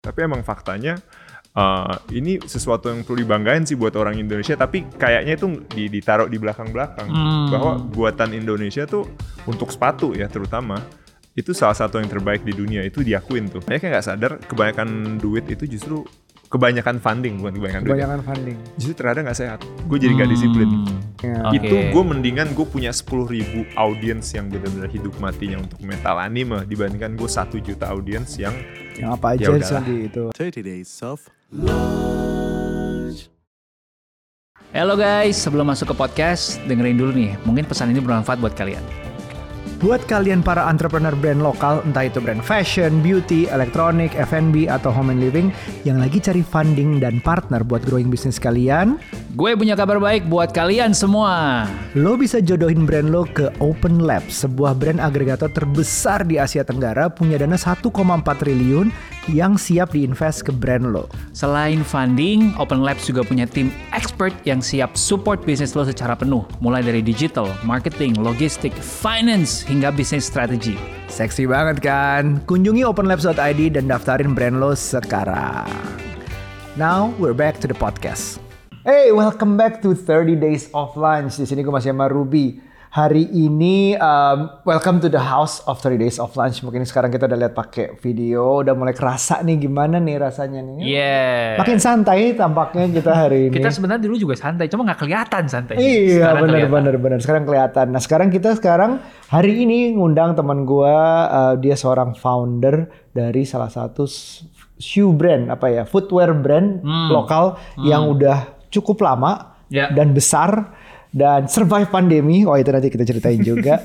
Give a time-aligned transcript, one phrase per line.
[0.00, 0.96] Tapi emang faktanya
[1.52, 4.56] uh, ini sesuatu yang perlu dibanggain sih buat orang Indonesia.
[4.56, 7.48] Tapi kayaknya itu di, ditaruh di belakang-belakang Hmm.
[7.52, 9.04] bahwa buatan Indonesia tuh
[9.44, 10.80] untuk sepatu ya terutama
[11.36, 13.60] itu salah satu yang terbaik di dunia itu diakuin tuh.
[13.68, 16.02] Yang nggak sadar kebanyakan duit itu justru
[16.50, 17.90] kebanyakan funding bukan kebanyakan duit.
[17.94, 18.56] Kebanyakan funding.
[18.74, 19.58] Justru ternyata nggak sehat.
[19.86, 20.68] Gue jadi nggak disiplin.
[21.22, 21.46] Ya.
[21.46, 21.62] Oke.
[21.62, 26.66] Itu gue mendingan gue punya 10.000 ribu audiens yang benar-benar hidup matinya untuk metal anime
[26.66, 28.52] dibandingkan gue satu juta audiens yang
[28.98, 30.24] Yang apa Ya aja sih itu.
[30.34, 31.22] 30 days of
[34.70, 37.34] Halo guys, sebelum masuk ke podcast, dengerin dulu nih.
[37.42, 39.09] Mungkin pesan ini bermanfaat buat kalian.
[39.80, 45.08] Buat kalian para entrepreneur brand lokal, entah itu brand fashion, beauty, elektronik, F&B, atau home
[45.08, 45.48] and living
[45.88, 50.50] yang lagi cari funding dan partner buat growing bisnis kalian, Gue punya kabar baik buat
[50.50, 51.62] kalian semua.
[51.94, 57.06] lo bisa jodohin brand lo ke Open Lab, sebuah brand agregator terbesar di Asia Tenggara
[57.06, 57.94] punya dana 1,4
[58.36, 58.90] triliun
[59.30, 61.06] yang siap diinvest ke brand lo.
[61.30, 66.42] Selain funding, Open Labs juga punya tim expert yang siap support bisnis lo secara penuh.
[66.58, 70.74] Mulai dari digital, marketing, logistik, finance, hingga bisnis strategi.
[71.06, 72.42] Seksi banget kan?
[72.42, 75.70] Kunjungi openlabs.id dan daftarin brand lo sekarang.
[76.74, 78.42] Now we're back to the podcast.
[78.82, 81.38] Hey, welcome back to 30 Days of Lunch.
[81.38, 82.58] Di sini gue masih sama Ruby.
[82.90, 86.58] Hari ini um, welcome to the house of 30 Days of Lunch.
[86.66, 90.82] Mungkin sekarang kita udah lihat pakai video, udah mulai kerasa nih gimana nih rasanya nih.
[90.82, 91.54] Yeah.
[91.62, 93.54] Makin santai tampaknya kita hari ini.
[93.54, 95.78] Kita sebenarnya dulu juga santai, cuma nggak kelihatan santai.
[95.78, 97.94] Iya benar benar benar sekarang kelihatan.
[97.94, 98.98] Nah sekarang kita sekarang
[99.30, 100.98] hari ini ngundang teman gua
[101.30, 104.02] uh, dia seorang founder dari salah satu
[104.82, 107.54] shoe brand apa ya footwear brand lokal
[107.86, 109.86] yang udah cukup lama Ya.
[109.94, 110.74] dan besar
[111.10, 112.46] dan survive pandemi.
[112.46, 113.82] Oh itu nanti kita ceritain juga.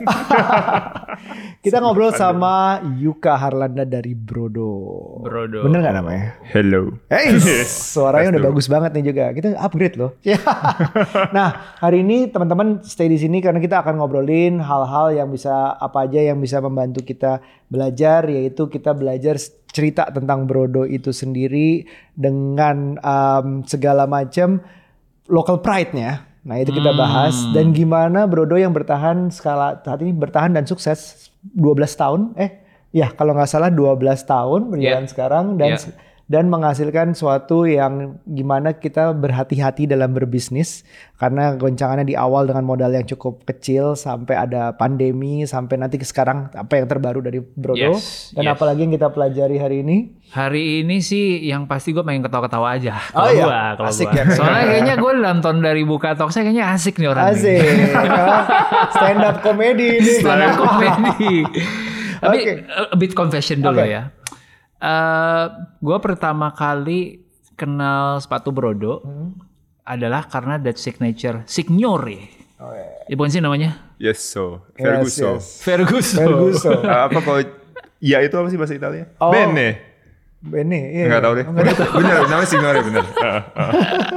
[1.65, 5.21] kita ngobrol sama Yuka Harlanda dari Brodo.
[5.25, 5.65] Brodo.
[5.65, 6.37] Bener nggak namanya?
[6.53, 6.93] hello.
[7.09, 9.25] Hey, suaranya udah bagus banget nih juga.
[9.33, 10.13] Kita upgrade loh.
[11.35, 16.05] nah, hari ini teman-teman stay di sini karena kita akan ngobrolin hal-hal yang bisa apa
[16.05, 19.41] aja yang bisa membantu kita belajar, yaitu kita belajar
[19.73, 21.83] cerita tentang Brodo itu sendiri
[22.14, 24.61] dengan um, segala macam
[25.27, 26.34] local pride-nya.
[26.45, 31.33] Nah, itu kita bahas dan gimana Brodo yang bertahan skala saat ini bertahan dan sukses
[31.42, 32.22] 12 tahun.
[32.38, 32.61] Eh,
[32.94, 35.10] ya kalau nggak salah 12 tahun berjalan Yeah.
[35.10, 35.89] sekarang dan Yeah.
[36.25, 40.81] Dan menghasilkan suatu yang gimana kita berhati-hati dalam berbisnis
[41.21, 46.05] karena goncangannya di awal dengan modal yang cukup kecil sampai ada pandemi sampai nanti ke
[46.05, 48.53] sekarang apa yang terbaru dari Brodo Yes, dan yes.
[48.58, 52.97] apalagi yang kita pelajari hari ini Hari ini sih yang pasti gue pengen ketawa-ketawa aja.
[53.14, 54.17] Oh Kalau iya, gua, kalau asik gua.
[54.17, 54.23] ya.
[54.33, 57.61] Soalnya kayaknya gue nonton dari buka talk saya kayaknya asik nih orang asik
[58.97, 61.35] stand up comedy ini Stand up comedy.
[62.25, 62.52] Tapi Oke.
[62.65, 63.93] a bit confession dulu Oke.
[63.93, 64.09] ya.
[64.85, 65.45] Eh,
[65.79, 67.25] gue pertama kali
[67.55, 69.33] kenal sepatu Brodo Hmm.
[69.81, 72.29] adalah karena that signature Signore.
[72.55, 72.87] Oh, iya.
[73.05, 73.81] Ya bukan sih namanya?
[73.97, 74.61] Yes so.
[74.71, 75.29] Yes, Ferguso.
[75.33, 75.45] yes.
[75.59, 76.19] Ferguson.
[76.21, 77.41] Ferguso Uh, apa kalau
[77.97, 79.09] ya itu apa sih bahasa Italia?
[79.17, 79.29] Oh.
[79.29, 79.81] Bene.
[80.39, 81.09] Bene iya.
[81.09, 81.45] Enggak tahu deh.
[81.97, 83.05] bener, namanya Signore bener.
[83.17, 83.71] Uh, uh.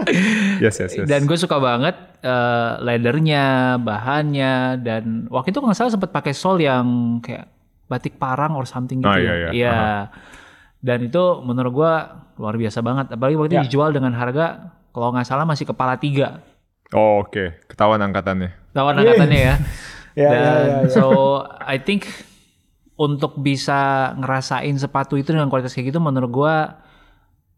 [0.64, 1.06] yes, yes, yes.
[1.06, 3.46] Dan gue suka banget eh, leathernya,
[3.78, 6.84] bahannya, dan waktu itu kalau nggak salah sempat pakai sol yang
[7.18, 7.48] kayak
[7.88, 9.32] batik parang or something gitu Ah, ya.
[9.32, 9.72] iya, iya.
[10.78, 11.93] Dan itu menurut gue
[12.37, 13.06] luar biasa banget.
[13.11, 13.62] Apalagi waktu Ya.
[13.62, 16.41] dijual dengan harga kalau nggak salah masih kepala tiga.
[16.91, 17.66] Oh, oke.
[17.66, 18.72] Ketahuan angkatannya.
[18.72, 19.00] Lawan Iya.
[19.05, 19.55] angkatannya ya.
[20.15, 20.89] Ya, Dan ya, ya, ya.
[20.89, 21.05] so
[21.61, 22.06] I think
[22.94, 23.78] untuk bisa
[24.15, 26.55] ngerasain sepatu itu dengan kualitas kayak gitu menurut gue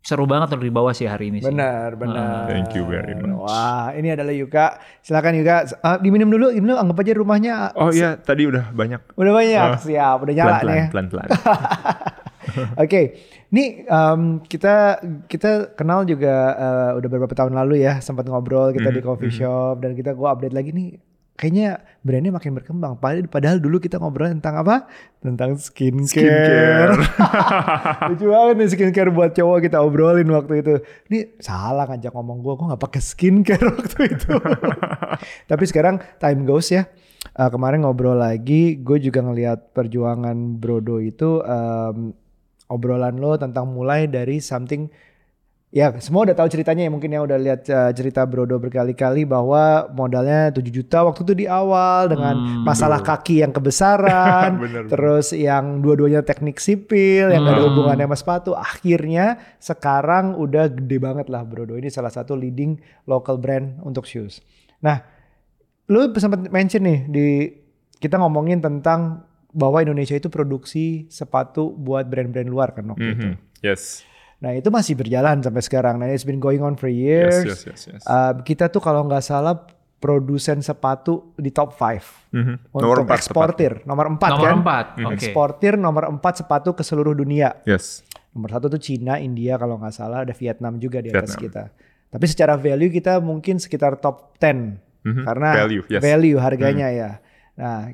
[0.01, 1.49] seru banget untuk dibawa sih hari ini sih.
[1.49, 3.33] benar benar Thank you very much.
[3.39, 4.67] wah ini adalah Yuka
[5.01, 9.01] silakan Yuka Ah, diminum dulu diminum anggap aja rumahnya Oh iya, tadi udah banyak.
[9.15, 9.77] Udah banyak, Ah.
[9.77, 10.85] siap, udah nyala nih.
[10.89, 11.29] Pelan-pelan,
[12.83, 13.01] Oke,
[13.51, 18.91] nih em, kita kita kenal juga eh, udah beberapa tahun lalu ya, sempat ngobrol kita
[18.91, 20.91] di coffee shop dan kita gua update lagi nih.
[21.41, 23.01] Kayaknya brandnya makin berkembang.
[23.01, 24.85] Padahal, padahal dulu kita ngobrol tentang apa?
[25.25, 26.05] Tentang skincare.
[26.05, 27.01] Skincare.
[28.13, 30.85] Lucu banget nih skincare buat cowok kita obrolin waktu itu.
[31.09, 34.37] Ini salah ngajak ngomong gua, gua nggak pakai skincare waktu itu.
[35.49, 36.85] Tapi sekarang time goes ya.
[37.21, 42.17] Eh, kemarin ngobrol lagi, gue juga ngelihat perjuangan Brodo itu em,
[42.71, 44.87] obrolan lo tentang mulai dari something
[45.71, 49.87] ya semua udah tahu ceritanya ya mungkin yang udah lihat eh, cerita Brodo berkali-kali bahwa
[49.95, 55.31] modalnya 7 juta waktu itu di awal dengan Hmm, masalah kaki yang kebesaran Bener, terus
[55.31, 57.71] yang dua-duanya teknik sipil yang gak ada Hmm.
[57.71, 58.51] hubungannya sama sepatu.
[58.59, 61.79] Akhirnya sekarang udah gede banget lah Brodo.
[61.79, 62.75] Ini salah satu leading
[63.07, 64.43] local brand untuk shoes.
[64.83, 65.07] Nah
[65.87, 67.27] lu sempat mention nih di
[68.03, 73.27] kita ngomongin tentang bahwa Indonesia itu produksi sepatu buat brand-brand luar kan waktu itu.
[73.27, 74.03] Mhm, Yes.
[74.41, 76.01] Nah itu masih berjalan sampai sekarang.
[76.01, 77.45] Nah it's been going on for years.
[77.45, 78.03] Yes, yes, yes, yes.
[78.05, 79.53] Uh, kita tuh kalau nggak salah
[80.01, 82.01] produsen sepatu di top 5
[82.33, 82.73] Mhm.
[82.73, 83.73] untuk Nomor empat eksportir.
[83.85, 84.57] Nomor 4 Nomor kan?
[84.59, 85.05] empat, Mhm.
[85.05, 85.13] oke.
[85.15, 87.61] Eksportir nomor 4 sepatu ke seluruh dunia.
[87.69, 88.01] Yes.
[88.33, 91.69] Nomor satu tuh Cina, India kalau nggak salah, ada Vietnam juga di atas Vietnam.
[91.69, 91.87] kita.
[92.09, 95.23] Tapi secara value kita mungkin sekitar top 10 Mhm.
[95.23, 96.01] karena Value, yes.
[96.01, 97.11] value harganya ya.
[97.55, 97.93] Nah,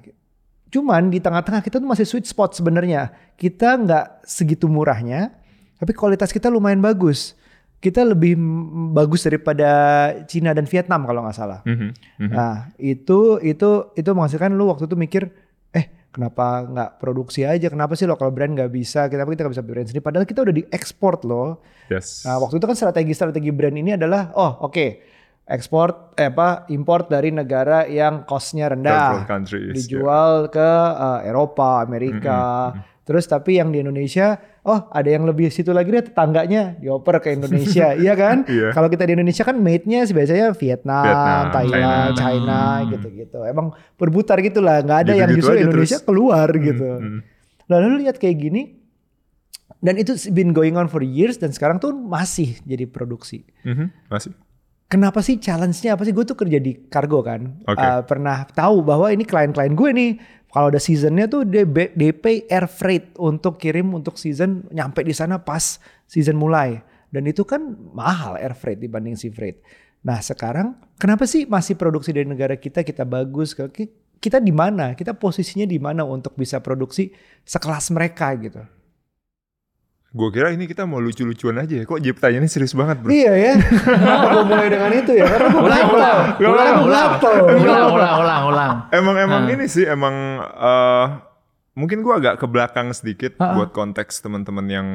[0.76, 3.08] cuman di tengah-tengah kita tuh masih sweet spot sebenarnya.
[3.40, 5.32] Kita nggak segitu murahnya,
[5.80, 7.32] tapi kualitas kita lumayan bagus.
[7.80, 8.36] Kita lebih
[8.92, 9.68] bagus daripada
[10.28, 11.60] Cina dan Vietnam kalau nggak salah.
[11.64, 11.88] Mhm.
[12.20, 12.32] Mhm.
[12.32, 15.22] Nah, itu itu itu menghasilkan lu waktu itu mikir,
[15.76, 17.68] eh kenapa nggak produksi aja?
[17.68, 19.08] Kenapa sih lokal brand nggak bisa?
[19.12, 20.04] Kenapa kita nggak bisa brand sendiri?
[20.04, 21.60] Padahal kita udah diekspor loh.
[21.92, 22.24] Yes.
[22.24, 25.15] Nah, waktu itu kan strategi-strategi brand ini adalah, oh oke,
[25.46, 32.74] ekspor, eh apa, import dari negara yang costnya rendah, countries, dijual ke eh, Eropa, Amerika.
[33.06, 34.34] Terus tapi yang di Indonesia,
[34.66, 38.42] oh ada yang lebih situ lagi deh tetangganya dioper ke Indonesia, iya kan?
[38.50, 38.74] Iya.
[38.74, 42.18] Kalau kita di Indonesia kan made-nya biasanya Vietnam, Vietnam, Thailand, China.
[42.18, 43.38] China, gitu-gitu.
[43.46, 46.08] Emang berputar gitulah, nggak ada yang Gitu-gitu justru Indonesia terus.
[46.10, 46.90] keluar gitu.
[46.98, 47.18] Mhm.
[47.70, 48.62] Lalu lu lihat kayak gini,
[49.78, 53.46] dan itu been going on for years dan sekarang tuh masih jadi produksi.
[53.62, 54.10] Mhm.
[54.10, 54.34] Masih.
[54.86, 56.14] Kenapa sih challenge-nya apa sih?
[56.14, 57.58] Gue tuh kerja di kargo kan.
[57.66, 57.74] Oke.
[57.74, 60.10] Uh, pernah tahu bahwa ini klien-klien gue nih.
[60.46, 61.42] Kalau ada seasonnya tuh
[62.16, 66.80] pay air freight untuk kirim untuk season nyampe di sana pas season mulai.
[67.10, 69.58] Dan itu kan mahal air freight dibanding sea freight.
[70.06, 73.52] Nah sekarang kenapa sih masih produksi dari negara kita kita bagus?
[73.52, 74.96] Ki- Kita di mana?
[74.96, 77.12] Kita posisinya di mana untuk bisa produksi
[77.44, 78.62] sekelas mereka gitu?
[80.10, 81.84] Gue kira ini kita mau lucu-lucuan aja ya.
[81.84, 83.10] Kok jadi pertanyaannya serius banget bro?
[83.10, 83.52] Iya ya.
[83.60, 85.24] Kenapa gue mulai dengan itu ya?
[85.26, 87.08] Karena gue Ulang, ulang, ulang, gue ulang.
[87.60, 88.74] Ulang, ulang, ulang, ulang.
[88.90, 89.52] Emang emang Ah.
[89.52, 91.06] ini sih emang eh
[91.76, 93.54] mungkin gua agak ke belakang sedikit Ah, ah.
[93.54, 94.88] buat konteks teman-teman yang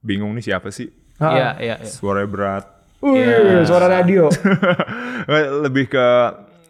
[0.00, 0.92] bingung nih siapa sih.
[1.16, 1.88] Iya, iya, iya.
[1.88, 2.64] suaranya berat.
[3.00, 3.64] Wih, Iya.
[3.64, 4.28] suara radio.
[5.64, 6.06] Lebih ke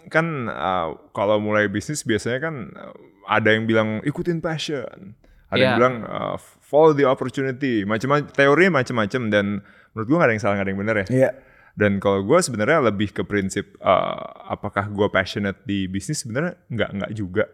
[0.06, 2.94] kan eh, kalau mulai bisnis biasanya kan eh,
[3.27, 5.15] ada yang bilang ikutin passion.
[5.50, 5.79] Ada yang Iya.
[5.79, 7.82] bilang eh, follow the opportunity.
[7.82, 9.47] Macam-macam teorinya macam-macam dan
[9.93, 11.06] menurut gua gak ada yang salah gak ada yang benar ya.
[11.11, 11.31] Iya.
[11.70, 16.91] Dan kalau gue sebenarnya lebih ke prinsip uh, apakah gue passionate di bisnis sebenarnya nggak
[16.99, 17.47] nggak juga.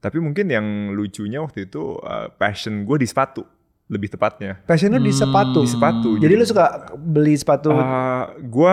[0.00, 3.44] Tapi mungkin yang lucunya waktu itu uh, passion gue di sepatu
[3.90, 4.62] lebih tepatnya.
[4.64, 5.66] Passion lu di sepatu.
[5.66, 6.10] Di sepatu.
[6.16, 8.72] Jadi lu suka beli sepatu Uh, gue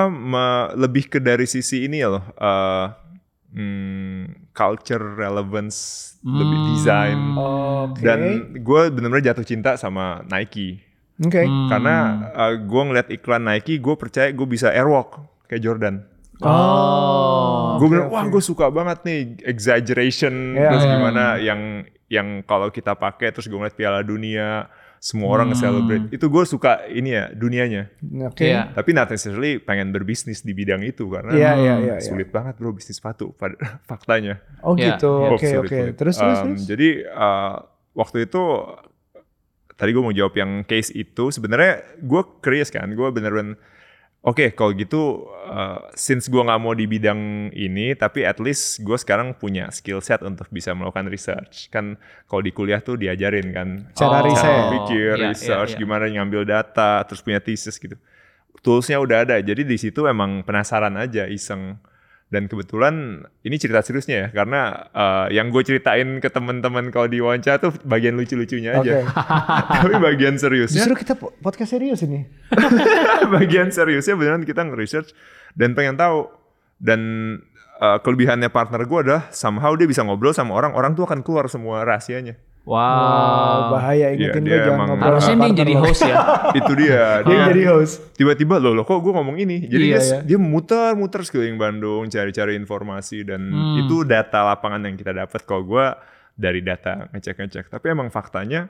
[0.78, 2.24] lebih ke dari sisi ini ya loh.
[2.38, 2.88] Uh,
[3.58, 5.78] hmm, culture relevance,
[6.26, 7.38] lebih design.
[7.38, 8.02] Oke.
[8.02, 8.20] Dan
[8.58, 10.82] gue benar-benar jatuh cinta sama Nike.
[11.22, 11.46] Oke.
[11.46, 11.70] Hmm.
[11.70, 11.96] Karena
[12.34, 15.96] uh, gue ngeliat iklan Nike, gue percaya gue bisa airwalk kayak Jordan.
[16.38, 17.82] Oh.
[17.82, 20.70] gue bilang wah gue suka banget nih exaggeration Iya.
[20.70, 20.92] terus Iya.
[20.94, 21.62] gimana yang
[22.08, 25.54] yang kalau kita pakai terus gue ngeliat Piala Dunia semua orang Hmm.
[25.54, 27.90] nge-celebrate itu gue suka ini ya dunianya
[28.26, 28.48] Oke.
[28.48, 28.72] Iya.
[28.72, 31.96] tapi not necessarily pengen berbisnis di bidang itu karena Iya, iya, iya, iya.
[32.00, 33.56] sulit banget bro bisnis sepatu pada
[33.86, 35.12] faktanya Oh Iya, gitu.
[35.20, 35.30] iya.
[35.30, 35.70] Oke, oke.
[35.70, 35.94] sulit.
[35.96, 36.62] Terus terus Um, terus.
[36.66, 37.56] Jadi uh,
[37.94, 38.44] waktu itu
[39.72, 43.62] tadi gue mau jawab yang case itu sebenarnya gue curious kan, gue bener-bener
[44.28, 47.20] oke kalau gitu uh, since gue nggak mau di bidang
[47.50, 51.96] ini tapi at least gue sekarang punya skill set untuk bisa melakukan research kan
[52.26, 54.28] kalau di kuliah tuh diajarin kan Cara Oh.
[54.28, 54.64] riset.
[54.70, 55.82] pikir Iya, research iya, iya.
[55.82, 57.96] gimana ngambil data terus punya thesis gitu
[58.60, 61.80] toolsnya udah ada jadi di situ emang penasaran aja iseng
[62.28, 67.24] dan kebetulan ini cerita seriusnya ya karena uh, yang gue ceritain ke teman-teman kalau di
[67.24, 69.08] wawancara tuh bagian lucu-lucunya aja.
[69.80, 72.28] Tapi bagian seriusnya Justru kita po- podcast serius ini.
[73.36, 75.16] bagian seriusnya beneran kita nge-research
[75.56, 76.28] dan pengen tahu.
[76.78, 77.02] Dan
[77.80, 81.50] uh, kelebihannya partner gue adalah somehow dia bisa ngobrol sama orang orang tuh akan keluar
[81.50, 83.60] semua rahasianya Wow, Wow.
[83.72, 86.16] bahaya ingetin Iya, gue dia jangan ngobrol Harusnya sama dia jadi host ya.
[86.60, 87.94] itu dia Dia dia yang jadi host.
[88.14, 90.20] tiba-tiba loh loh kok gue ngomong ini jadi Iya, dia, iya.
[90.26, 93.80] dia muter-muter sekeliling Bandung cari-cari informasi dan Hmm.
[93.80, 95.86] itu data lapangan yang kita dapat kalau gue
[96.34, 98.68] dari data ngecek-ngecek tapi emang faktanya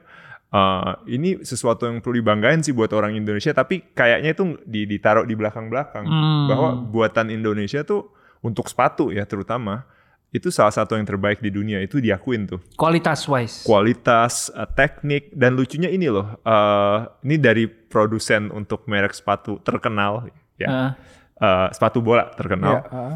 [0.47, 5.23] eh, ini sesuatu yang perlu dibanggain sih buat orang Indonesia tapi kayaknya itu di, ditaruh
[5.23, 6.45] di belakang-belakang Hmm.
[6.45, 9.83] bahwa buatan Indonesia tuh untuk sepatu ya terutama
[10.29, 13.63] itu salah satu yang terbaik di dunia itu diakuin tuh Kualitas wise.
[13.63, 20.27] kualitas, eh, teknik, dan lucunya ini loh, eh, ini dari produsen untuk merek sepatu terkenal,
[20.55, 20.91] ya, Heeh.
[21.37, 22.75] Eh, sepatu bola Iya, terkenal.
[22.87, 23.15] ah.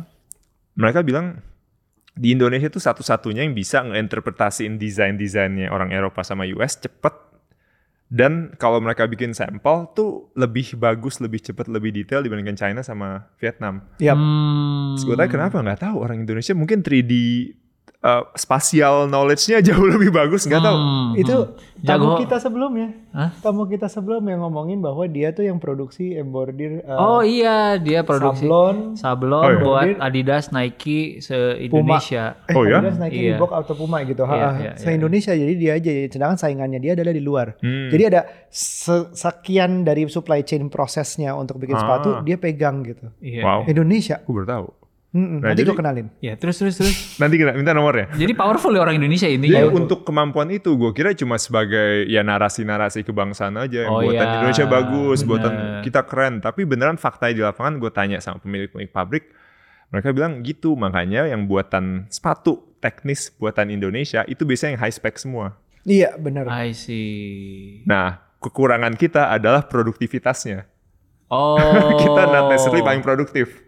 [0.74, 1.42] Mereka bilang
[2.12, 7.12] di Indonesia tuh satu-satunya yang bisa ngeinterpretasiin desain-desainnya orang Eropa sama US cepet.
[8.12, 13.32] Dan kalau mereka bikin sampel tuh lebih bagus, lebih cepet, lebih detail dibandingkan China sama
[13.40, 13.88] Vietnam.
[14.04, 14.20] Yap.
[14.20, 15.00] Hmm.
[15.00, 17.14] Terus gue tanya kenapa nggak tahu orang Indonesia mungkin 3D
[18.02, 20.78] uh, spasial knowledge-nya jauh lebih bagus nggak tahu.
[20.78, 21.82] Hmm, Itu hmm.
[21.82, 22.20] tamu Jago.
[22.20, 22.88] kita sebelumnya.
[23.12, 23.30] Hah?
[23.38, 28.46] Tamu kita sebelumnya ngomongin bahwa dia tuh yang produksi embroider uh, Oh iya, dia produksi
[28.46, 28.76] sablon.
[28.96, 29.60] sablon Oh, iya.
[29.60, 29.86] buat.
[30.00, 32.40] Adidas, Nike se-Indonesia.
[32.46, 32.80] Eh, Oh, ya?
[32.80, 33.36] Adidas, Nike, Iya.
[33.36, 34.24] Reebok atau Puma gitu.
[34.24, 35.92] Iya, Ha, iya, Se-Indonesia jadi dia aja.
[36.08, 37.48] Sedangkan saingannya dia adalah di luar.
[37.60, 37.90] Hmm.
[37.90, 41.82] Jadi ada se- sekian dari supply chain prosesnya untuk bikin Ah.
[41.82, 43.12] sepatu dia pegang gitu.
[43.20, 43.44] Iya.
[43.44, 43.60] Wow.
[43.66, 44.18] Indonesia.
[44.18, 44.68] Aku baru tahu.
[45.12, 46.08] Mm-mm, Nah, nanti gue kenalin.
[46.24, 46.96] Ya, terus terus terus.
[47.22, 48.16] Nanti kita minta nomornya.
[48.16, 49.68] Jadi powerful ya orang Indonesia Jadi intinya.
[49.68, 54.36] untuk kemampuan itu gue kira cuma sebagai ya narasi-narasi kebangsaan aja yang Oh, buatan iya.
[54.40, 55.28] Indonesia bagus, Bener.
[55.28, 55.54] buatan
[55.84, 56.40] kita keren.
[56.40, 59.28] Tapi beneran faktanya di lapangan gue tanya sama pemilik-pemilik pabrik,
[59.90, 60.74] mereka bilang gitu.
[60.74, 65.60] Makanya yang buatan sepatu teknis buatan Indonesia itu biasanya yang high spec semua.
[65.84, 66.48] Iya benar.
[66.48, 67.84] I see.
[67.84, 70.72] Nah kekurangan kita adalah produktivitasnya.
[71.28, 71.60] Oh.
[72.00, 73.68] kita not necessarily paling produktif.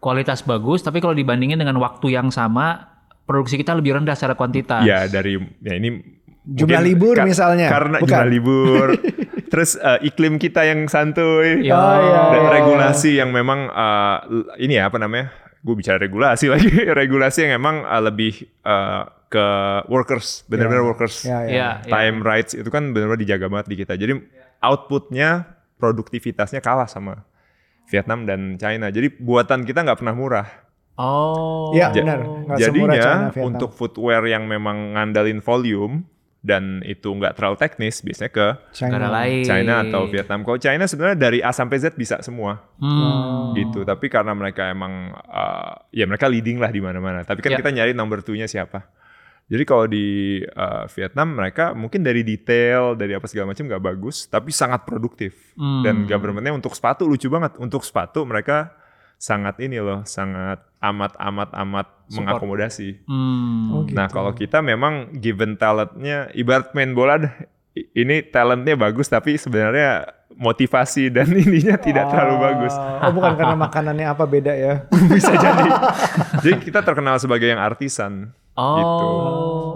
[0.00, 2.88] Kualitas bagus, tapi kalau dibandingin dengan waktu yang sama,
[3.22, 4.82] produksi kita lebih rendah secara kuantitas.
[4.82, 6.00] Ya dari ya ini
[6.40, 7.68] Jumlah mungkin libur ka- misalnya.
[7.68, 8.08] Karena Bukan.
[8.10, 8.86] jumlah libur.
[9.52, 11.62] Terus eh, iklim kita yang santuy.
[11.62, 11.76] Ya.
[11.76, 15.30] Oh, iya, dan iya, regulasi yang memang eh, l- ini ya apa namanya?
[15.60, 16.72] Gue bicara regulasi lagi.
[16.90, 19.46] regulasi yang emang eh, lebih eh, ke
[19.86, 21.22] workers, benar-benar workers.
[21.22, 21.46] Ya, ya.
[21.46, 21.92] Iya, iya.
[21.92, 23.94] Time rights itu kan benar-benar dijaga banget di kita.
[23.94, 24.16] Jadi
[24.58, 25.44] outputnya,
[25.78, 27.22] produktivitasnya kalah sama
[27.90, 28.88] Vietnam dan China.
[28.88, 30.48] Jadi buatan kita nggak pernah murah.
[30.94, 31.72] Oh.
[31.72, 32.18] Iya Ja- benar.
[32.22, 33.48] Semurah Jadinya China, Vietnam.
[33.48, 36.04] untuk footwear yang memang ngandalin volume
[36.40, 38.46] dan itu nggak terlalu teknis, biasanya ke
[38.80, 39.44] negara lain.
[39.44, 40.40] China atau Vietnam.
[40.40, 43.52] Kalau China sebenarnya dari A sampai Z bisa semua Hmm.
[43.52, 43.82] gitu.
[43.82, 47.24] Tapi karena mereka emang uh, ya mereka leading lah di mana-mana.
[47.24, 47.58] Tapi kan Ya.
[47.58, 48.88] kita nyari number two-nya siapa.
[49.50, 50.06] Jadi kalau di
[50.46, 55.52] uh, Vietnam mereka mungkin dari detail, dari apa segala macam nggak bagus, tapi sangat produktif.
[55.58, 55.82] Hmm.
[55.82, 57.58] Dan governmentnya untuk sepatu lucu banget.
[57.58, 58.70] Untuk sepatu mereka
[59.18, 63.02] sangat ini loh, sangat amat amat amat mengakomodasi.
[63.04, 63.68] Hmm.
[63.68, 63.98] Oh, gitu.
[63.98, 67.34] Nah kalau kita memang given talentnya, ibarat main bola, dah,
[67.74, 72.74] i- ini talentnya bagus tapi sebenarnya motivasi dan ininya tidak terlalu bagus.
[72.74, 74.74] Oh bukan karena makanannya apa beda ya?
[75.10, 75.68] Bisa jadi.
[76.40, 78.30] jadi kita terkenal sebagai yang artisan.
[78.52, 79.06] Oh, Gitu.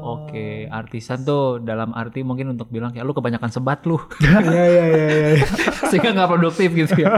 [0.04, 0.46] oke.
[0.68, 3.96] Artisan tuh dalam arti mungkin untuk bilang kayak lu kebanyakan sebat lu.
[4.20, 5.46] Iya iya iya iya.
[5.88, 7.16] Sehingga nggak produktif gitu ya.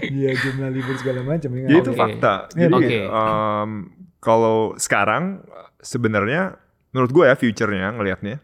[0.00, 1.66] Iya jumlah libur segala macam ya.
[1.66, 1.98] Jadi itu Oke.
[1.98, 2.34] fakta.
[2.52, 2.98] Iya, Jadi Oke.
[3.06, 3.70] em,
[4.18, 5.44] kalau sekarang
[5.78, 6.56] sebenarnya
[6.90, 8.42] menurut gue ya future-nya ngelihatnya,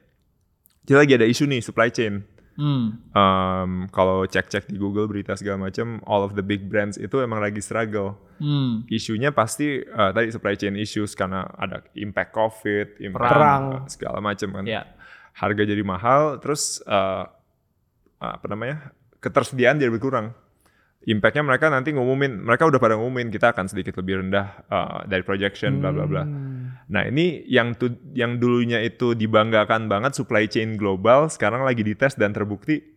[0.84, 2.22] jadi lagi ada isu nih supply chain.
[2.56, 2.96] Hmm.
[3.12, 7.40] Em, kalau cek-cek di Google berita segala macam, all of the big brands itu emang
[7.40, 8.16] lagi struggle.
[8.36, 8.84] Hmm.
[8.92, 13.64] isunya pasti eh, tadi supply chain issues karena ada impact covid, impact Perang.
[13.88, 14.64] segala macam kan.
[14.68, 14.84] Ya.
[15.32, 17.24] Harga jadi mahal, terus eh,
[18.20, 18.92] apa namanya
[19.24, 20.36] ketersediaan jadi berkurang.
[21.06, 25.22] Impactnya mereka nanti ngumumin, mereka udah pada ngumumin kita akan sedikit lebih rendah eh, dari
[25.24, 26.24] projection, bla bla bla.
[26.24, 26.55] Hmm.
[26.86, 32.14] Nah ini yang tu, yang dulunya itu dibanggakan banget supply chain global, sekarang lagi dites
[32.14, 32.96] dan terbukti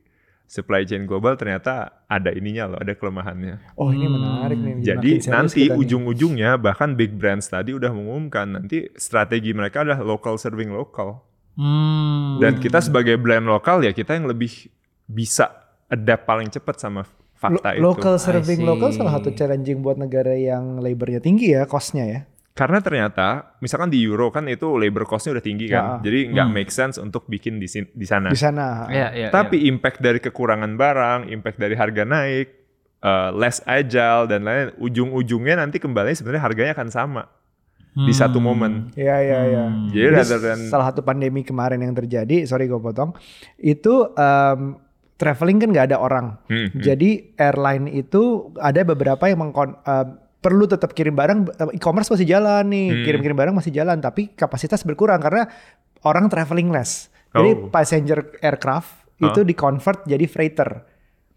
[0.49, 3.77] supply chain global ternyata ada ininya loh, ada kelemahannya.
[3.77, 4.73] Oh ini menarik nih.
[4.81, 10.73] Jadi nanti ujung-ujungnya bahkan big brands tadi udah mengumumkan nanti strategi mereka adalah local serving
[10.73, 11.21] local.
[11.53, 12.41] Hmm.
[12.41, 14.49] Dan kita sebagai brand lokal ya kita yang lebih
[15.05, 15.53] bisa
[15.85, 17.05] adapt paling cepat sama
[17.37, 17.85] fakta itu.
[17.85, 22.21] Lo- local serving local salah satu challenging buat negara yang labornya tinggi ya, costnya ya.
[22.59, 26.03] Karena ternyata misalkan di Euro kan itu labor cost-nya udah tinggi kan.
[26.03, 26.11] Ya.
[26.11, 26.55] Jadi nggak Hmm.
[26.59, 28.27] make sense untuk bikin di, di sana.
[28.27, 28.83] Di sana.
[28.91, 32.47] Ya, ya, Tapi impact dari kekurangan barang, impact dari harga naik,
[32.99, 37.23] uh, less agile dan lain ujung-ujungnya nanti kembali sebenarnya harganya akan sama
[37.95, 38.03] ya.
[38.03, 38.45] di satu Hmm.
[38.45, 38.71] momen.
[38.93, 39.63] Iya iya iya.
[39.65, 39.87] Hmm.
[39.87, 43.15] Jadi Jadi rather than salah satu pandemi kemarin yang terjadi, sorry gue potong,
[43.55, 44.75] itu em,
[45.15, 46.35] traveling kan nggak ada orang.
[46.45, 46.79] Hmm, hmm.
[46.79, 50.07] Jadi airline itu ada beberapa yang mengkon em,
[50.39, 53.03] perlu tetap kirim barang, eh, e-commerce masih jalan nih, Hmm.
[53.03, 55.47] kirim-kirim barang masih jalan, tapi kapasitas berkurang karena
[56.07, 57.11] orang traveling less.
[57.35, 57.69] Jadi Oh.
[57.69, 60.87] passenger aircraft itu di convert jadi freighter.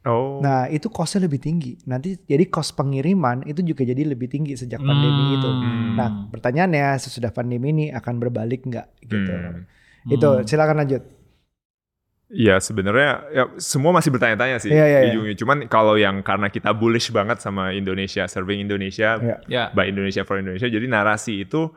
[0.02, 0.42] Oh.
[0.42, 1.78] Nah itu costnya lebih tinggi.
[1.86, 5.46] Nanti jadi cost pengiriman itu juga jadi lebih tinggi sejak pandemi itu.
[5.46, 5.94] Hmm.
[5.94, 9.30] Nah pertanyaannya sesudah pandemi ini akan berbalik nggak gitu?
[9.30, 9.66] Hmm.
[10.10, 11.02] Itu silakan lanjut.
[12.32, 15.12] Ya sebenarnya ya semua masih bertanya-tanya sih Iya, iya, iya.
[15.12, 15.36] ujungnya.
[15.36, 19.36] Cuman kalau yang karena kita bullish banget sama Indonesia, serving Indonesia, Iya.
[19.52, 19.64] Ya.
[19.76, 21.68] by Indonesia for Indonesia, jadi narasi itu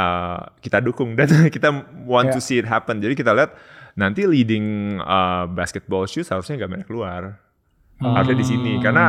[0.00, 1.68] uh, kita dukung dan kita
[2.08, 2.44] want to Iya.
[2.44, 3.04] see it happen.
[3.04, 3.52] Jadi kita lihat
[4.00, 7.36] nanti leading uh, basketball shoes harusnya nggak banyak keluar,
[8.00, 9.06] harusnya di sini karena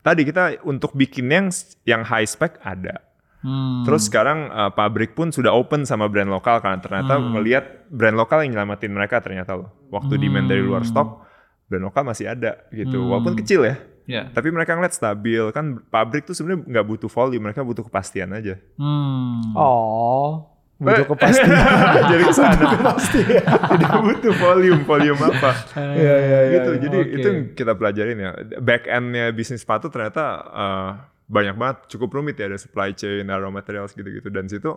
[0.00, 1.46] tadi kita untuk bikin yang
[1.84, 3.04] yang high spec ada.
[3.44, 3.84] Hmm.
[3.84, 7.36] Terus sekarang uh, pabrik pun sudah open sama brand lokal karena ternyata Hmm.
[7.36, 9.68] melihat brand lokal yang nyelamatin mereka ternyata loh.
[9.92, 11.20] Waktu demand dari luar stok,
[11.68, 13.04] brand lokal masih ada gitu.
[13.04, 13.12] Hmm.
[13.12, 13.76] Walaupun kecil ya.
[14.04, 14.28] Ya.
[14.28, 18.56] Tapi mereka ngeliat stabil kan pabrik tuh sebenarnya nggak butuh volume, mereka butuh kepastian aja.
[18.76, 19.52] Hmm.
[19.56, 20.44] Oh,
[20.76, 21.48] butuh kepastian.
[22.12, 22.64] Jadi ke sana
[23.04, 25.52] Tidak butuh volume, volume apa?
[25.76, 26.38] Iya, iya, iya.
[26.52, 26.70] gitu.
[26.84, 27.12] Jadi Oke.
[27.12, 28.30] itu yang kita pelajarin ya.
[28.60, 30.90] Back endnya bisnis sepatu ternyata eh,
[31.24, 34.76] banyak banget, cukup rumit ya ada supply chain, ada raw materials gitu-gitu dan situ.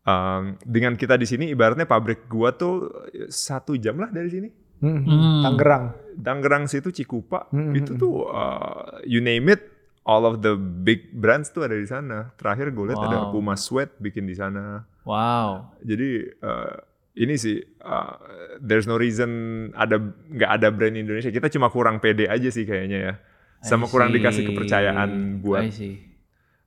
[0.00, 2.88] em, dengan kita di sini ibaratnya pabrik gua tuh
[3.28, 4.48] satu jam lah dari sini.
[4.80, 5.44] Hmm, Hmm.
[5.44, 5.84] Tangerang.
[6.16, 9.60] Tangerang situ Cikupa Hmm, itu tuh uh, you name it
[10.08, 12.32] all of the big brands tuh ada di sana.
[12.40, 13.32] Terakhir gue lihat ada Wow.
[13.36, 14.88] Puma Sweat bikin di sana.
[15.04, 15.68] Wow.
[15.84, 16.80] Jadi uh,
[17.12, 18.16] ini sih uh,
[18.56, 19.28] there's no reason
[19.76, 20.00] ada
[20.32, 21.28] nggak ada brand Indonesia.
[21.28, 23.14] Kita cuma kurang pede aja sih kayaknya ya.
[23.60, 25.64] Sama kurang dikasih kepercayaan buat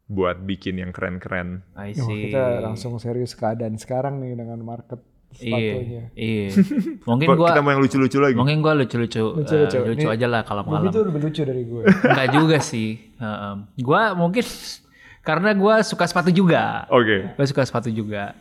[0.06, 1.64] buat bikin yang keren-keren.
[1.74, 5.02] I Oh, kita langsung serius keadaan sekarang nih dengan market
[5.34, 6.14] sepatunya.
[6.14, 6.46] Iya.
[6.46, 6.48] Iya.
[7.10, 8.38] Mungkin gua kita mau yang lucu-lucu lagi.
[8.38, 9.74] mungkin gua lucu-lucu Lucu-lucu.
[9.76, 10.94] eh, lucu aja lah kalau malam.
[10.94, 11.84] tuh lebih lucu dari gue.
[11.90, 13.18] Enggak juga sih.
[13.18, 13.54] Heeh.
[13.82, 14.46] Gua mungkin
[15.28, 16.86] karena gua suka sepatu juga.
[16.94, 17.34] Oke.
[17.34, 18.38] Gue suka sepatu juga.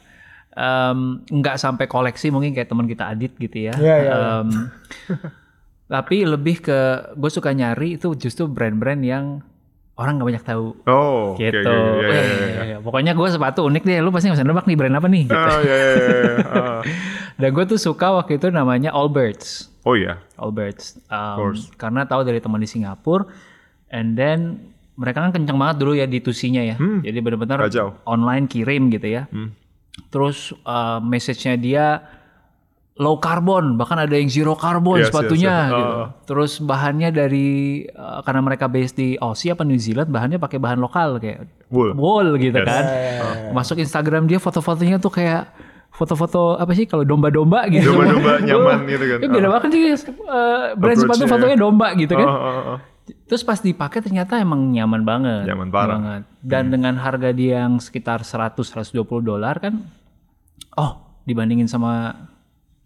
[0.52, 3.72] Em, nggak sampai koleksi mungkin kayak teman kita Adit gitu ya.
[3.72, 4.14] Iya, iya, iya.
[4.44, 4.48] Em,
[5.92, 6.78] tapi lebih ke
[7.12, 9.44] gue suka nyari itu justru brand-brand yang
[10.00, 10.66] orang nggak banyak tahu.
[10.88, 11.60] Oh, Gitu.
[11.60, 12.00] oke, oke.
[12.00, 12.78] Ya, ya, Weh, ya, ya.
[12.80, 14.00] Pokoknya gue sepatu unik deh.
[14.00, 15.22] Lu pasti nggak bisa nebak nih brand apa nih.
[15.28, 15.36] Gitu.
[15.36, 16.36] Oh, ya, ya, ya, ya.
[16.48, 16.80] Ah.
[17.36, 19.68] Dan gue tuh suka waktu itu namanya Allbirds.
[19.84, 20.16] Oh iya.
[20.40, 20.96] Allbirds.
[21.12, 21.68] Um, course.
[21.76, 23.28] karena tahu dari teman di Singapura.
[23.92, 26.80] And then mereka kan kencang banget dulu ya di tusinya ya.
[26.80, 27.68] Jadi benar-benar
[28.08, 29.28] online kirim gitu ya.
[29.28, 29.52] Hmm.
[30.08, 31.86] Terus uh, message-nya dia
[33.00, 35.78] low carbon, bahkan ada yang zero carbon Yes, sepatunya yes, yes.
[35.80, 35.94] gitu.
[35.96, 36.06] Ah.
[36.28, 37.48] Terus bahannya dari
[37.88, 41.96] uh, karena mereka based di Aussie apa New Zealand, bahannya pakai bahan lokal kayak Wool.
[41.96, 42.68] wool gitu Yes.
[42.68, 42.84] kan.
[43.56, 45.48] Masuk Instagram dia foto-fotonya tuh kayak
[45.88, 47.96] foto-foto apa sih kalau domba-domba gitu.
[47.96, 49.18] Domba-domba nyaman gitu kan.
[49.24, 49.82] Ya beda banget sih
[50.28, 52.28] uh, brand sepatu fotonya domba gitu kan.
[52.28, 52.78] Oh, oh, oh.
[53.26, 55.48] Terus pas dipakai ternyata emang nyaman banget.
[55.48, 55.96] Nyaman parah.
[55.96, 56.04] Hmm.
[56.04, 56.22] Banget.
[56.44, 59.80] Dan dengan harga dia yang sekitar 100 120 dolar kan
[60.76, 62.14] oh, dibandingin sama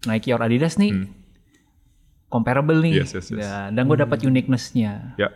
[0.07, 1.11] Nike or Adidas nih
[2.27, 2.99] comparable nih.
[2.99, 3.01] Hmm.
[3.03, 3.39] Yes, yes, yes.
[3.43, 5.15] Ya, dan gue dapat uniqueness-nya.
[5.15, 5.31] Ya.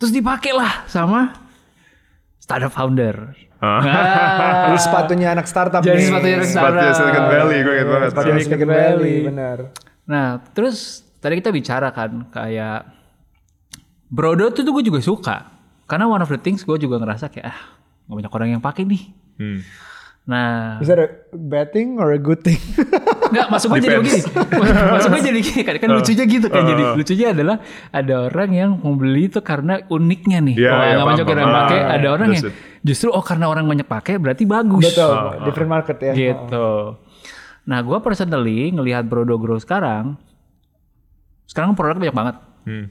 [0.00, 1.36] Terus dipakai lah sama
[2.40, 3.36] startup founder.
[3.62, 3.78] Ah.
[3.78, 4.02] Nah,
[4.72, 6.08] Jadi sepatunya anak startup Jadi nih.
[6.10, 6.72] sepatunya anak startup.
[6.72, 8.08] Sepatunya Silicon Valley, gue inget banget.
[8.10, 8.90] Sepatunya Silicon Silicon Valley.
[8.90, 9.58] Valley, benar.
[10.02, 10.76] Nah, terus
[11.22, 12.80] tadi kita bicara kan kayak
[14.12, 15.36] Brodo tuh tuh gue juga suka.
[15.86, 17.58] Karena one of the things gue juga ngerasa kayak ah
[18.08, 19.02] gak banyak orang yang pakai nih.
[19.38, 19.60] Hmm.
[20.22, 22.58] Nah, Is that a bad thing or a good thing?
[23.32, 24.20] Enggak, maksud gue jadi begini.
[24.92, 26.62] maksud gue jadi gini kan, kan lucunya gitu kan.
[26.68, 27.56] Jadi lucunya adalah
[27.88, 30.56] ada orang yang membeli itu karena uniknya nih.
[30.60, 31.78] Iya, oh, iya, nggak banyak orang pakai.
[31.80, 32.44] Ah, Ada orang yang
[32.84, 34.84] justru oh karena orang banyak pakai berarti bagus.
[34.84, 35.16] Betul,
[35.48, 36.12] different market ya.
[36.12, 36.68] Gitu.
[37.62, 40.18] Nah, gue personally ngelihat Brodo Grow sekarang,
[41.48, 42.36] sekarang produk banyak banget.
[42.66, 42.86] Hmm.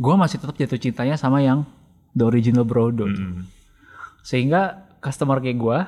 [0.00, 1.64] Gue masih tetap jatuh cintanya sama yang
[2.14, 3.08] the original Brodo.
[3.08, 3.48] Hmm.
[4.20, 5.78] Sehingga customer kayak gue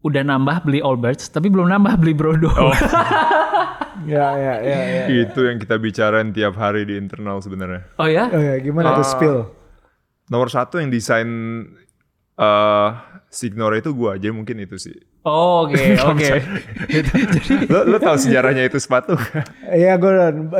[0.00, 2.50] udah nambah beli Allbirds, tapi belum nambah beli Brodo.
[2.50, 2.72] Oh.
[4.08, 5.04] Ya, ya, ya, ya.
[5.28, 7.84] Itu yang kita bicarain tiap hari di internal sebenarnya.
[8.00, 8.32] Oh ya?
[8.32, 9.10] Oh ya, gimana tuh Ah.
[9.12, 9.38] spill?
[10.32, 11.28] Nomor satu yang desain
[12.32, 12.88] eh
[13.28, 14.96] Signore itu gua, jadi mungkin itu sih.
[15.20, 15.76] Oh, Oke,
[16.10, 16.28] oke.
[17.66, 19.12] lo, lo tau sejarahnya itu sepatu?
[19.62, 20.12] Iya, gue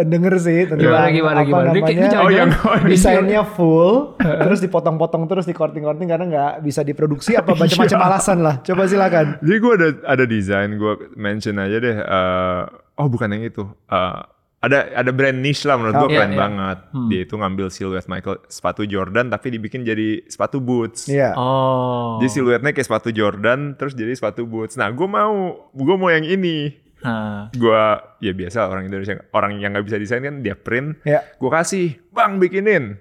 [0.04, 1.68] denger sih tentang Gimana, gimana, apa gimana?
[1.70, 1.96] Namanya.
[2.06, 2.50] jangan- Oh, yang
[2.92, 8.04] desainnya full, terus dipotong-potong terus dikorting-korting karena nggak bisa diproduksi apa macam-macam Iya.
[8.04, 8.60] alasan lah.
[8.60, 9.40] Coba silakan.
[9.40, 11.96] Jadi gue ada ada desain, gue mention aja deh.
[11.96, 12.60] eh,
[12.94, 13.64] oh bukan yang itu.
[13.86, 14.20] Eh,
[14.60, 16.40] ada ada brand niche lah menurut gue Oh, iya, keren iya.
[16.44, 16.78] banget.
[17.08, 21.08] Dia itu ngambil siluet Michael sepatu Jordan tapi dibikin jadi sepatu boots.
[21.08, 21.32] Iya.
[21.32, 22.20] Oh.
[22.20, 24.76] Jadi siluetnya kayak sepatu Jordan terus jadi sepatu boots.
[24.76, 26.76] Nah gue mau gue mau yang ini.
[27.00, 27.80] Nah, Gue
[28.20, 31.00] ya biasa orang Indonesia orang yang nggak bisa desain kan dia print.
[31.08, 31.24] Ya.
[31.40, 33.00] Gue kasih bang bikinin.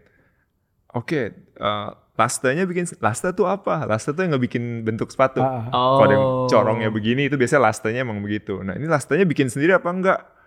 [0.96, 1.36] Oke.
[1.60, 3.84] eh, lastanya bikin lasta tuh apa?
[3.84, 5.44] Lasta tuh yang ngebikin bentuk sepatu.
[5.44, 5.68] Ah.
[5.76, 6.00] oh.
[6.00, 8.64] Kalau ada yang corongnya begini itu biasanya lastanya emang begitu.
[8.64, 10.39] Nah ini lastanya bikin sendiri apa enggak?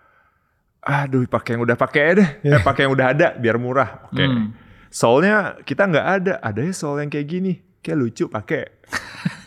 [0.83, 2.29] Aduh pakai yang udah pakai deh.
[2.43, 4.07] Eh, pakai yang udah ada biar murah.
[4.07, 4.19] Oke.
[4.21, 4.51] Hmm.
[4.89, 6.35] Soalnya kita nggak ada.
[6.39, 7.53] Ada ya soal yang kayak gini.
[7.79, 8.67] Kayak lucu pakai.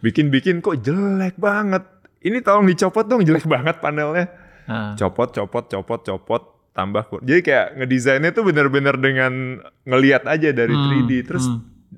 [0.00, 1.84] Bikin-bikin kok jelek banget.
[2.20, 4.28] Ini tolong dicopot dong jelek banget panelnya.
[4.64, 4.92] Nah.
[4.94, 6.42] Copot, copot, copot, copot.
[6.70, 11.12] Tambah kur- Jadi kayak ngedesainnya tuh bener-bener dengan ngeliat aja dari Hmm, 3D.
[11.24, 11.44] Terus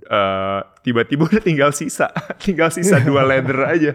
[0.02, 2.08] eh, tiba-tiba udah tinggal sisa.
[2.42, 3.92] tinggal sisa dua leather aja.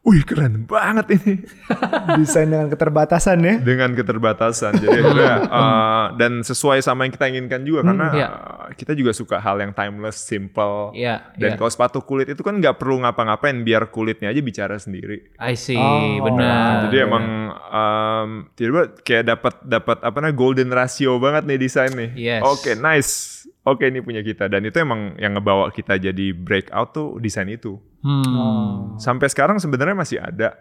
[0.00, 1.44] Wih keren banget ini
[2.18, 3.60] Desain dengan keterbatasan ya.
[3.60, 8.28] dengan keterbatasan jadi akhirnya uh, dan sesuai sama yang kita inginkan juga karena iya.
[8.32, 10.94] uh, kita juga suka hal yang timeless, simple.
[10.94, 11.58] Iya, Dan iya.
[11.58, 15.34] kalau sepatu kulit itu kan nggak perlu ngapa-ngapain biar kulitnya aja bicara sendiri.
[15.36, 16.88] I see, Oh, benar.
[16.88, 22.10] Jadi emang um, tiba-tiba kayak dapat dapat apa namanya golden ratio banget nih desain nih.
[22.16, 22.42] Yes.
[22.46, 23.44] Oke, nice.
[23.66, 27.76] Oke, ini punya kita dan itu emang yang ngebawa kita jadi breakout tuh desain itu.
[28.00, 28.96] Hmm.
[28.96, 30.56] Sampai sekarang sebenarnya masih ada.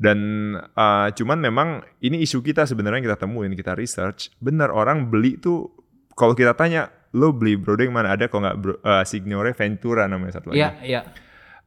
[0.00, 0.18] Dan
[0.56, 1.68] uh, cuman memang
[2.00, 4.32] ini isu kita sebenarnya yang kita temuin, kita research.
[4.40, 5.68] Benar orang beli tuh
[6.16, 10.52] kalau kita tanya, lo beli broding mana ada kalau nggak uh, Signore Ventura namanya satu
[10.52, 10.64] lagi.
[10.64, 11.00] Iya, iya.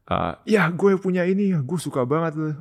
[0.10, 2.58] Uh, ya gue punya ini, gue suka banget.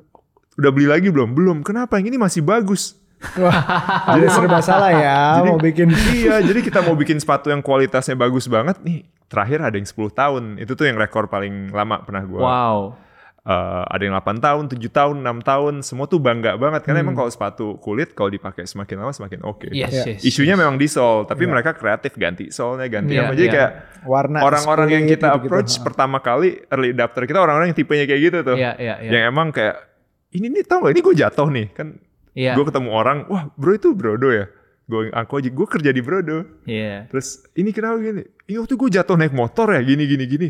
[0.61, 1.33] Udah beli lagi belum?
[1.33, 1.59] Belum.
[1.65, 1.97] Kenapa?
[1.97, 3.01] Yang ini masih bagus.
[3.38, 3.55] Wah,
[4.19, 5.88] jadi serba salah ya Jadi- mau bikin.
[6.11, 9.07] iya, jadi kita mau bikin sepatu yang kualitasnya bagus banget nih.
[9.33, 10.42] Terakhir ada yang 10 tahun.
[10.61, 12.37] Itu tuh yang rekor paling lama pernah gue.
[12.38, 12.79] Wow.
[13.42, 17.11] Uh, ada yang 8 tahun, 7 tahun, 6 tahun, semua tuh bangga banget karena Hmm.
[17.11, 19.66] emang kalau sepatu kulit kalau dipakai semakin lama semakin oke.
[19.66, 20.14] Yes, Iya.
[20.14, 20.23] yes.
[20.23, 23.33] Isunya memang di sol, tapi mereka kreatif ganti solnya, ganti Iya, apa.
[23.35, 23.55] Jadi iya.
[23.59, 23.71] kayak
[24.05, 25.47] Warna orang-orang yang kita gitu-gitu.
[25.49, 28.55] approach pertama kali early adapter kita orang-orang yang tipenya kayak gitu tuh.
[28.55, 29.11] Iya, iya, iya.
[29.11, 29.77] Yang emang kayak
[30.31, 31.88] ini nih tau gak ini gue jatuh nih kan
[32.33, 32.53] Iya.
[32.55, 34.49] gue ketemu orang wah bro itu brodo ya
[34.83, 37.05] gue aku aja gue kerja di brodo Iya.
[37.07, 40.49] terus ini kenapa gini ini waktu gue jatuh naik motor ya gini gini gini.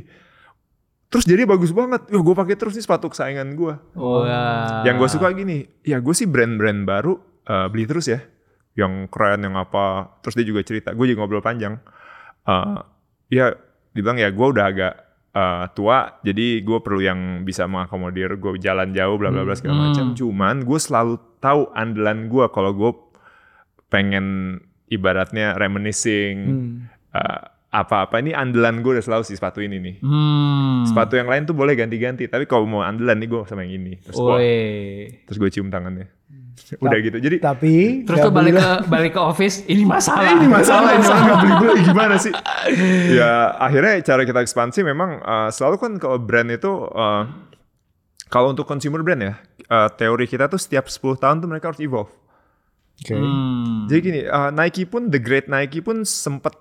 [1.07, 2.11] Terus jadi bagus banget.
[2.11, 4.83] Ya gue pakai terus nih sepatu kesayangan gue Wah.
[4.83, 7.15] yang gue suka gini ya gue sih brand-brand baru
[7.47, 8.19] eh, beli terus ya.
[8.75, 10.19] Yang keren yang apa.
[10.25, 11.79] Terus dia juga cerita gue juga ngobrol panjang.
[12.43, 12.81] Eh,
[13.31, 13.55] ya
[13.95, 14.95] dibilang ya gue udah agak
[15.37, 19.93] eh, tua jadi gue perlu yang bisa mengakomodir gue jalan jauh bla bla bla segala
[19.93, 20.17] macam.
[20.19, 22.93] Cuman gue selalu tahu andalan gue kalau gue
[23.93, 24.57] pengen
[24.88, 26.37] ibaratnya reminiscing
[27.12, 28.21] eh, apa-apa.
[28.21, 29.95] Ini andalan gue udah selalu sih sepatu ini nih.
[30.05, 30.85] Hmm.
[30.85, 33.97] sepatu yang lain tuh boleh ganti-ganti tapi kalau mau andalan nih gue sama yang ini.
[34.05, 34.39] Terus gue
[35.25, 36.13] terus gue cium tangannya.
[36.79, 37.17] Udah gitu.
[37.17, 40.37] Jadi Tapi Terus tuh balik ke balik ke office, ini masalah.
[40.37, 42.33] ini masalah ini orang nggak beli beli gimana sih?
[43.13, 47.25] Ya akhirnya cara kita ekspansi memang uh, selalu kan kalau brand itu uh,
[48.29, 49.35] kalau untuk consumer brand ya
[49.69, 52.13] uh, teori kita tuh setiap 10 tahun tuh mereka harus evolve.
[53.03, 53.17] Oke.
[53.19, 53.89] Hmm.
[53.91, 56.55] jadi gini uh, Nike pun the great Nike pun sempat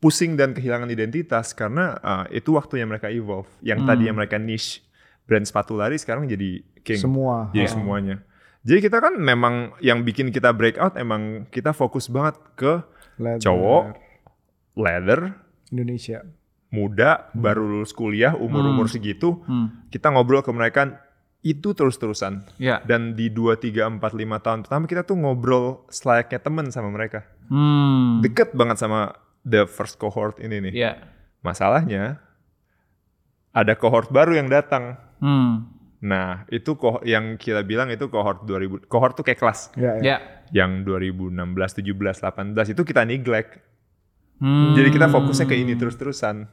[0.00, 4.80] pusing dan kehilangan identitas karena uh, itu waktunya mereka evolve yang tadinya mereka niche
[5.22, 7.48] brand sepatu lari sekarang jadi king Semua.
[7.50, 7.72] jadi Oh.
[7.74, 8.16] semuanya
[8.60, 12.80] jadi kita kan memang yang bikin kita breakout emang kita fokus banget ke
[13.16, 13.40] Leather.
[13.42, 13.84] cowok
[14.74, 15.20] leather
[15.68, 16.24] Indonesia.
[16.68, 19.84] muda baru lulus kuliah umur-umur segitu Hmm.
[19.88, 21.02] kita ngobrol ke mereka
[21.40, 22.80] itu terus-terusan Ya.
[22.80, 27.26] dan di 2 3 4 5 tahun pertama kita tuh ngobrol selayaknya temen sama mereka
[27.46, 28.20] Hmm.
[28.20, 30.92] deket banget sama the first cohort ini nih Ya.
[31.40, 32.20] masalahnya
[33.50, 35.68] ada cohort baru yang datang Hmm.
[36.00, 40.02] nah itu ko- yang kita bilang itu cohort 2000 cohort tuh kayak kelas Ya, ya.
[40.02, 40.16] Ya.
[40.50, 41.36] yang 2016
[41.74, 43.60] 17 18 itu kita neglect
[44.36, 44.72] Hmm.
[44.72, 46.48] Jadi kita fokusnya ke ini terus-terusan.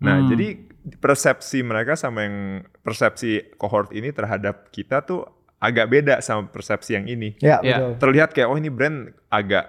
[0.00, 0.32] Nah, Hmm.
[0.32, 0.64] jadi
[0.96, 2.36] persepsi mereka sama yang
[2.80, 5.28] persepsi cohort ini terhadap kita tuh
[5.60, 7.36] agak beda sama persepsi yang ini.
[7.36, 7.84] Ya, Ya.
[7.84, 7.90] betul.
[8.00, 9.68] Terlihat kayak oh ini brand agak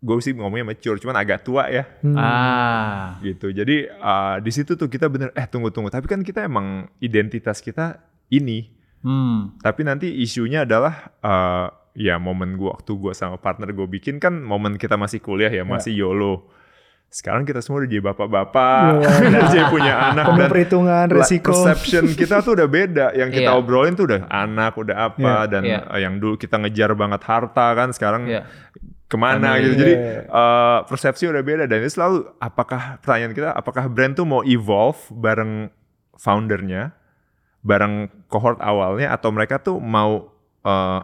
[0.00, 2.16] gue sih ngomongnya mature, cuman agak tua ya Hmm.
[2.16, 3.20] Ah.
[3.20, 3.48] gitu.
[3.48, 5.88] Jadi uh, di situ tuh kita bener eh tunggu tunggu.
[5.88, 6.66] Tapi kan kita emang
[6.98, 8.72] identitas kita ini.
[9.00, 9.56] Hmm.
[9.58, 14.36] Tapi nanti isunya adalah uh, ya momen gua waktu gua sama partner gue bikin kan
[14.36, 16.48] momen kita masih kuliah ya masih YOLO.
[17.06, 21.50] Sekarang kita semua udah jadi bapak-bapak, udah jadi punya anak Penuh dan perhitungan, resiko.
[21.50, 23.06] perception kita tuh udah beda.
[23.12, 23.58] Yang kita Iya.
[23.58, 25.50] obrolin tuh udah anak, udah apa Iya.
[25.50, 25.78] dan Iya.
[25.84, 28.46] uh, yang dulu kita ngejar banget harta kan sekarang Iya.
[29.10, 29.62] Ke mana Family.
[29.64, 29.74] gitu.
[29.76, 30.20] Jadi Iya.
[30.24, 35.02] uh, persepsi udah beda dan itu selalu apakah pertanyaan kita apakah brand tuh mau evolve
[35.10, 35.66] bareng
[36.14, 36.94] foundernya,
[37.60, 37.94] bareng
[38.26, 40.30] cohort awalnya atau mereka tuh mau
[40.62, 41.00] uh,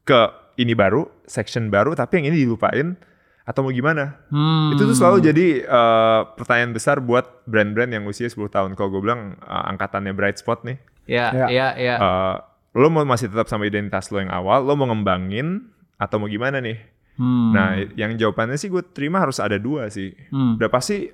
[0.00, 0.20] ke
[0.56, 2.96] ini baru, section baru tapi yang ini dilupain
[3.42, 4.22] atau mau gimana?
[4.28, 4.70] Hmm.
[4.70, 8.70] Itu tuh selalu jadi uh, pertanyaan besar buat brand-brand yang usia 10 tahun.
[8.72, 11.46] Kalau gue bilang uh, angkatannya bright spot nih, Ya, Ya.
[11.50, 11.94] ya, ya.
[11.98, 12.36] uh,
[12.72, 16.56] lo mau masih tetap sama identitas lo yang awal, lo mau ngembangin atau mau gimana
[16.56, 16.78] nih?
[17.12, 17.52] Hmm.
[17.52, 20.16] Nah, yang jawabannya sih gue terima harus ada dua sih.
[20.28, 20.56] Hmm.
[20.56, 21.12] Udah pasti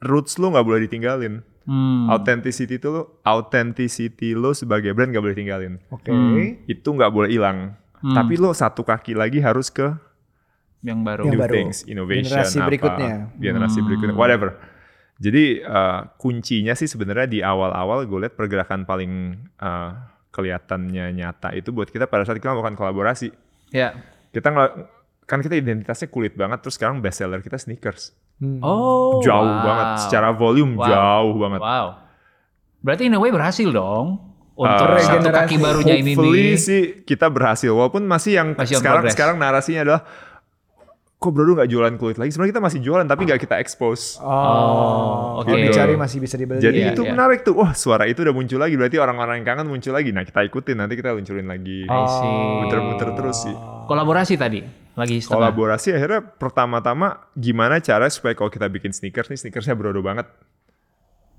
[0.00, 1.40] roots lo nggak boleh ditinggalin.
[1.68, 2.08] Hmm.
[2.08, 5.72] Authenticity itu lo, authenticity lo sebagai brand nggak boleh tinggalin.
[5.88, 6.10] Oke.
[6.10, 6.64] Hmm.
[6.64, 7.76] Itu nggak boleh hilang.
[8.00, 8.14] Hmm.
[8.14, 9.90] Tapi lo satu kaki lagi harus ke
[10.80, 11.22] Yang baru.
[11.26, 11.54] Yang new baru.
[11.54, 13.12] things, innovation, Generasi apa, berikutnya.
[13.36, 13.86] generasi Hmm.
[13.90, 14.48] berikutnya, whatever.
[15.18, 19.90] Jadi uh, kuncinya sih sebenarnya di awal-awal gue lihat pergerakan paling uh,
[20.30, 23.34] kelihatannya nyata itu buat kita pada saat kita melakukan kolaborasi.
[23.74, 23.98] Ya.
[24.30, 24.86] Kita ngel-
[25.28, 28.16] kan kita identitasnya kulit banget, terus sekarang best seller kita sneakers.
[28.40, 28.64] Hmm.
[28.64, 29.20] Oh.
[29.20, 29.60] jauh wow.
[29.60, 30.88] banget, secara volume Wow.
[30.88, 31.60] jauh banget.
[31.60, 31.86] Wow.
[32.80, 34.24] Berarti in a way berhasil dong.
[34.58, 36.58] untuk Uh, satu kaki barunya ini Hopefully nih.
[36.58, 37.70] sih kita berhasil.
[37.70, 39.14] Walaupun masih yang Masih sekarang progress.
[39.14, 40.02] sekarang narasinya adalah
[41.14, 42.34] kok Brodo nggak jualan kulit lagi.
[42.34, 44.18] Sebenarnya kita masih jualan tapi nggak kita expose.
[44.18, 45.46] Oh, oke.
[45.46, 46.58] Kalau dicari masih bisa dibeli.
[46.58, 47.10] Jadi Iya, itu iya.
[47.14, 47.54] menarik tuh.
[47.54, 48.74] Wah suara itu udah muncul lagi.
[48.74, 50.10] Berarti orang-orang yang kangen muncul lagi.
[50.10, 50.74] Nah kita ikutin.
[50.74, 51.86] Nanti kita luncurin lagi.
[51.86, 52.34] See.
[52.66, 53.54] Muter-muter terus sih.
[53.86, 55.48] Kolaborasi tadi lagi setengah.
[55.48, 60.26] Kolaborasi akhirnya pertama-tama gimana cara supaya kalau kita bikin sneakers nih sneakersnya Brodo banget.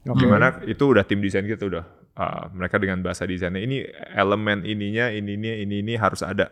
[0.08, 0.24] Oke.
[0.24, 1.84] Gimana itu udah tim desain kita udah
[2.16, 3.84] uh, mereka dengan bahasa desainnya ini
[4.16, 6.48] elemen ininya ini ini ini ini harus ada.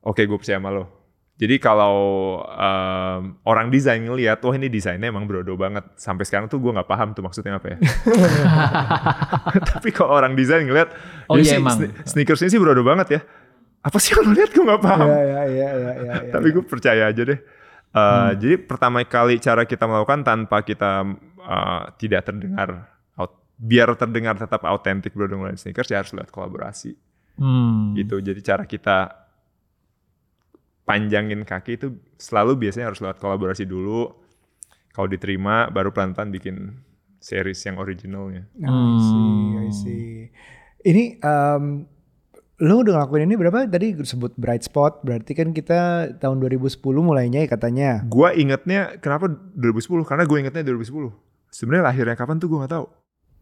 [0.00, 1.04] Oke gue percaya sama lo.
[1.34, 1.96] Jadi kalau
[2.46, 5.82] um, orang desain ngeliat, wah ini desainnya emang brodo banget.
[5.98, 7.78] Sampai sekarang tuh gue nggak paham tuh maksudnya apa ya.
[9.74, 10.94] Tapi kalau orang desain ngeliat,
[11.26, 13.20] Oh "Ini iya sih emang." sne- sneakers ini sih brodo banget ya.
[13.84, 15.06] Apa sih yang lo lihat gue nggak paham.
[15.06, 16.32] Iya, iya, iya, iya, iya, iya.
[16.34, 17.40] Tapi gue percaya aja deh.
[17.94, 21.04] Uh, Jadi pertama kali cara kita melakukan tanpa kita
[21.38, 26.96] uh, tidak terdengar, out- biar terdengar tetap autentik Brodo Ngelain Sneakers ya harus lihat kolaborasi
[27.34, 27.94] Hmm.
[27.94, 28.18] gitu.
[28.18, 29.10] Jadi cara kita
[30.84, 34.10] panjangin kaki itu selalu biasanya harus lewat kolaborasi dulu.
[34.90, 36.78] Kalau diterima baru pelan-pelan bikin
[37.18, 38.46] series yang originalnya.
[38.62, 38.70] I
[39.02, 40.06] see, I see.
[40.84, 41.82] Ini um,
[42.62, 47.42] lo udah ngelakuin ini berapa tadi sebut bright spot berarti kan kita tahun 2010 mulainya
[47.42, 47.90] ya katanya.
[48.06, 49.26] Gua ingetnya kenapa
[49.58, 50.06] 2010?
[50.06, 51.10] Karena gue ingetnya 2010.
[51.50, 52.86] Sebenarnya lahirnya kapan tuh gue nggak tahu.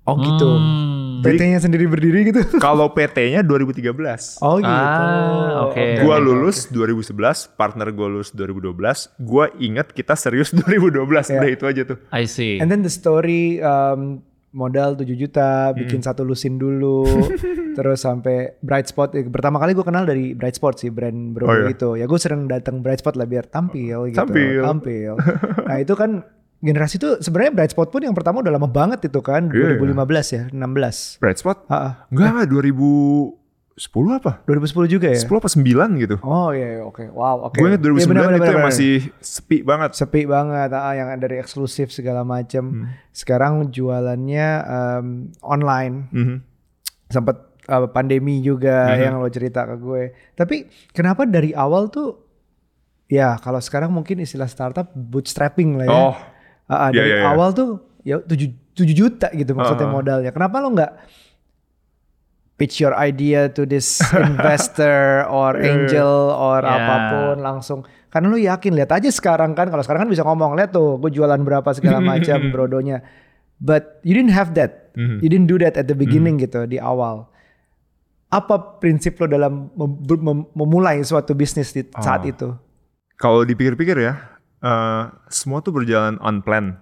[0.03, 0.48] Oh gitu.
[0.59, 1.22] Hmm.
[1.22, 2.42] PT-nya sendiri berdiri gitu.
[2.64, 4.42] Kalau PT-nya 2013.
[4.42, 4.66] Oh gitu.
[4.66, 6.03] Ah, oke.
[6.03, 9.22] Gua lulus 2011, partner gue lulus 2012.
[9.22, 11.98] Gua inget kita serius 2012, udah itu aja tuh.
[12.11, 12.59] I see.
[12.59, 17.07] And then the story um, modal 7 juta, bikin satu lusin dulu,
[17.72, 19.08] terus sampai Bright Spot.
[19.12, 21.70] Eh, Pertama kali gue kenal dari Bright Spot sih, brand bro Oh, iya.
[21.70, 21.94] itu.
[21.94, 24.18] Ya gue sering datang Bright Spot lah biar tampil gitu.
[24.18, 24.61] Tampil.
[24.61, 25.12] Tampil.
[25.64, 26.24] nah itu kan
[26.58, 30.26] generasi itu sebenarnya Bright Spot pun yang pertama udah lama banget itu kan, Iya, 2015
[30.30, 31.18] ya, 16.
[31.18, 31.58] Bright Spot?
[31.66, 33.35] Ha, Enggak, enggak, 2010
[34.14, 34.32] apa?
[34.44, 35.18] 2010 juga ya?
[35.18, 36.16] 10 apa 9 gitu.
[36.22, 37.02] Oh iya, iya, oke.
[37.11, 37.58] Wow, oke.
[37.58, 38.68] Gue inget 2009 Iya, benar, benar, itu yang benar.
[38.70, 39.90] masih sepi banget.
[39.96, 42.64] sepi banget ah, yang dari eksklusif segala macam.
[42.68, 42.87] Hmm.
[43.11, 45.06] Sekarang jualannya um,
[45.42, 45.96] online.
[46.14, 46.37] Mhm.
[47.12, 49.01] sempat uh, pandemi juga Mhm.
[49.01, 50.03] yang lo cerita ke gue.
[50.33, 50.57] Tapi
[50.90, 52.18] kenapa dari awal tuh
[53.07, 55.92] ya kalau sekarang mungkin istilah startup bootstrapping lah ya.
[55.92, 56.16] Oh,
[56.64, 57.29] Ah, ah, iya, dari iya, iya.
[57.29, 57.68] awal tuh
[58.01, 59.92] ya 7 7 juta gitu maksudnya ah.
[59.92, 60.31] modalnya.
[60.33, 60.92] Kenapa lo nggak
[62.57, 63.98] pitch your idea to this
[64.31, 65.70] investor or Iya, iya.
[65.75, 66.70] angel or Ya.
[66.70, 70.55] apa pun langsung karena lu yakin lihat aja sekarang kan kalau sekarang kan bisa ngomong
[70.55, 73.03] lihat tuh gue jualan berapa segala macam brodonya
[73.59, 75.25] but you didn't have that Mhm.
[75.25, 77.32] you didn't do that at the beginning gitu di awal
[78.33, 82.27] apa prinsip lo dalam mem- mem- memulai suatu bisnis di saat Oh.
[82.27, 82.49] itu
[83.14, 84.18] kalau dipikir-pikir ya,
[84.59, 86.81] eh, semua tuh berjalan on plan.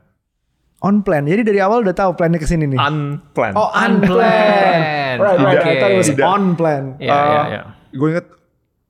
[0.81, 3.53] on plan jadi dari awal udah tahu plannya ke sini nih Unplanned.
[3.53, 4.09] oh Unplanned.
[4.09, 5.77] unplanned right right I Oke.
[5.77, 6.25] thought it was Tidak.
[6.25, 7.63] on plan Iya, iya, iya.
[7.91, 8.27] Gue inget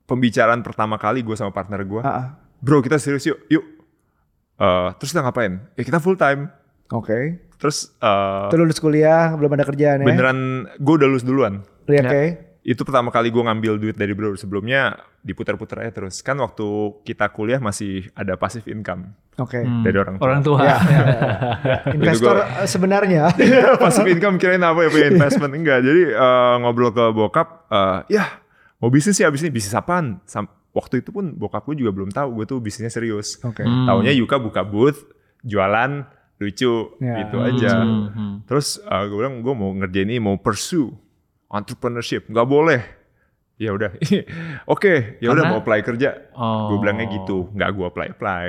[0.05, 1.99] pembicaraan pertama kali gue sama partner gue.
[1.99, 2.25] Ah, ah.
[2.59, 3.65] Bro kita serius yuk, yuk.
[4.55, 5.65] Eh, terus kita ngapain?
[5.73, 6.47] Ya kita full time.
[6.87, 7.17] oke
[7.57, 10.39] Terus eh, Tuh lulus kuliah belum ada kerjaan ya beneran
[10.73, 11.65] gue udah lulus duluan.
[11.85, 12.50] Iya, Ya.
[12.61, 14.33] Itu pertama kali gue ngambil duit dari bro.
[14.33, 16.21] Sebelumnya diputar-putar aja terus.
[16.21, 16.63] Kan waktu
[17.01, 19.81] kita kuliah masih ada passive income oke Hmm.
[19.81, 20.23] dari orang tua.
[20.23, 20.59] Orang tua.
[20.59, 21.01] Ya, ya, ya,
[21.57, 21.77] ya.
[21.91, 23.23] investor eh, sebenarnya
[23.81, 25.81] passive income kirain apa ya punya investment enggak.
[25.81, 28.25] Jadi eh, ngobrol ke bokap, eh, ya
[28.77, 30.21] mau bisnis sih abis ini bisnis apaan?
[30.23, 33.41] Sam- waktu itu pun bokap gue juga belum tahu gue tuh bisnisnya serius.
[33.41, 33.85] oke Hmm.
[33.85, 35.01] Taunya Yuka buka booth,
[35.41, 36.05] jualan,
[36.37, 37.25] lucu, Ya.
[37.25, 37.73] gitu aja.
[37.75, 38.33] Hmm, hmm.
[38.45, 40.93] Terus uh, gue bilang gue mau ngerjain ini, mau pursue
[41.51, 42.81] entrepreneurship, nggak boleh.
[43.61, 43.93] Ya udah,
[44.73, 46.33] oke, ya udah mau apply kerja.
[46.33, 46.73] Oh.
[46.73, 48.45] Gue bilangnya gitu, nggak gue apply apply.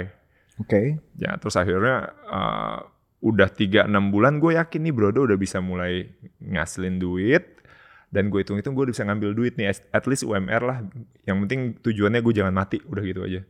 [0.63, 0.83] oke
[1.19, 2.81] Ya terus akhirnya uh,
[3.21, 6.09] udah 3-6 bulan gue yakin nih Brodo udah bisa mulai
[6.41, 7.61] ngasilin duit.
[8.13, 10.85] Dan gue hitung-hitung gue udah bisa ngambil duit nih, at least UMR lah.
[11.25, 13.41] Yang penting tujuannya gue jangan mati, udah gitu aja.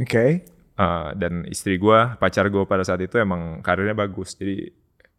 [0.00, 0.26] oke
[0.72, 4.32] Uh, dan istri gue, pacar gue pada saat itu emang karirnya bagus.
[4.36, 4.72] Jadi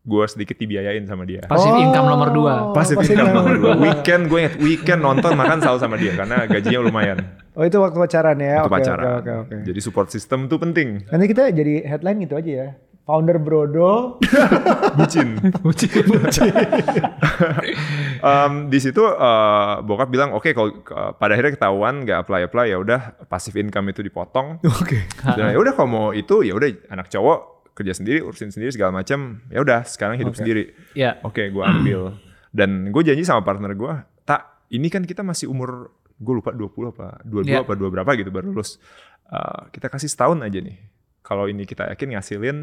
[0.03, 1.47] gue sedikit dibiayain sama dia.
[1.47, 2.53] Passive income nomor dua.
[2.75, 3.73] Passive passive income income nomor dua.
[3.79, 7.17] Weekend gue inget, weekend nonton makan selalu sama dia karena gajinya lumayan.
[7.53, 9.03] oh itu waktu pacaran ya oke pacaran.
[9.05, 11.05] oke oke oke Jadi support system tuh penting.
[11.07, 12.67] nanti kita jadi headline gitu aja ya
[13.05, 14.17] founder Brodo
[14.97, 15.37] Bucin.
[18.23, 22.65] Em, di situ eh, bokap bilang oke kalau eh, pada akhirnya ketahuan nggak apply apply
[22.71, 24.63] ya udah passive income itu dipotong.
[24.63, 24.97] oke
[25.35, 28.93] Dan ya udah kalau mau itu ya udah anak cowok kerja sendiri urusin sendiri segala
[28.93, 30.73] macam ya udah sekarang hidup sendiri.
[30.93, 31.17] Ya.
[31.21, 32.17] Oke, gue ambil.
[32.53, 36.93] Dan gue janji sama partner gue, tak ini kan kita masih umur gue lupa 20
[36.93, 37.65] apa 22 Iya.
[37.65, 38.77] apa 2 berapa gitu baru lulus.
[39.25, 40.77] Eh, kita kasih setahun aja nih.
[41.19, 42.57] Kalau ini kita yakin ngasilin,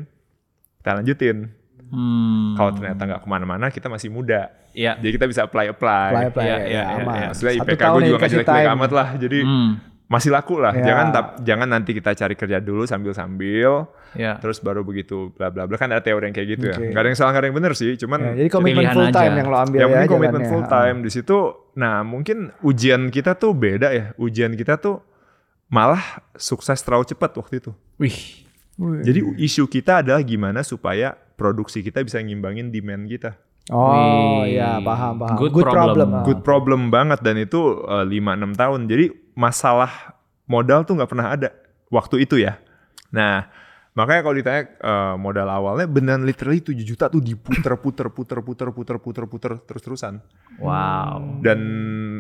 [0.79, 1.51] kita lanjutin.
[1.91, 2.55] Hmm.
[2.55, 4.55] Kalau ternyata nggak ke mana-mana, kita masih muda.
[4.71, 4.95] Iya.
[5.03, 6.11] Jadi kita bisa apply apply.
[6.15, 7.15] Apply, apply, ya, iya, iya, aman.
[7.19, 7.27] iya.
[7.35, 9.09] Maksudnya Satu IPK gue ya juga nggak jelek-jelek amat lah.
[9.19, 9.71] Jadi Hmm.
[10.11, 10.75] Masih laku lah.
[10.75, 10.85] Ya.
[10.85, 13.87] Jangan tap- jangan nanti kita cari kerja dulu sambil-sambil.
[14.11, 14.35] Ya.
[14.37, 16.83] Terus baru begitu bla bla bla kan ada teori yang kayak gitu Oke.
[16.83, 16.91] ya.
[16.91, 17.95] Gak ada yang salah gak ada yang bener sih.
[17.95, 19.39] Cuman Ya, jadi komitmen full time aja.
[19.39, 21.39] yang lo ambil yang ya penting komitmen full time di situ.
[21.73, 24.11] Nah mungkin ujian kita tuh beda ya.
[24.17, 24.99] Ujian kita tuh
[25.69, 26.03] malah
[26.35, 27.71] sukses terlalu cepat waktu itu.
[27.97, 28.19] Wih.
[28.77, 29.01] Wih.
[29.01, 33.39] Jadi isu kita adalah gimana supaya produksi kita bisa ngimbangin demand kita.
[33.71, 34.59] Oh Wih.
[34.59, 35.37] ya paham paham.
[35.39, 35.87] Good Good, problem.
[35.87, 36.09] problem.
[36.27, 38.11] Good problem banget dan itu 5-6
[38.53, 38.81] tahun.
[38.91, 39.05] Jadi
[39.41, 41.49] masalah modal tuh nggak pernah ada
[41.89, 42.61] waktu itu ya.
[43.09, 43.49] Nah
[43.91, 48.69] makanya kalau ditanya eh, modal awalnya beneran literally 7 juta tuh diputer puter puter puter
[48.71, 50.21] puter puter puter terus terusan.
[50.61, 51.41] Wow.
[51.41, 51.61] Dan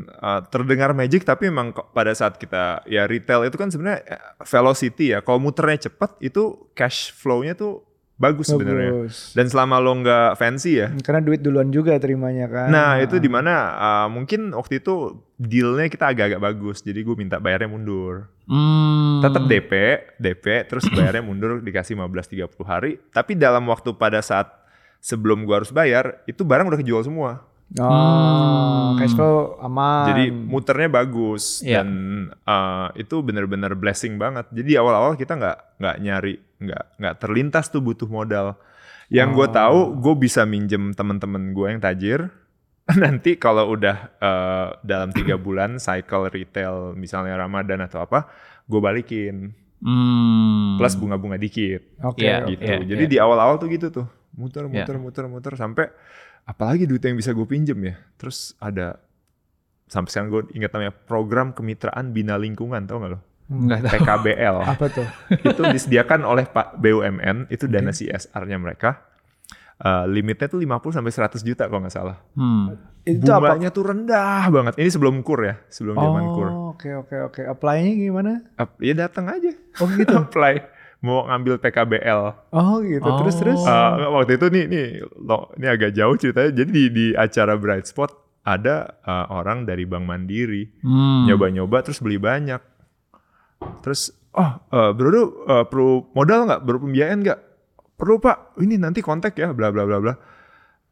[0.08, 5.12] eh, terdengar magic tapi memang pada saat kita ya retail itu kan sebenarnya eh, velocity
[5.12, 5.20] ya.
[5.20, 7.89] Kalau muternya cepat itu cash flow-nya tuh
[8.20, 9.08] bagus sebenarnya.
[9.32, 12.68] Dan selama lo nggak fancy ya, Karena duit duluan juga terimanya kan.
[12.68, 17.40] Nah itu di mana uh, mungkin waktu itu dealnya kita agak-agak bagus, jadi gue minta
[17.40, 18.28] bayarnya mundur.
[18.44, 19.24] Hmm.
[19.24, 19.72] Tetap DP,
[20.20, 23.00] DP, terus bayarnya mundur dikasih 15-30 hari.
[23.08, 24.52] Tapi dalam waktu pada saat
[25.00, 27.40] sebelum gue harus bayar, itu barang udah kejual semua.
[27.78, 30.10] Oh, cash flow aman.
[30.10, 31.86] Jadi muternya bagus Iya.
[31.86, 31.88] dan
[32.42, 34.50] uh, itu bener-bener blessing banget.
[34.50, 38.58] Jadi awal-awal kita nggak nggak nyari, nggak nggak terlintas tuh butuh modal.
[39.06, 42.20] Yang gue tahu, gue bisa minjem temen-temen gue yang tajir.
[43.02, 48.26] Nanti kalau udah uh, dalam tiga bulan cycle retail, misalnya Ramadan atau apa,
[48.66, 50.76] gue balikin Hmm.
[50.76, 52.20] plus bunga-bunga dikit Oke.
[52.28, 52.52] Iya, oke.
[52.52, 52.68] gitu.
[52.68, 53.12] iya, Jadi iya.
[53.12, 54.04] di awal-awal tuh gitu tuh,
[54.36, 54.84] muter, Iya.
[55.24, 55.88] muter sampai
[56.44, 57.94] apalagi duit yang bisa gue pinjem ya.
[58.16, 59.00] Terus ada
[59.86, 63.20] sampai sekarang gue ingat namanya program kemitraan bina lingkungan, tau gak lo?
[63.50, 63.92] Enggak tahu.
[63.98, 64.56] PKBL.
[64.72, 65.06] Apa tuh?
[65.34, 69.10] itu disediakan oleh Pak BUMN, itu dana CSR-nya mereka.
[69.80, 72.20] Eh, limitnya tuh 50 sampai 100 juta kalau nggak salah.
[72.36, 72.76] Hmm.
[73.00, 73.56] Itu apa?
[73.56, 74.76] Bunganya tuh rendah banget.
[74.76, 76.48] Ini sebelum kur ya, sebelum zaman kur.
[76.52, 77.40] Oh, oke oke oke.
[77.48, 78.44] Apply-nya gimana?
[78.60, 79.56] Ap- Ya datang aja.
[79.80, 80.12] Oh gitu.
[80.28, 80.60] Apply
[81.00, 82.22] mau ngambil PKBL.
[82.50, 83.08] Oh gitu.
[83.20, 83.40] Terus Oh.
[83.40, 83.60] terus.
[83.60, 84.86] Eh, nggak, waktu itu nih nih
[85.18, 86.50] lo ini agak jauh ceritanya.
[86.52, 88.10] Jadi di, di acara Bright Spot
[88.42, 91.24] ada eh, orang dari Bank Mandiri Hmm.
[91.24, 92.60] nyoba-nyoba terus beli banyak.
[93.80, 95.08] Terus oh eh, bro
[95.46, 96.60] eh, perlu modal nggak?
[96.62, 97.40] Perlu pembiayaan nggak?
[97.96, 98.56] Perlu pak.
[98.56, 99.52] Ini nanti kontak ya.
[99.52, 100.14] Bla bla bla bla.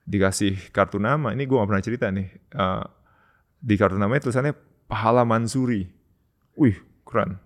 [0.04, 1.32] Dikasih kartu nama.
[1.32, 2.28] Ini gue gak pernah cerita nih.
[2.32, 2.84] Eh,
[3.58, 4.52] di kartu namanya tulisannya
[4.88, 5.84] Pahala Mansuri.
[6.56, 7.36] Wih keren.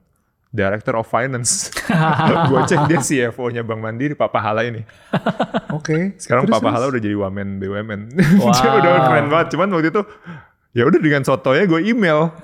[0.52, 1.72] Director of Finance.
[2.52, 4.84] gue cek dia CFO-nya Bank Mandiri, Pak Pahala ini.
[5.72, 6.14] Oke.
[6.20, 8.00] Sekarang Terus, Pak Pahala udah jadi wamen BUMN.
[8.42, 8.52] Wow.
[8.52, 9.46] udah keren banget.
[9.56, 10.02] Cuman waktu itu
[10.76, 12.36] ya udah dengan sotonya gue email.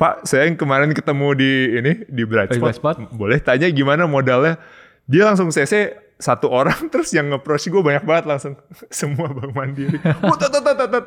[0.00, 1.52] Pak, saya yang kemarin ketemu di
[1.84, 2.64] ini di Bright Di Spot.
[2.64, 2.96] Bright Spot.
[3.12, 4.56] Boleh tanya gimana modalnya?
[5.04, 8.56] Dia langsung CC satu orang terus yang nge-approach gue banyak banget langsung
[8.88, 10.00] semua Bank Mandiri.
[10.00, 11.04] Tat, tat, tat, tat, tat.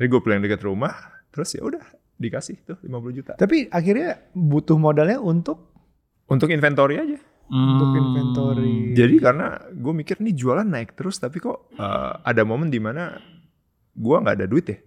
[0.00, 0.92] Jadi gue pulang dekat rumah,
[1.32, 1.84] terus ya udah
[2.16, 3.32] dikasih tuh 50 juta.
[3.34, 5.72] Tapi akhirnya butuh modalnya untuk
[6.26, 7.18] Untuk inventory aja.
[7.46, 8.00] untuk Hmm.
[8.02, 8.90] inventory.
[8.92, 13.14] Jadi karena gue mikir nih jualan naik terus tapi kok uh, ada momen di mana
[13.94, 14.78] gue nggak ada duit ya.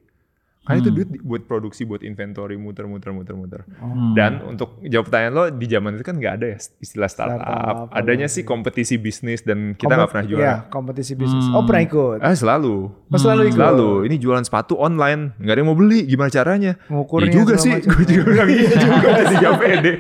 [0.69, 0.97] Karena itu Hmm.
[0.99, 3.62] duit di- buat produksi, buat inventory, muter, muter, muter, muter.
[3.73, 4.13] Hmm.
[4.13, 7.41] Dan untuk jawab pertanyaan lo, di zaman itu kan nggak ada ya istilah startup.
[7.41, 8.53] Startup, Adanya sih gitu.
[8.53, 10.39] kompetisi bisnis dan kita nggak pernah juara.
[10.39, 11.41] Iya, kompetisi bisnis.
[11.43, 11.55] Hmm.
[11.55, 12.17] Oh pernah ikut.
[12.19, 12.75] Ah selalu.
[12.86, 13.58] Oh, selalu ikut.
[13.58, 13.89] Selalu.
[14.05, 16.05] Ini jualan sepatu online, nggak ada yang mau beli.
[16.05, 16.77] Gimana caranya?
[16.86, 17.73] Ngukurnya ya juga sih.
[17.82, 19.93] Gue juga bilang iya juga jadi gak pede.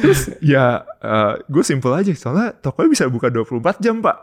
[0.00, 0.84] Terus ya
[1.44, 2.12] gue simple aja.
[2.12, 4.16] Soalnya tokonya bisa buka 24 jam pak.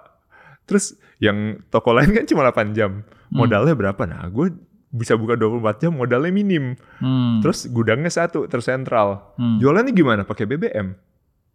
[0.63, 3.03] Terus yang toko lain kan cuma 8 jam.
[3.31, 4.03] Modalnya berapa?
[4.03, 4.51] Nah gue
[4.91, 6.75] bisa buka 24 jam modalnya minim.
[6.99, 7.39] Hmm.
[7.39, 9.35] Terus gudangnya satu tersentral.
[9.39, 9.57] Hmm.
[9.63, 10.21] Jualannya gimana?
[10.27, 10.93] Pakai BBM.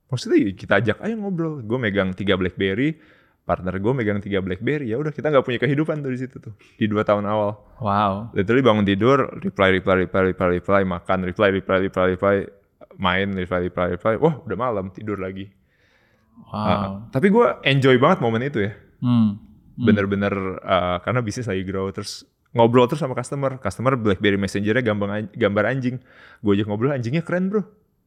[0.09, 1.61] Maksudnya ya kita ajak aja ngobrol.
[1.61, 2.97] Gue megang tiga BlackBerry,
[3.45, 4.89] partner gue megang tiga BlackBerry.
[4.89, 7.61] Ya udah kita nggak punya kehidupan tuh di situ tuh di dua tahun awal.
[7.85, 8.33] Wow.
[8.33, 12.37] Literally bangun tidur, reply, reply, reply, reply, reply, makan, reply, reply, reply, reply,
[12.97, 14.15] main, reply, reply, reply.
[14.17, 15.53] Wah udah malam tidur lagi.
[16.49, 16.57] Wow.
[16.57, 18.73] Uh, tapi gue enjoy banget momen itu ya.
[19.05, 19.46] Hmm.
[19.77, 23.57] Bener-bener uh, karena bisnis lagi grow terus ngobrol terus sama customer.
[23.57, 26.01] Customer BlackBerry Messenger-nya gambar, gambar anjing.
[26.41, 27.63] Gue ajak ngobrol anjingnya keren bro.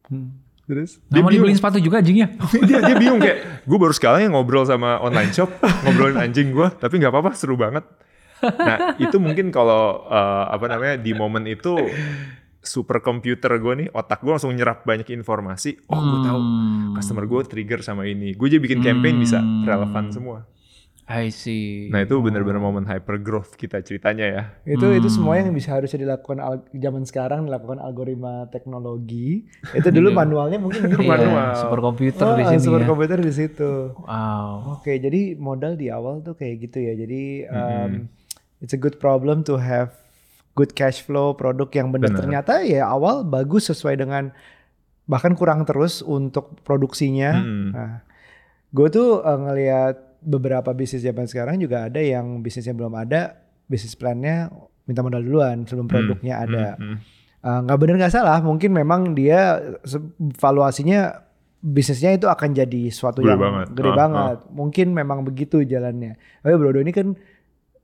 [0.09, 0.33] Hmm.
[0.65, 1.01] Terus?
[1.09, 1.49] Nah, mau bingung.
[1.49, 2.29] dibeliin sepatu juga anjingnya.
[2.69, 5.49] dia dia bingung kayak gue baru sekali ngobrol sama online shop
[5.81, 7.81] ngobrolin anjing gue tapi nggak apa-apa seru banget
[8.39, 11.73] nah itu mungkin kalau eh, apa namanya di momen itu
[12.59, 16.93] super komputer gue nih otak gue langsung nyerap banyak informasi oh gue tahu Hmm.
[16.95, 19.65] customer gue trigger sama ini gue jadi bikin campaign bisa Hmm.
[19.65, 20.45] relevan semua
[21.09, 21.89] I see.
[21.89, 24.43] Nah itu benar-benar momen hyper growth kita ceritanya ya.
[24.63, 25.15] Itu itu Hmm.
[25.17, 29.49] semua yang bisa harusnya dilakukan al- zaman sekarang dilakukan algoritma teknologi.
[29.73, 31.01] Itu dulu manualnya mungkin gitu.
[31.01, 31.49] Iya, manual.
[31.57, 32.87] super komputer Oh, di sini super ya.
[32.87, 33.97] komputer di situ.
[33.97, 34.77] Wow.
[34.77, 36.93] Oke, jadi modal di awal tuh kayak gitu ya.
[36.93, 38.05] Jadi um,
[38.59, 39.97] it's a good problem to have
[40.53, 44.29] good cash flow produk yang benar ternyata ya awal bagus sesuai dengan
[45.05, 47.33] bahkan kurang terus untuk produksinya.
[47.33, 47.67] Mm-mm.
[47.71, 48.05] Nah,
[48.69, 53.93] gue tuh uh, ngelihat beberapa bisnis zaman sekarang juga ada yang bisnisnya belum ada, bisnis
[53.93, 54.51] plannya
[54.83, 56.65] minta modal duluan sebelum produknya ada.
[56.75, 56.97] Hmm, hmm.
[57.39, 59.63] Uh, nggak bener nggak salah, mungkin memang dia
[60.35, 61.23] valuasinya
[61.57, 63.67] bisnisnya itu akan jadi suatu Gede yang banget.
[63.73, 64.37] gede Ah, banget.
[64.49, 66.15] Mungkin memang begitu jalannya.
[66.39, 67.15] Tapi Brodo ini kan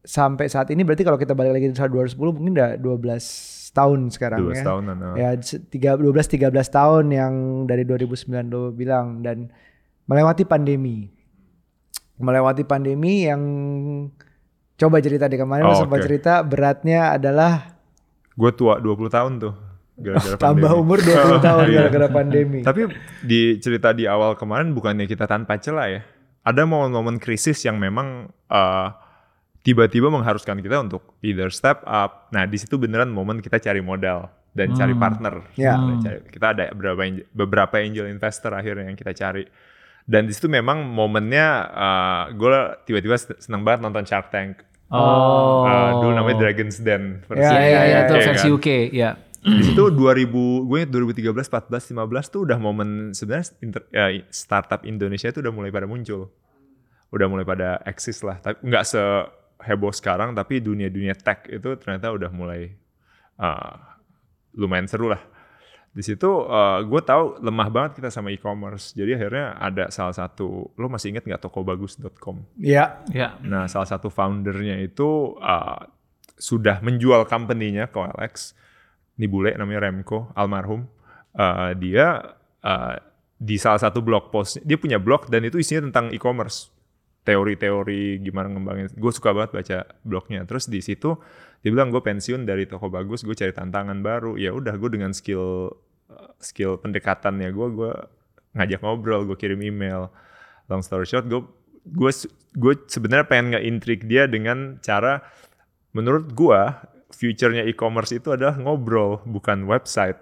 [0.02, 4.40] sampai saat ini berarti kalau kita balik lagi tahun 2010 mungkin udah 12 tahun sekarang
[4.44, 4.64] 12 ya.
[4.66, 4.96] tahunan.
[4.98, 5.16] ah.
[5.18, 7.34] Ya se- tiga 12 13 tahun yang
[7.64, 9.52] dari 2009 lo bilang dan
[10.06, 11.15] melewati pandemi.
[12.16, 13.42] Melewati pandemi yang
[14.76, 16.06] coba cerita di kemarin lo Oh, sempat oke.
[16.06, 17.76] cerita beratnya adalah
[18.32, 19.54] Gue tua 20 tahun tuh.
[19.96, 20.82] Gara-gara tambah pandemi.
[20.82, 21.76] umur 20 tahun Iya.
[21.78, 22.60] gara-gara pandemi.
[22.62, 22.82] Tapi
[23.22, 26.02] di cerita di awal kemarin bukannya kita tanpa celah ya.
[26.44, 28.88] Ada momen-momen krisis yang memang eh,
[29.62, 32.28] tiba-tiba mengharuskan kita untuk either step up.
[32.30, 35.48] Nah di situ beneran momen kita cari modal dan cari partner.
[35.56, 35.76] Ya.
[35.76, 39.44] Kita cari- Kita ada beberapa angel- beberapa angel investor akhirnya yang kita cari.
[40.06, 41.48] Dan di situ memang momennya
[42.38, 44.62] gue tiba-tiba seneng banget nonton Shark Tank.
[44.94, 45.66] Oh.
[45.66, 47.26] Eh, dulu namanya Dragon's Den.
[47.26, 48.58] versi Ya, iya, iya, itu UK, versi kan.
[48.58, 49.12] UK, ya.
[49.46, 53.54] di situ 2000 gue ingat 2013 14 15 tuh udah momen sebenarnya
[53.94, 56.34] ya, startup Indonesia itu udah mulai pada muncul
[57.14, 62.34] udah mulai pada eksis lah tapi nggak seheboh sekarang tapi dunia-dunia tech itu ternyata udah
[62.34, 62.74] mulai
[63.38, 64.02] uh,
[64.58, 65.22] lumayan seru lah
[65.96, 70.76] di situ uh, gue tahu lemah banget kita sama e-commerce jadi akhirnya ada salah satu
[70.76, 73.40] lo masih inget nggak tokobagus.com Ya, Ya.
[73.40, 75.80] Nah, salah satu foundernya itu uh,
[76.36, 78.52] sudah menjual company-nya ke OLX.
[79.16, 80.84] Ini bule namanya Remco, almarhum.
[81.32, 82.96] Uh, dia uh,
[83.40, 86.75] di salah satu blog post, dia punya blog dan itu isinya tentang e-commerce.
[87.26, 88.94] Teori-teori gimana ngembangin.
[88.94, 90.46] Gue suka banget baca blognya.
[90.46, 91.18] Terus di situ
[91.66, 94.38] dia bilang gue pensiun dari toko bagus, gue cari tantangan baru.
[94.38, 95.74] Ya udah, gue dengan skill
[96.14, 97.92] uh, skill pendekatannya gue, gue
[98.54, 100.14] ngajak ngobrol, gue kirim email.
[100.70, 101.42] Long story short, gue
[101.86, 102.12] gue
[102.54, 105.26] gue sebenarnya pengen nge-intrigue dia dengan cara
[105.94, 106.62] menurut gue
[107.14, 110.18] future-nya e-commerce itu adalah ngobrol bukan website.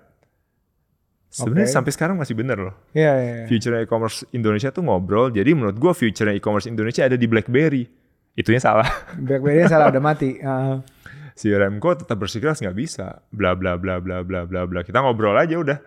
[1.34, 1.73] Sebenarnya Oke.
[1.81, 2.75] sampai sekarang masih bener loh.
[2.93, 3.34] ya, ya.
[3.41, 3.45] ya.
[3.49, 5.34] Future e-commerce Indonesia tuh ngobrol.
[5.34, 7.89] Jadi menurut gue future e-commerce Indonesia ada di BlackBerry.
[8.38, 8.86] Itunya salah.
[9.25, 10.38] BlackBerry salah udah mati.
[10.45, 10.86] Ah.
[11.34, 13.25] si Remco tetap bersikeras nggak bisa.
[13.34, 14.86] Bla bla bla bla bla bla bla.
[14.86, 15.81] Kita ngobrol aja udah.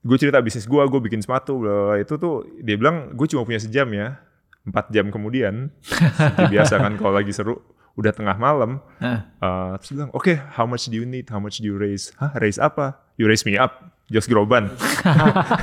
[0.00, 1.60] Gue cerita bisnis gue, gue bikin sepatu.
[1.60, 1.94] Bla, bla.
[2.00, 4.16] Itu tuh dia bilang gue cuma punya sejam ya.
[4.64, 5.68] Empat jam kemudian.
[6.56, 7.60] Biasa kan kalau lagi seru.
[8.00, 8.80] Udah tengah malam.
[8.96, 9.28] Hah.
[9.44, 11.28] Uh, terus dia bilang, oke, how much do you need?
[11.28, 12.16] How much do you raise?
[12.16, 12.96] Hah, raise apa?
[13.20, 13.99] You raise me up.
[14.10, 14.74] Josh Groban.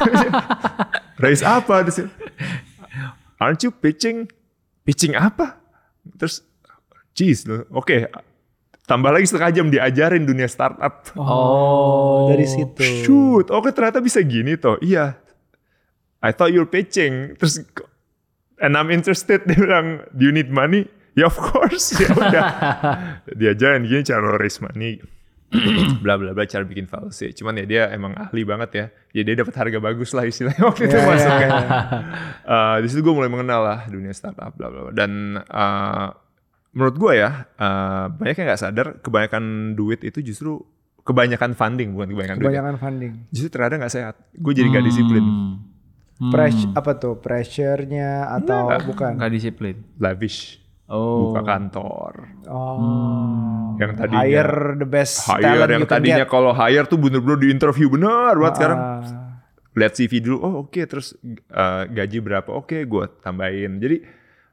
[1.23, 1.83] raise apa?
[1.83, 2.07] Terus, dia,
[3.37, 4.31] Aren't you pitching?
[4.87, 5.59] Pitching apa?
[6.17, 6.41] Terus,
[7.13, 8.07] jeez, oke.
[8.87, 11.11] Tambah lagi setengah jam diajarin dunia startup.
[11.19, 12.31] Oh.
[12.31, 13.03] dari situ.
[13.03, 14.79] Shoot, oke ternyata bisa gini toh.
[14.79, 15.19] Iya.
[16.23, 17.35] I thought you're pitching.
[17.35, 17.61] Terus,
[18.63, 19.43] and I'm interested.
[19.47, 20.87] Dia bilang, do you need money?
[21.19, 21.93] Ya of course.
[22.01, 22.45] Ya udah.
[23.35, 25.03] Diajarin gini cara raise money.
[26.03, 27.31] bla bla bla cara bikin fallacy.
[27.31, 28.85] Cuman ya dia emang ahli banget ya.
[29.11, 31.47] Ya dia dapat harga bagus lah istilahnya waktu itu Ya, ya, masuknya.
[31.47, 31.59] ya.
[32.43, 34.91] Eh, di situ gue mulai mengenal lah dunia startup bla bla bla.
[34.91, 36.07] Dan eh,
[36.75, 39.43] menurut gue ya eh, banyak yang nggak sadar kebanyakan
[39.73, 40.59] duit itu justru
[41.01, 42.43] kebanyakan funding bukan kebanyakan, duit.
[42.43, 42.47] ya.
[42.51, 43.13] Kebanyakan funding.
[43.31, 44.15] Justru terkadang nggak sehat.
[44.35, 45.23] Gue jadi nggak disiplin.
[45.23, 46.33] Hmm.
[46.33, 47.13] Pressure apa tuh?
[47.21, 49.15] Pressure-nya atau bukan?
[49.15, 49.75] Nggak disiplin.
[49.95, 50.59] Lavish.
[50.87, 51.31] Oh.
[51.35, 52.13] Buka kantor.
[52.47, 53.75] Oh.
[53.75, 56.31] Yang tadinya Hire the best hire talent yang you can tadinya get.
[56.31, 58.79] kalau hire tuh bener-bener di interview bener banget sekarang.
[58.79, 59.01] Ah.
[59.77, 62.49] Lihat CV dulu, oh oke terus eh, gaji berapa?
[62.49, 63.77] Oke, gue tambahin.
[63.77, 64.01] Jadi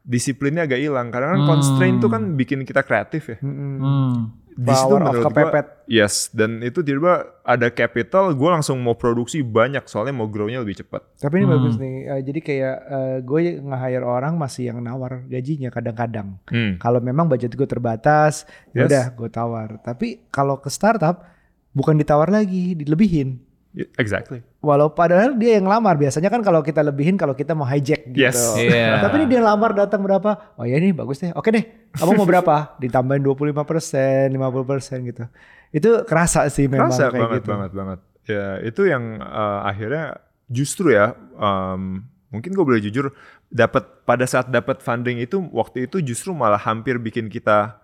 [0.05, 3.39] disiplinnya agak hilang karena kan constraint tuh kan bikin kita kreatif ya.
[3.41, 4.44] Hmm.
[4.55, 5.67] Di situ Power menurut gua, kepepet.
[5.85, 10.79] yes, dan itu tiba-tiba ada capital, gue langsung mau produksi banyak soalnya mau grow-nya lebih
[10.79, 11.03] cepat.
[11.19, 11.95] Tapi ini bagus nih.
[12.07, 16.39] eh, jadi kayak eh, gue nge-hire orang masih yang nawar gajinya kadang-kadang.
[16.47, 16.79] Hmm.
[16.79, 18.89] Kalau memang budget gue terbatas, ya Yes.
[18.89, 19.69] udah gue tawar.
[19.83, 21.27] Tapi kalau ke startup
[21.71, 23.44] bukan ditawar lagi, dilebihin.
[23.75, 24.39] Yeah, Exactly.
[24.63, 25.99] Walau padahal dia yang lamar.
[25.99, 28.23] Biasanya kan kalau kita lebihin kalau kita mau hijack gitu.
[28.23, 28.55] Yes.
[28.55, 29.03] Iya.
[29.03, 30.55] Tapi ini dia lamar datang berapa?
[30.55, 31.35] Oh ya ini bagus deh.
[31.35, 31.91] Oke deh.
[31.91, 32.71] Kamu mau berapa?
[32.83, 35.23] Ditambahin 25%, 50% gitu.
[35.75, 37.51] Itu kerasa sih memang Kerasa kayak banget gitu.
[37.51, 37.99] banget banget.
[38.31, 40.05] Ya itu yang eh, akhirnya
[40.47, 43.11] justru ya em, mungkin gue boleh jujur
[43.51, 47.79] dapat pada saat dapat funding itu waktu itu justru malah hampir bikin kita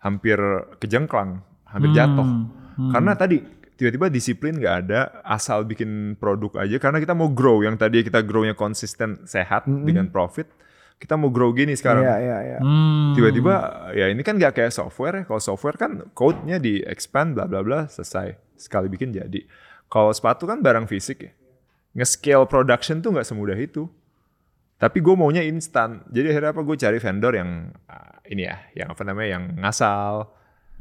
[0.00, 0.36] hampir
[0.76, 2.28] kejengklang hampir Hmm, jatuh
[2.76, 2.90] hmm.
[2.92, 3.36] karena tadi
[3.76, 6.76] tiba-tiba disiplin nggak ada asal bikin produk aja.
[6.76, 9.84] Karena kita mau grow yang tadi kita grownya konsisten sehat Mm-mm.
[9.86, 10.48] dengan profit
[11.02, 12.06] kita mau grow gini sekarang.
[12.06, 12.58] Iya, iya, iya.
[12.62, 13.10] Hmm.
[13.18, 13.54] tiba-tiba
[13.90, 15.22] ya ini kan nggak kayak software ya.
[15.26, 18.38] Kalau software kan code-nya di expand bla bla bla selesai.
[18.54, 19.42] Sekali bikin jadi.
[19.90, 21.34] Kalau sepatu kan barang fisik ya.
[21.98, 23.90] Nge-scale production tuh nggak semudah itu.
[24.78, 26.06] Tapi gue maunya instan.
[26.06, 26.62] Jadi akhirnya apa?
[26.62, 27.50] Gue cari vendor yang
[27.90, 30.30] ah, ini ya yang apa namanya yang ngasal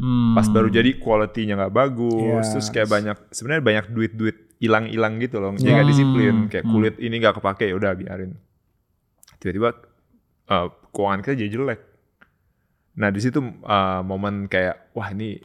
[0.02, 0.34] Hmm.
[0.34, 2.49] pas baru jadi quality-nya nggak bagus Yes.
[2.52, 5.93] terus kayak banyak sebenarnya banyak duit-duit hilang-hilang gitu loh dia nggak Hmm.
[5.93, 6.74] disiplin kayak Hmm.
[6.74, 8.34] kulit ini nggak kepake ya udah biarin
[9.38, 9.70] tiba-tiba
[10.47, 11.80] eh, keuangan kita jadi jelek
[12.93, 15.38] nah di situ eh, momen kayak wah ini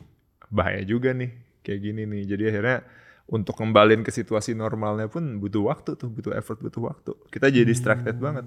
[0.49, 1.31] bahaya juga nih
[1.61, 2.79] kayak gini nih jadi akhirnya
[3.27, 7.67] untuk kembaliin ke situasi normalnya pun butuh waktu tuh butuh effort butuh waktu kita jadi
[7.67, 8.47] distracted banget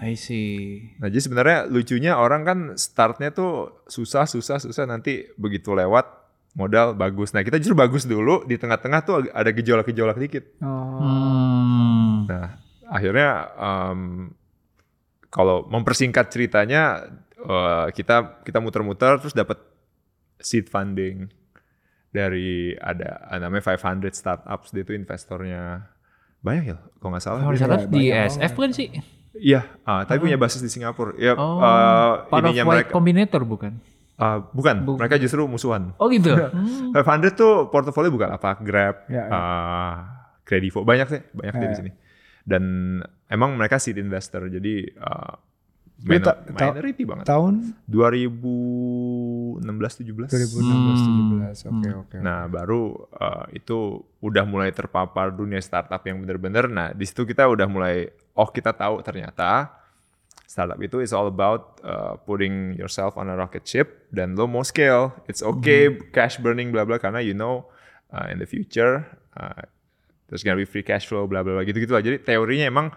[0.00, 0.80] I see.
[0.96, 6.08] Nah jadi sebenarnya lucunya orang kan startnya tuh susah, susah, susah nanti begitu lewat
[6.56, 7.36] modal bagus.
[7.36, 10.44] Nah kita justru bagus dulu di tengah-tengah tuh ada gejolak-gejolak dikit.
[10.64, 11.04] Oh.
[11.04, 12.24] Hmm.
[12.26, 12.56] Nah
[12.88, 14.00] akhirnya em,
[15.28, 17.04] kalau mempersingkat ceritanya
[17.36, 19.60] eh, kita kita muter-muter terus dapat
[20.40, 21.28] seed funding
[22.10, 25.92] dari ada namanya 500 startups dia itu investornya
[26.40, 27.40] banyak ya kalau nggak salah.
[27.44, 27.68] Kalau di dia.
[27.68, 28.88] startup di SF bukan sih?
[29.32, 31.14] Iya, ah, tapi punya basis di Singapura.
[31.14, 32.90] Ya, Oh, eh, part of ininya Y mereka.
[32.90, 33.72] Combinator bukan?
[34.14, 35.94] Ah, bukan, Bu- mereka justru musuhan.
[35.96, 36.34] Oh gitu.
[36.34, 36.92] Hmm.
[36.92, 39.24] 500 tuh portofolio bukan apa Grab, Ya, ya.
[39.26, 39.94] ah,
[40.42, 41.74] Kredivo, banyak sih, banyak Ya, di ya.
[41.74, 41.90] sini.
[42.42, 42.64] Dan
[43.26, 45.49] emang mereka seed investor, jadi Lu
[46.06, 47.24] minor- ta- ta- minority banget.
[47.28, 47.54] Tahun
[47.86, 50.30] 2016-17.
[50.30, 51.70] 2016 17.
[51.70, 52.16] Oke, oke.
[52.20, 56.66] Nah baru ah, itu udah mulai terpapar dunia startup yang bener-bener.
[56.66, 59.70] Nah di situ kita udah mulai, oh kita tahu ternyata
[60.46, 64.66] startup itu is all about uh, putting yourself on a rocket ship dan lo mau
[64.66, 65.14] scale.
[65.30, 67.70] It's okay cash burning bla bla karena you know
[68.10, 69.06] uh, in the future
[69.38, 69.62] uh,
[70.26, 72.02] there's gonna be free cash flow bla bla bla gitu-gitu lah.
[72.02, 72.90] Jadi teorinya emang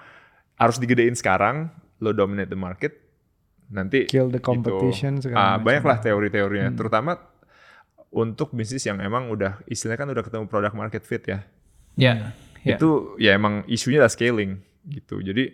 [0.58, 1.70] harus digedein sekarang,
[2.04, 2.99] lo dominate the market.
[3.70, 4.45] Nanti Kill the gitu.
[4.45, 5.66] competition, segala Ah, macam.
[5.66, 7.16] banyak lah teori-teorinya, terutama
[8.12, 11.39] untuk bisnis yang emang udah istilahnya kan udah ketemu product market fit ya
[11.95, 12.14] Ya.
[12.62, 12.76] ya.
[12.76, 15.18] itu ya emang isunya lah scaling gitu.
[15.20, 15.49] Jadi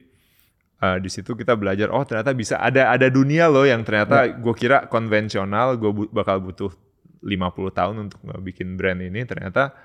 [0.78, 4.54] eh, di situ kita belajar oh ternyata bisa ada ada dunia loh yang ternyata gue
[4.54, 6.72] kira konvensional gue bu- bakal butuh
[7.20, 7.36] 50
[7.70, 9.76] tahun untuk bikin brand ini ternyata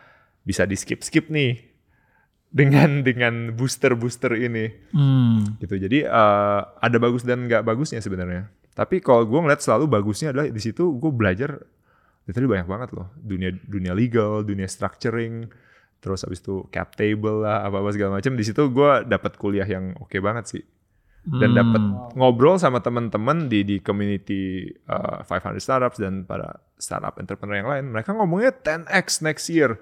[0.40, 1.73] bisa di skip skip nih
[2.54, 5.58] dengan dengan booster booster ini Hmm.
[5.58, 5.74] gitu.
[5.74, 8.46] Jadi eh, ada bagus dan nggak bagusnya sebenarnya.
[8.74, 11.58] Tapi kalau gue ngeliat selalu bagusnya adalah di situ gue belajar
[12.24, 15.50] literally banyak banget loh dunia dunia legal, dunia structuring,
[15.98, 18.38] terus habis itu cap table lah apa apa segala macam.
[18.38, 20.64] Di situ gue dapat kuliah yang oke banget sih
[21.24, 21.80] dan dapat
[22.14, 27.84] ngobrol sama teman-teman di di community uh, 500 startups dan para startup entrepreneur yang lain.
[27.96, 29.80] Mereka ngomongnya 10x next year.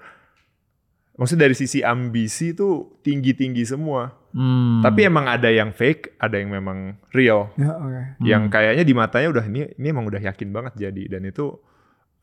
[1.13, 4.09] Maksudnya dari sisi ambisi itu tinggi-tinggi semua.
[4.33, 4.81] Hmm.
[4.81, 7.53] Tapi emang ada yang fake, ada yang memang real.
[7.53, 8.01] Ya, oke.
[8.25, 11.53] Yang kayaknya di matanya udah ini ini emang udah yakin banget jadi dan itu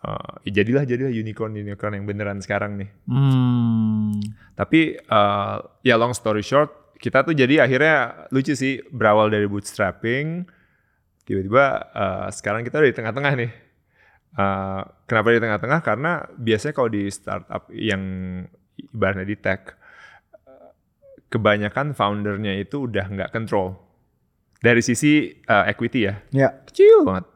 [0.02, 2.90] uh, ya jadilah jadilah unicorn unicorn yang beneran sekarang nih.
[3.06, 4.18] Hmm.
[4.58, 10.50] Tapi uh, ya long story short, kita tuh jadi akhirnya lucu sih berawal dari bootstrapping,
[11.22, 11.64] tiba-tiba
[11.94, 13.52] uh, sekarang kita udah di tengah-tengah nih.
[14.30, 15.80] Uh, kenapa di tengah-tengah?
[15.82, 18.02] Karena biasanya kalau di startup yang
[18.86, 19.76] ibaratnya di tech,
[20.40, 20.70] uh,
[21.26, 23.76] kebanyakan foundernya itu udah nggak control.
[24.60, 26.48] Dari sisi uh, equity ya, Ya.
[26.64, 27.26] kecil banget.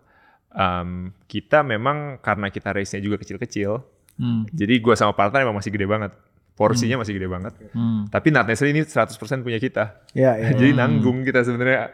[0.50, 3.80] Um, kita memang karena kita race-nya juga kecil-kecil,
[4.14, 4.46] Hmm.
[4.54, 6.14] jadi gua sama partner emang masih gede banget.
[6.54, 7.50] Porsinya masih gede banget.
[7.74, 8.06] Hmm.
[8.06, 10.06] Tapi not necessarily ini 100% punya kita.
[10.14, 10.54] Ya, ya.
[10.54, 11.90] Jadi nanggung kita sebenarnya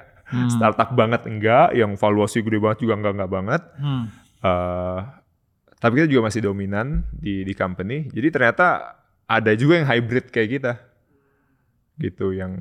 [0.52, 3.62] startup banget enggak, yang valuasi gede banget juga enggak enggak banget.
[3.80, 4.04] Hmm.
[4.44, 4.98] Eh,
[5.80, 8.12] tapi kita juga masih dominan di di company.
[8.12, 8.99] Jadi ternyata
[9.30, 10.72] ada juga yang hybrid kayak kita.
[12.02, 12.58] Gitu yang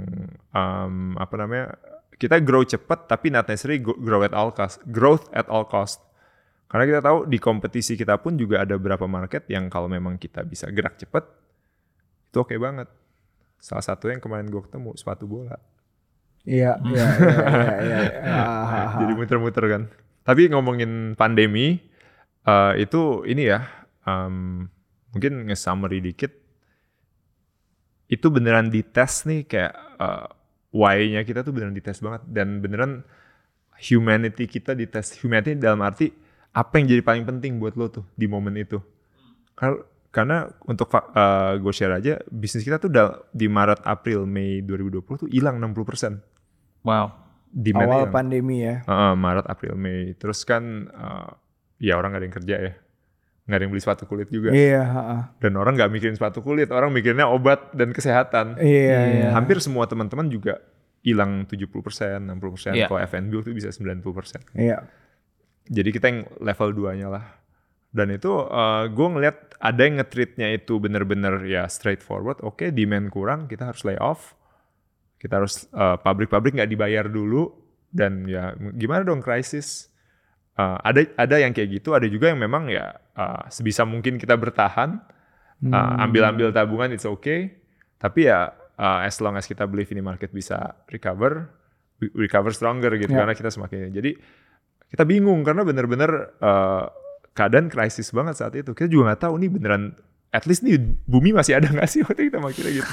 [0.54, 1.74] em, apa namanya?
[2.20, 4.78] Kita grow cepet tapi not necessarily grow at all cost.
[4.86, 5.98] Growth at all cost.
[6.70, 10.46] Karena kita tahu di kompetisi kita pun juga ada beberapa market yang kalau memang kita
[10.46, 11.26] bisa gerak cepet
[12.30, 12.86] itu oke banget.
[13.58, 15.58] Salah satu yang kemarin gue ketemu sepatu bola.
[16.48, 18.32] Iya, iya, iya, iya, iya.
[18.32, 19.84] Ah, Jadi muter-muter kan.
[20.24, 21.78] Tapi ngomongin pandemi
[22.48, 23.60] eh, itu ini ya
[24.08, 24.66] em,
[25.12, 26.32] mungkin nge-summary dikit.
[28.10, 30.28] Itu beneran dites nih kayak eh,
[30.74, 33.06] why-nya kita tuh beneran dites banget dan beneran
[33.78, 35.22] humanity kita dites.
[35.22, 36.10] Humanity dalam arti
[36.50, 38.82] apa yang jadi paling penting buat lo tuh di momen itu.
[39.54, 42.90] Kar- karena untuk uh, gue share aja bisnis kita tuh
[43.30, 46.82] di Maret April Mei 2020 tuh hilang 60%.
[46.82, 47.14] Wow.
[47.50, 48.14] Demand Awal ilang.
[48.14, 48.82] pandemi ya.
[48.90, 50.18] Uh, Maret April Mei.
[50.18, 51.30] Terus kan uh,
[51.78, 52.74] ya orang gak ada yang kerja ya.
[53.50, 54.54] Gak ada yang beli sepatu kulit juga.
[54.54, 54.84] Iya.
[54.86, 58.62] Uh, dan orang gak mikirin sepatu kulit, orang mikirnya obat dan kesehatan.
[58.62, 59.02] Iya.
[59.10, 59.28] iya.
[59.34, 60.62] Hampir semua teman-teman juga
[61.02, 62.78] hilang 70%, 60%.
[62.78, 62.86] Iya.
[62.86, 64.54] Kalau F&B itu bisa 90%.
[64.54, 64.86] Iya.
[65.66, 67.26] Jadi kita yang level 2-nya lah.
[67.90, 72.46] Dan itu uh, gue ngeliat ada yang ngetreatnya itu bener-bener ya straightforward.
[72.46, 74.38] Oke, okay, demand kurang, kita harus lay off.
[75.18, 77.50] Kita harus uh, pabrik-pabrik nggak dibayar dulu.
[77.90, 79.90] Dan ya gimana dong krisis?
[80.60, 84.36] Uh, ada ada yang kayak gitu, ada juga yang memang ya uh, sebisa mungkin kita
[84.36, 85.00] bertahan,
[85.72, 87.64] uh, ambil-ambil tabungan it's okay.
[87.96, 91.48] Tapi ya uh, as long as kita believe ini market bisa recover,
[92.12, 93.24] recover stronger gitu yeah.
[93.24, 94.20] karena kita semakin jadi
[94.92, 96.92] kita bingung karena bener-bener uh,
[97.32, 98.76] keadaan krisis banget saat itu.
[98.76, 99.96] Kita juga nggak tahu nih beneran
[100.36, 100.76] at least nih
[101.08, 102.92] bumi masih ada nggak sih waktu kita makanya gitu.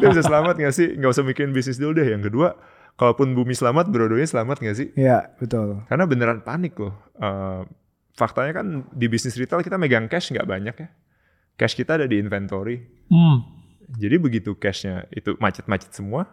[0.00, 0.96] Kita bisa selamat nggak sih?
[0.96, 2.08] Nggak usah mikirin bisnis dulu deh.
[2.08, 2.56] Yang kedua,
[2.96, 4.88] kalaupun bumi selamat, brodonya selamat nggak sih?
[4.96, 5.84] Iya betul.
[5.86, 6.96] Karena beneran panik loh.
[7.16, 7.62] Uh,
[8.16, 10.88] faktanya kan di bisnis retail kita megang cash nggak banyak ya.
[11.56, 12.80] Cash kita ada di inventory.
[13.12, 13.44] Hmm.
[13.86, 16.26] Jadi begitu cashnya itu macet-macet semua,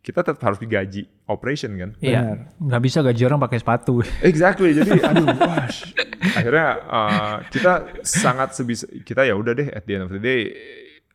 [0.00, 1.90] kita tetap harus digaji operation kan.
[2.02, 2.50] Iya.
[2.60, 4.04] Nggak bisa gaji orang pakai sepatu.
[4.30, 4.76] Exactly.
[4.76, 5.94] Jadi aduh, wash.
[6.20, 10.52] Akhirnya uh, kita sangat sebisa kita ya udah deh at the end of the day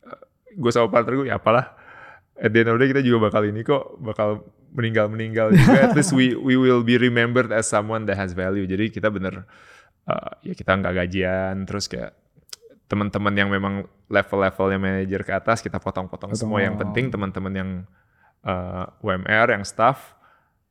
[0.02, 0.18] uh,
[0.54, 1.78] gue sama partner gue ya apalah
[2.36, 4.42] at the end of the day kita juga bakal ini kok bakal
[4.76, 5.90] meninggal meninggal juga.
[5.90, 8.68] at least we we will be remembered as someone that has value.
[8.68, 9.48] Jadi kita bener
[10.04, 12.12] uh, ya kita nggak gajian terus kayak
[12.86, 17.70] teman-teman yang memang level-levelnya manajer ke atas kita potong-potong semua yang penting teman-teman yang
[18.46, 20.14] uh, eh, UMR yang staff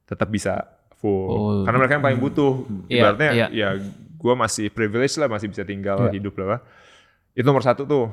[0.08, 0.64] tetap bisa
[0.96, 1.28] full.
[1.28, 1.64] Oh.
[1.68, 2.64] Karena mereka yang paling butuh.
[2.88, 3.50] Yeah, Ibaratnya yeah.
[3.52, 3.70] ya
[4.16, 6.14] gue masih privilege lah, masih bisa tinggal yeah.
[6.16, 6.64] hidup lah.
[7.36, 8.08] Itu nomor satu tuh.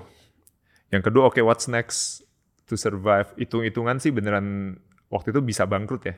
[0.90, 2.26] Yang kedua oke okay, what's next
[2.66, 3.30] to survive.
[3.38, 4.76] Hitung-hitungan sih beneran
[5.12, 6.16] waktu itu bisa bangkrut ya.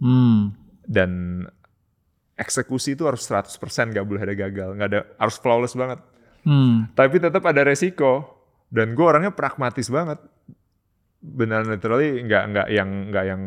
[0.00, 0.56] Hmm.
[0.80, 1.44] Dan
[2.40, 3.52] eksekusi itu harus 100%
[3.92, 4.72] gak boleh ada gagal.
[4.80, 6.00] Gak ada, harus flawless banget.
[6.48, 6.88] Hmm.
[6.96, 8.40] Tapi tetap ada resiko.
[8.72, 10.18] Dan gue orangnya pragmatis banget
[11.20, 13.42] benar literally nggak nggak yang nggak yang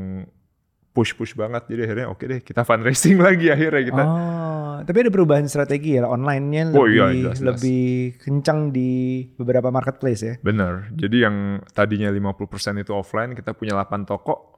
[0.94, 4.98] push push banget jadi akhirnya oke okay deh kita fundraising lagi akhirnya kita oh tapi
[5.08, 7.50] ada perubahan strategi ya online-nya lebih oh, iya, jelas, jelas.
[7.56, 7.84] lebih
[8.20, 14.06] kencang di beberapa marketplace ya benar jadi yang tadinya 50% itu offline kita punya 8
[14.06, 14.53] toko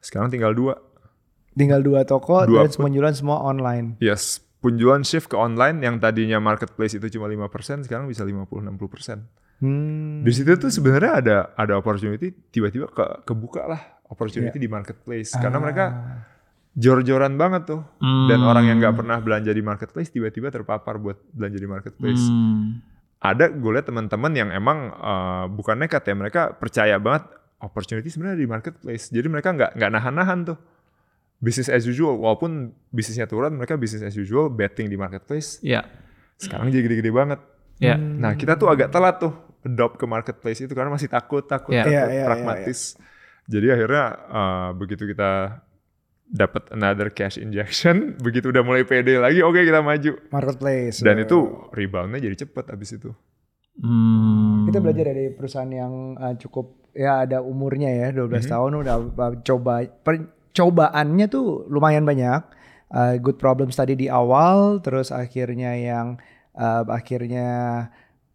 [0.00, 0.80] sekarang tinggal dua
[1.54, 6.36] tinggal dua toko dua dan penjualan semua online yes penjualan shift ke online yang tadinya
[6.36, 10.24] marketplace itu cuma 5% sekarang bisa 50 60% Hmm.
[10.24, 14.64] Di situ tuh sebenarnya ada ada opportunity tiba-tiba ke kebuka lah opportunity yeah.
[14.64, 15.40] di marketplace ah.
[15.44, 15.84] karena mereka
[16.72, 18.26] jor-joran banget tuh hmm.
[18.32, 22.24] dan orang yang nggak pernah belanja di marketplace tiba-tiba terpapar buat belanja di marketplace.
[22.24, 22.80] Hmm.
[23.20, 27.28] Ada gue lihat teman-teman yang emang uh, bukan nekat ya mereka percaya banget
[27.60, 29.12] opportunity sebenarnya di marketplace.
[29.12, 30.58] Jadi mereka nggak nggak nahan-nahan tuh
[31.40, 35.60] bisnis as usual walaupun bisnisnya turun mereka bisnis as usual betting di marketplace.
[35.64, 35.80] Iya.
[35.80, 35.84] Yeah.
[36.40, 37.40] Sekarang jadi gede-gede banget.
[37.80, 37.96] Yeah.
[37.96, 39.32] Nah kita tuh agak telat tuh
[39.64, 41.84] adopt ke marketplace itu karena masih takut takut, yeah.
[41.84, 42.96] takut yeah, yeah, pragmatis.
[42.96, 43.08] Yeah, yeah.
[43.50, 45.30] Jadi akhirnya uh, begitu kita
[46.30, 50.12] dapat another cash injection, begitu udah mulai pede lagi, oke okay, kita maju.
[50.30, 51.02] Marketplace.
[51.02, 53.10] Dan itu reboundnya jadi cepet abis itu.
[53.78, 54.66] Hmm.
[54.66, 58.50] Kita belajar dari perusahaan yang uh, cukup ya ada umurnya ya 12 mm -hmm.
[58.50, 62.42] tahun udah uh, coba percobaannya tuh lumayan banyak.
[62.90, 66.18] Uh, good problem tadi di awal, terus akhirnya yang
[66.58, 67.86] uh, akhirnya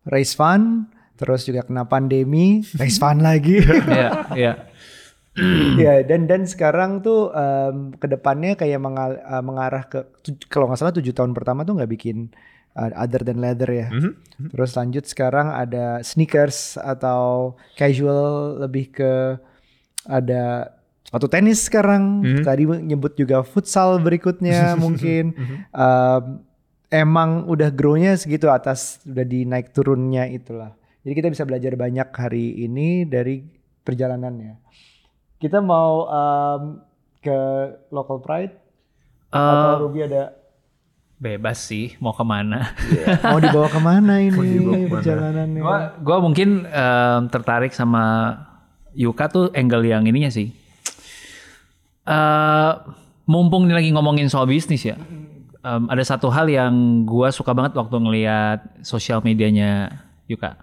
[0.07, 0.87] raise fund,
[1.19, 3.59] terus juga kena pandemi, raise fund lagi.
[3.91, 4.53] Iya, iya.
[5.83, 10.07] ya dan dan sekarang tuh um, ke depannya kayak mengal, uh, mengarah ke
[10.47, 12.31] kalau nggak salah tujuh tahun pertama tuh nggak bikin
[12.75, 13.87] uh, other than leather ya.
[13.89, 14.13] Mm -hmm.
[14.51, 19.39] Terus lanjut sekarang ada sneakers atau casual lebih ke
[20.05, 20.75] ada
[21.07, 22.21] sepatu tenis sekarang.
[22.21, 22.43] Mm -hmm.
[22.43, 22.63] Tadi
[22.93, 25.33] nyebut juga futsal berikutnya mungkin.
[25.33, 25.57] Mm -hmm.
[25.71, 26.21] uh,
[26.93, 30.75] emang udah grow-nya segitu atas udah dinaik turunnya itulah.
[31.05, 33.45] Jadi kita bisa belajar banyak hari ini dari
[33.85, 34.57] perjalanannya.
[35.37, 36.81] Kita mau um,
[37.21, 37.37] ke
[37.93, 38.53] local pride
[39.29, 40.44] uh, atau Ruby ada
[41.25, 42.77] bebas sih mau ke mana?
[42.93, 43.17] Yeah.
[43.33, 45.61] mau dibawa ke mana ini dibawa perjalanannya?
[45.65, 48.37] Gua, gua mungkin um, tertarik sama
[48.93, 50.53] Yuka tuh angle yang ininya sih.
[52.05, 52.77] Uh,
[53.25, 54.93] mumpung ini lagi ngomongin soal bisnis ya
[55.65, 60.61] um, ada satu hal yang gua suka banget waktu ngelihat sosial medianya Yuka.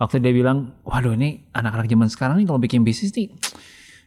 [0.00, 3.28] Waktu dia bilang, waduh ini anak-anak zaman sekarang nih kalau bikin bisnis nih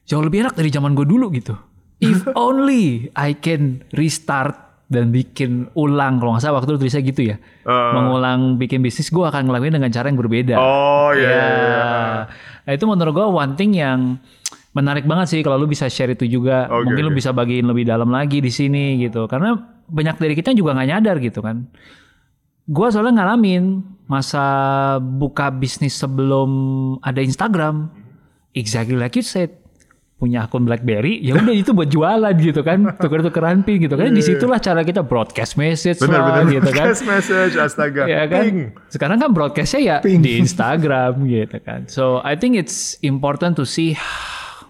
[0.10, 1.54] jauh lebih enak dari zaman gue dulu gitu.
[2.02, 4.58] If only I can restart
[4.92, 7.36] dan bikin ulang kalau nggak salah waktu itu tulisnya gitu ya.
[7.66, 7.94] Uh.
[7.98, 10.56] Mengulang bikin bisnis gue akan ngelakuin dengan cara yang berbeda.
[10.60, 11.24] Oh iya.
[11.24, 11.32] Ya.
[11.32, 11.84] iya, iya.
[12.64, 14.20] Nah, itu menurut gue one thing yang
[14.74, 16.68] menarik banget sih kalau lu bisa share itu juga.
[16.70, 17.20] Oke, Mungkin lu oke.
[17.22, 19.26] bisa bagiin lebih dalam lagi di sini gitu.
[19.26, 19.56] Karena
[19.88, 21.66] banyak dari kita juga nggak nyadar gitu kan.
[22.64, 24.46] Gua soalnya ngalamin masa
[25.00, 26.50] buka bisnis sebelum
[27.00, 27.90] ada Instagram.
[28.54, 29.63] Exactly like you said.
[30.24, 34.08] Punya akun BlackBerry, ya udah itu buat jualan gitu kan, tuker-tukeran pin gitu kan.
[34.08, 36.64] Di situlah cara kita broadcast message Bener lah bener.
[36.64, 36.88] gitu kan.
[36.88, 38.08] Broadcast message astaga.
[38.08, 38.44] Ya kan?
[38.48, 38.60] Ping.
[38.88, 41.92] Sekarang kan broadcastnya ya di Instagram gitu kan.
[41.92, 44.00] So I think it's important to see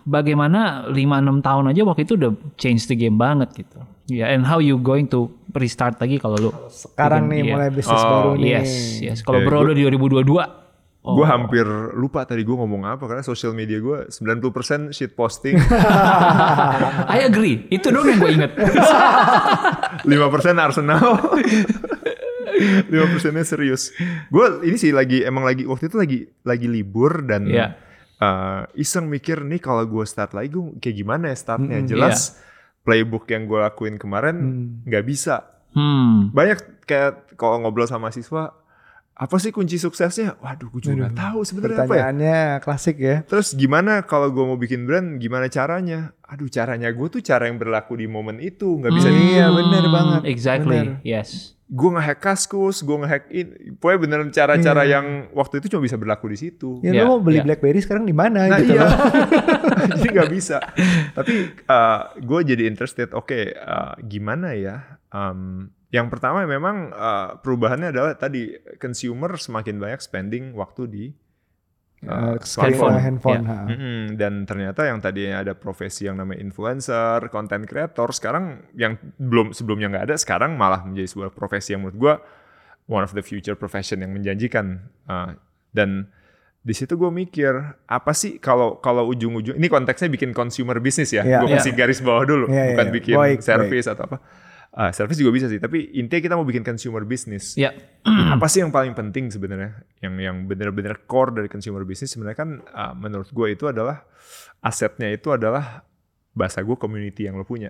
[0.04, 3.78] bagaimana 5-6 tahun aja waktu itu udah change the game banget gitu.
[4.10, 7.54] Ya, and how you going to restart lagi kalau lu Sekarang nih Iya.
[7.56, 8.50] mulai bisnis Oh, baru nih.
[8.58, 9.18] Yes, yes.
[9.22, 10.63] Kalau Ya, bro udah di 2022.
[11.04, 11.20] Oh.
[11.20, 15.60] Gue hampir lupa tadi gue ngomong apa karena social media gue 90% shit posting,
[17.12, 17.68] I agree.
[17.68, 18.52] Itu dong yang gue inget.
[18.56, 20.08] 5%
[20.56, 21.04] Arsenal.
[22.88, 23.92] 5 persennya serius.
[24.30, 27.76] Gue ini sih lagi emang lagi waktu itu lagi lagi libur dan Iya.
[28.16, 31.84] eh, iseng mikir nih kalau gue start lagi gue kayak gimana ya startnya.
[31.84, 32.40] Mm, Jelas
[32.84, 34.36] playbook yang gue lakuin kemarin
[34.86, 35.44] nggak bisa.
[35.74, 36.30] Hmm.
[36.30, 38.54] Banyak kayak kalau ngobrol sama siswa
[39.14, 40.42] apa sih kunci suksesnya?
[40.42, 41.88] Waduh, gue juga nggak tahu sebenarnya apa ya.
[41.88, 43.22] Pertanyaannya klasik ya.
[43.22, 46.18] Terus gimana kalau gue mau bikin brand, gimana caranya?
[46.26, 49.24] Aduh, caranya gue tuh cara yang berlaku di momen itu, nggak bisa Hmm, di.
[49.32, 50.22] Iya, bener banget.
[50.26, 50.78] Exactly.
[50.82, 50.98] Bener.
[51.06, 51.54] Yes.
[51.70, 53.48] Gue ngehack kaskus, gue ngehack in,
[53.78, 54.98] pokoknya beneran cara-cara Iya.
[54.98, 56.82] yang waktu itu cuma bisa berlaku di situ.
[56.82, 57.46] Ya, Iya, lu mau beli iya.
[57.46, 58.86] BlackBerry sekarang di mana Nah gitu iya,
[59.98, 60.58] jadi nggak bisa.
[61.14, 61.34] Tapi
[62.20, 63.14] gue jadi interested.
[63.14, 64.98] Oke, uh, gimana ya?
[65.10, 68.50] Um, yang pertama memang uh, perubahannya adalah tadi
[68.82, 71.06] consumer semakin banyak spending waktu di
[72.10, 72.98] uh, handphone.
[72.98, 73.44] handphone.
[73.46, 73.54] Iya.
[73.54, 73.60] ha.
[73.70, 79.54] Mm-mm, dan ternyata yang tadinya ada profesi yang namanya influencer, content creator, sekarang yang belum
[79.54, 82.14] sebelumnya nggak ada, sekarang malah menjadi sebuah profesi yang menurut gua
[82.90, 84.90] one of the future profession yang menjanjikan.
[85.06, 85.38] Uh,
[85.72, 86.10] dan
[86.64, 87.52] di situ gue mikir
[87.86, 91.44] apa sih kalau kalau ujung-ujung ini konteksnya bikin consumer business ya, Iya.
[91.44, 91.60] gue Iya.
[91.60, 92.96] kasih garis bawah dulu, Iya, bukan iya.
[92.96, 94.18] bikin Baik, service atau apa.
[94.74, 97.70] Ah, service juga bisa sih, tapi intinya kita mau bikin consumer business Ya.
[98.34, 102.50] apa sih yang paling penting sebenarnya yang yang benar-benar core dari consumer business sebenarnya kan
[102.68, 104.02] uh, menurut gue itu adalah
[104.60, 105.86] asetnya itu adalah
[106.32, 107.70] bahasa gue community yang lo punya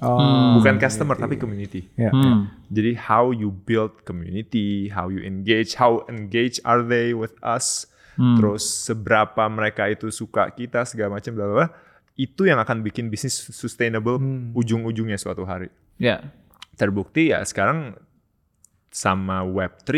[0.00, 0.56] Oh, Hmm.
[0.56, 2.08] bukan customer tapi community ya.
[2.08, 2.48] Hmm.
[2.66, 8.36] jadi how you build community how you engage how engage are they with us Hmm.
[8.36, 11.68] terus seberapa mereka itu suka kita segala macam bla bla bla.
[12.14, 14.52] itu yang akan bikin bisnis sustainable Hmm.
[14.52, 16.24] ujung-ujungnya suatu hari Ya.
[16.74, 17.96] Terbukti ya sekarang
[18.88, 19.90] sama Web3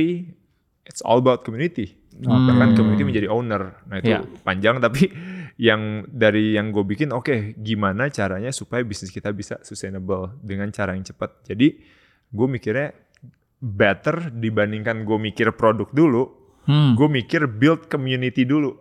[0.87, 1.99] it's all about community.
[2.14, 3.83] Bahkan community menjadi owner.
[3.91, 4.22] Nah itu Ya.
[4.47, 5.11] panjang tapi
[5.59, 10.95] yang dari yang gue bikin oke gimana caranya supaya bisnis kita bisa sustainable dengan cara
[10.95, 11.43] yang cepat.
[11.47, 11.75] Jadi
[12.31, 12.95] gue mikirnya
[13.59, 16.25] better dibandingkan gue mikir produk dulu,
[16.64, 16.97] Hmm.
[16.97, 18.72] gue mikir build community dulu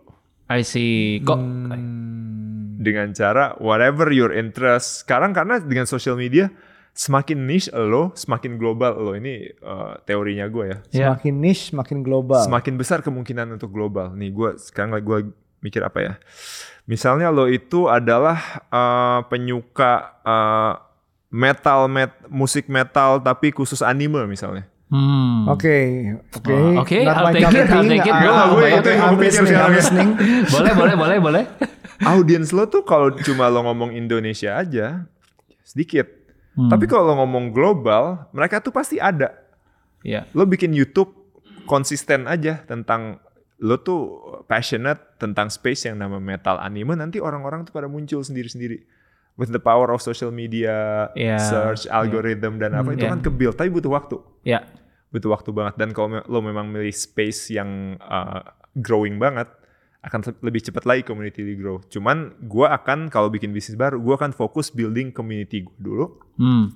[0.44, 1.20] I see.
[1.20, 2.76] Kok Hmm.
[2.78, 5.02] dengan cara whatever your interest.
[5.02, 6.52] Sekarang karena dengan social media
[6.94, 9.12] semakin niche lo, semakin global lo.
[9.18, 10.78] Ini uh, teorinya gue ya.
[10.94, 11.08] Ya.
[11.12, 12.40] Semakin niche, semakin global.
[12.46, 14.14] Semakin besar kemungkinan untuk global.
[14.14, 15.20] Nih gue sekarang lagi gue
[15.60, 16.14] mikir apa ya?
[16.86, 20.72] Misalnya lo itu adalah uh, penyuka uh,
[21.34, 24.70] metal, met, musik metal tapi khusus anime misalnya.
[24.94, 25.50] Hmm.
[25.50, 26.54] Oke, oke.
[26.54, 28.14] Oh, oke, Not I'll my take cup it, of I'll take it.
[28.14, 29.72] Gue oke, itu yang gue pikir sekarang
[30.54, 31.44] boleh, boleh, boleh, boleh.
[32.06, 35.10] Audiens lo tuh kalau cuma lo ngomong Indonesia aja
[35.66, 36.23] sedikit.
[36.54, 36.70] Hmm.
[36.70, 39.42] Tapi kalau lo ngomong global, mereka tuh pasti ada.
[40.04, 40.28] Ya.
[40.36, 41.16] lo bikin YouTube
[41.64, 43.24] konsisten aja tentang
[43.56, 48.84] lo tuh passionate tentang space yang nama metal anime nanti orang-orang tuh pada muncul sendiri-sendiri
[49.40, 53.16] with the power of social media Iya, search algorithm dan apa itu iya.
[53.16, 54.60] kan ke build tapi butuh waktu Ya.
[55.08, 58.44] butuh waktu banget dan kalau lo memang milih space yang uh,
[58.76, 59.48] growing banget
[60.04, 64.20] akan lebih cepat lagi community di grow cuman gua akan kalau bikin bisnis baru gua
[64.20, 66.74] akan fokus building community gue dulu Hmm.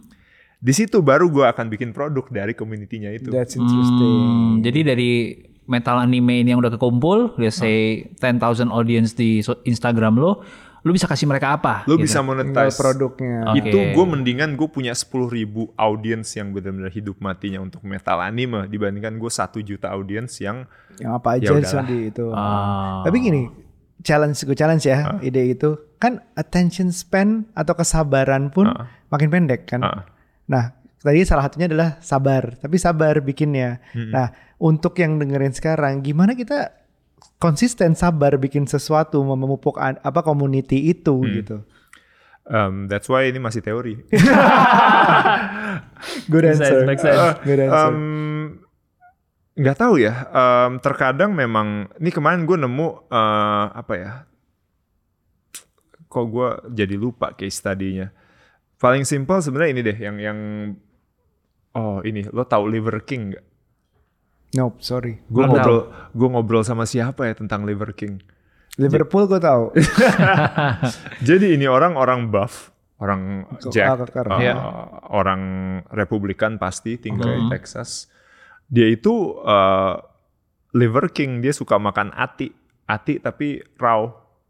[0.59, 4.19] di situ baru gua akan bikin produk dari community-nya itu That's interesting.
[4.25, 5.35] Hmm, jadi dari
[5.69, 10.41] metal anime ini yang udah kekumpul, let's say 10,000 audience di Instagram lo,
[10.89, 11.85] lo bisa kasih mereka apa?
[11.85, 12.09] lo gitu?
[12.09, 13.37] bisa Tinggal monetize produknya.
[13.47, 13.61] Oke.
[13.61, 18.65] itu gue mendingan gue punya 10.000 ribu audiens yang benar-benar hidup matinya untuk metal anime
[18.67, 20.65] dibandingkan gue satu juta audiens yang
[20.97, 21.85] Yang apa Ya aja udahlah.
[21.85, 22.27] di itu.
[22.31, 23.05] Ah.
[23.05, 23.43] Tapi gini,
[24.01, 28.89] challenge gue challenge ya ide itu kan attention span atau kesabaran pun Ah.
[29.07, 29.81] makin pendek kan.
[29.81, 30.03] Ah.
[30.47, 33.79] Nah tadi salah satunya adalah sabar, tapi sabar bikinnya.
[33.93, 36.75] Nah untuk yang dengerin sekarang, gimana kita
[37.39, 41.33] konsisten sabar bikin sesuatu memupuk an- apa community itu Hmm.
[41.35, 41.57] gitu.
[42.45, 44.01] Um, that's why ini masih teori.
[46.33, 46.85] Good answer.
[46.85, 47.37] make sense.
[47.45, 47.89] Good answer.
[47.93, 48.65] Um,
[49.53, 50.13] nggak tahu ya.
[50.31, 54.11] Um, terkadang memang ini kemarin gue nemu uh, apa ya?
[56.09, 58.09] Kok gue jadi lupa case study-nya.
[58.79, 60.39] Paling simpel sebenarnya ini deh yang yang
[61.75, 63.45] oh ini lo tahu Liver King nggak?
[64.53, 65.21] Nope, sorry.
[65.29, 65.81] Gue ngobrol
[66.13, 68.21] gue ngobrol sama siapa ya tentang Liver King.
[68.79, 69.75] Liverpool gue tahu.
[71.29, 72.71] Jadi ini orang orang buff,
[73.03, 73.43] orang
[73.75, 74.55] Jack, uh, Iya.
[75.11, 75.43] orang
[75.91, 78.07] Republikan pasti tinggal di Texas.
[78.71, 79.99] Dia itu uh,
[80.79, 82.55] Liver King, dia suka makan ati,
[82.87, 84.07] ati tapi raw.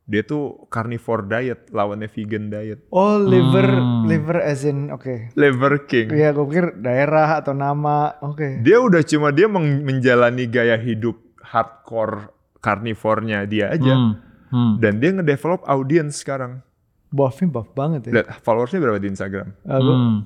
[0.08, 2.88] Dia tuh carnivore diet, lawannya vegan diet.
[2.88, 4.08] Oh, liver, Hmm.
[4.08, 5.36] liver as in, oke.
[5.36, 6.08] Liver King.
[6.10, 8.64] Iya, gue pikir daerah atau nama, oke.
[8.64, 13.92] Dia udah cuma dia menjalani gaya hidup hardcore carnivore-nya dia aja.
[13.92, 14.12] Hmm.
[14.48, 14.72] Hmm.
[14.80, 16.64] Dan dia ngedevelop audience sekarang.
[17.08, 18.12] Buffnya buff banget ya.
[18.14, 19.52] Lihat followersnya berapa di Instagram?
[19.62, 20.18] Ah, gua- Hmm.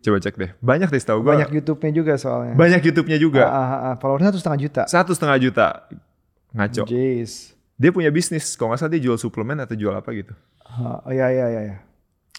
[0.00, 0.50] Coba cek deh.
[0.58, 1.30] Banyak deh setahu gue.
[1.30, 2.58] banyak YouTube-nya juga soalnya.
[2.58, 3.46] Banyak YouTube-nya juga.
[3.46, 3.94] Ah, ah, ah.
[3.96, 4.82] Followersnya satu setengah juta.
[4.84, 5.66] Satu setengah juta.
[6.50, 6.82] Ngaco.
[6.84, 7.54] Jeez.
[7.76, 8.54] Dia punya bisnis.
[8.54, 10.32] Kalau nggak salah dia jual suplemen atau jual apa gitu.
[10.62, 11.76] Oh, iya, iya, iya, iya.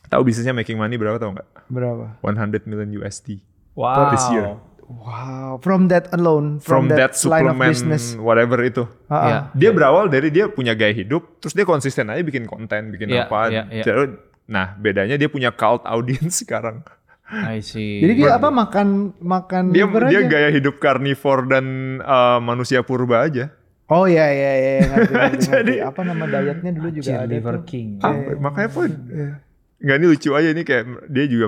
[0.05, 1.47] Tahu bisnisnya making money berapa tau nggak?
[1.67, 2.17] Berapa?
[2.21, 3.41] 100 million USD.
[3.73, 4.11] Wow.
[4.11, 4.57] This year.
[4.83, 8.13] Wow, from that alone, From, that, line of business.
[8.19, 8.83] whatever itu.
[9.07, 9.23] Ah, ah.
[9.23, 9.37] Iya.
[9.55, 13.25] Dia berawal dari dia punya gaya hidup, terus dia konsisten aja bikin konten, bikin Iya,
[13.25, 13.39] apa.
[13.49, 13.83] iya, iya.
[13.83, 16.83] Jadi- Nah, bedanya dia punya cult audience sekarang.
[17.31, 18.03] I see.
[18.03, 20.29] Jadi dia apa makan makan Dia dia aja?
[20.29, 21.65] gaya hidup carnivore dan
[22.03, 23.49] uh, manusia purba aja.
[23.93, 25.85] Oh iya iya iya ngerti, ngerti, Jadi- ngerti.
[25.85, 27.63] apa nama dietnya dulu juga ada Liver tuh.
[27.63, 27.87] King.
[27.99, 28.29] Apa?
[28.39, 28.89] Makanya pun
[29.77, 31.47] nggak ini lucu aja nih kayak dia juga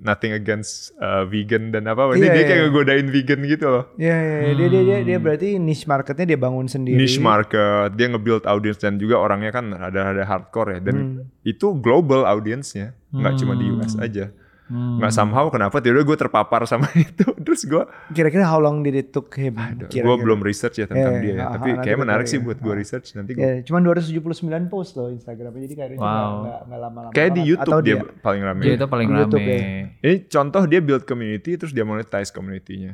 [0.00, 2.48] nothing against uh, vegan dan apa ini Iya, dia iya.
[2.50, 4.52] kayak ngegodain vegan gitu loh Iya iya iya.
[4.52, 6.98] dia dia dia dia berarti niche marketnya dia bangun sendiri.
[6.98, 10.96] niche market dia nge-build audience dan juga orangnya kan ada ada hardcore ya dan
[11.40, 14.34] itu global audience-nya nggak cuma di US aja
[14.70, 19.10] nggak somehow kenapa tiba gue terpapar sama itu terus gue Kira-kira how long did it
[19.10, 19.58] took him?
[19.82, 22.46] gue belum research ya tentang Iya, dia ya iya, tapi ah, kayak menarik sih tahu
[22.46, 24.30] buat gue research nanti gue Ya, cuma 279
[24.66, 26.06] post loh Instagramnya jadi kayaknya Wow.
[26.40, 27.10] nggak nggak lama-lama.
[27.10, 27.42] kayak di.
[27.44, 29.50] YouTube Atau dia, paling rame Dia itu paling Di YouTube rame.
[29.52, 29.60] ya.
[30.00, 32.92] ini contoh dia build community terus dia monetize community-nya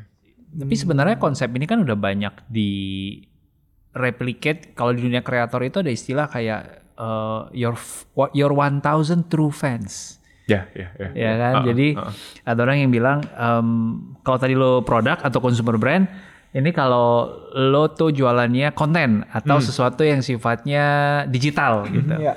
[0.48, 2.70] Tapi sebenarnya konsep ini kan udah banyak di
[3.92, 6.60] replicate kalau di dunia kreator itu ada istilah kayak
[6.94, 7.76] uh, your
[8.32, 8.80] your 1000
[9.26, 10.15] true fans.
[10.46, 11.52] Ya ya ya Ya kan?
[11.58, 12.12] Uh-uh, Jadi uh-uh.
[12.46, 13.68] ada orang yang bilang em,
[14.22, 16.06] kalau tadi lo produk atau consumer brand
[16.50, 20.84] ini kalau lo tuh jualannya konten atau sesuatu yang sifatnya
[21.26, 22.16] digital gitu.
[22.16, 22.32] Iya.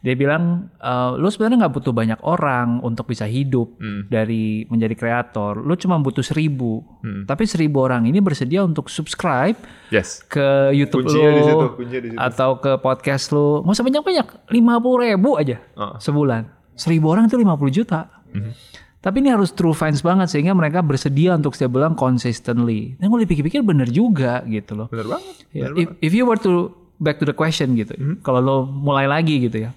[0.00, 3.76] Dia bilang eh, lo sebenarnya nggak butuh banyak orang untuk bisa hidup
[4.08, 5.60] dari menjadi kreator.
[5.60, 6.80] Lo cuma butuh seribu.
[7.28, 9.54] Tapi seribu orang ini bersedia untuk subscribe
[9.92, 12.18] yes ke YouTube Kuncinya lo di situ, kuncinya di situ.
[12.18, 13.60] atau ke podcast lo.
[13.62, 15.94] Nggak usah banyak-banyak, lima puluh ribu aja Uh.
[16.00, 16.58] sebulan.
[16.80, 18.08] Seribu orang itu 50 juta.
[18.32, 18.52] Mhm.
[18.98, 22.96] Tapi ini harus true fans banget sehingga mereka bersedia untuk setiap bulan consistently.
[22.96, 24.88] Dan gue dipikir-pikir bener juga gitu loh.
[24.88, 28.20] bener banget Ya, if, if you were to back to the question gitu, Mhm.
[28.20, 29.72] kalau lo mulai lagi gitu ya,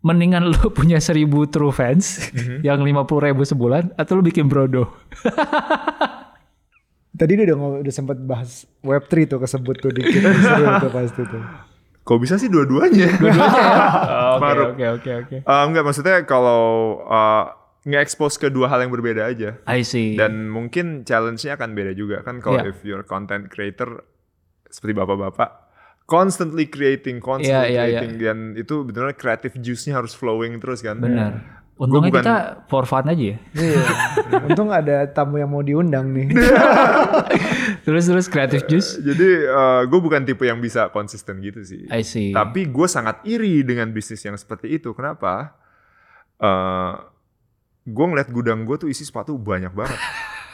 [0.00, 2.62] mendingan lo punya seribu true fans Mhm.
[2.66, 4.90] yang lima puluh ribu sebulan, atau lo bikin brodo.
[7.12, 11.22] Tadi dia udah ngomong- udah sempat bahas Web3 tuh kesebut tuh dikit seru tuh pasti
[11.22, 11.42] tuh.
[12.10, 13.06] Kok bisa sih dua-duanya
[14.34, 14.68] Oke Maruk.
[14.72, 15.36] oke oke oke.
[15.40, 16.62] Uh, enggak maksudnya kalau
[17.04, 20.12] uh, nge-expose ke dua hal yang berbeda aja I see.
[20.12, 22.68] dan mungkin challenge-nya akan beda juga kan kalau Iya.
[22.68, 24.02] if you're content creator
[24.66, 25.70] seperti bapak-bapak
[26.04, 28.00] constantly creating, constantly Iya, iya, iya.
[28.02, 30.98] creating dan itu benar kreatif juice-nya harus flowing terus kan.
[30.98, 31.62] Benar.
[31.76, 32.36] Untungnya bukan- kita
[32.66, 33.38] for fun aja ya.
[33.54, 33.82] Iya.
[34.46, 36.26] Untung ada tamu yang mau diundang nih.
[37.80, 38.98] Terus terus creative juice.
[38.98, 39.28] Jadi
[39.86, 41.88] gue bukan tipe yang bisa konsisten gitu sih.
[41.88, 42.30] I see.
[42.30, 44.92] Tapi gue sangat iri dengan bisnis yang seperti itu.
[44.92, 45.56] Kenapa?
[46.36, 46.96] Uh,
[47.82, 50.00] gue ngeliat gudang gue tuh isi sepatu banyak banget.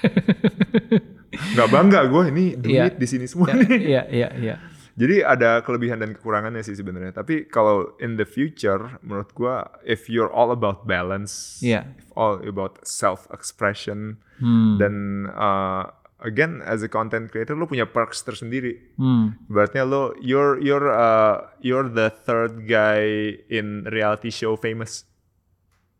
[1.56, 2.96] Gak bangga gue ini duit Iya.
[2.96, 3.68] di sini semua Ya, nih.
[3.76, 4.54] Iya iya iya.
[4.96, 7.12] Jadi ada kelebihan dan kekurangannya sih sebenarnya.
[7.12, 11.84] Tapi kalau in the future, menurut gua, if you're all about balance, Iya.
[12.00, 14.80] if all about self expression, Hmm.
[14.80, 14.94] dan
[15.32, 18.96] uh, again as a content creator, lo punya perks tersendiri.
[18.96, 19.36] Hmm.
[19.46, 25.04] Berarti lo you're you're uh, you're the third guy in reality show famous.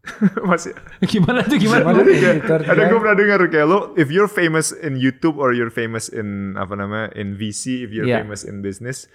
[0.46, 0.70] Masih
[1.02, 1.82] Gimana tuh gimana?
[1.82, 2.06] Gimana?
[2.06, 5.72] Kayak, Third ada gue pernah dengar kayak lo if you're famous in YouTube or you're
[5.72, 8.22] famous in apa namanya in VC if you're Iya.
[8.22, 9.10] famous in business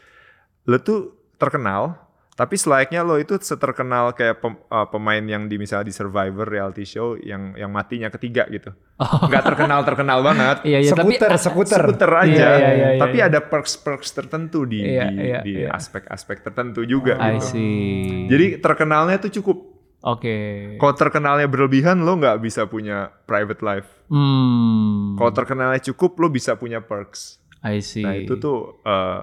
[0.67, 1.95] lo tuh terkenal
[2.41, 6.81] tapi selayaknya lo itu seterkenal kayak pem- uh, pemain yang di misalnya di Survivor reality
[6.81, 11.81] show yang yang matinya ketiga gitu nggak terkenal terkenal banget Iya iya tapi Sekuter, sekuter.
[11.85, 13.29] seputar aja Iya, iya, iya, tapi iya.
[13.29, 15.69] ada perks perks tertentu di Iya, di, iya, di iya.
[15.69, 18.25] aspek-aspek tertentu juga I gitu see.
[18.25, 19.57] jadi terkenalnya tuh cukup
[20.01, 20.33] Oke.
[20.81, 23.85] Kalau terkenalnya berlebihan, lo nggak bisa punya private life.
[24.09, 25.13] Hmm.
[25.13, 27.37] Kalau terkenalnya cukup, lo bisa punya perks.
[27.61, 28.01] I see.
[28.01, 29.21] Nah itu tuh eh,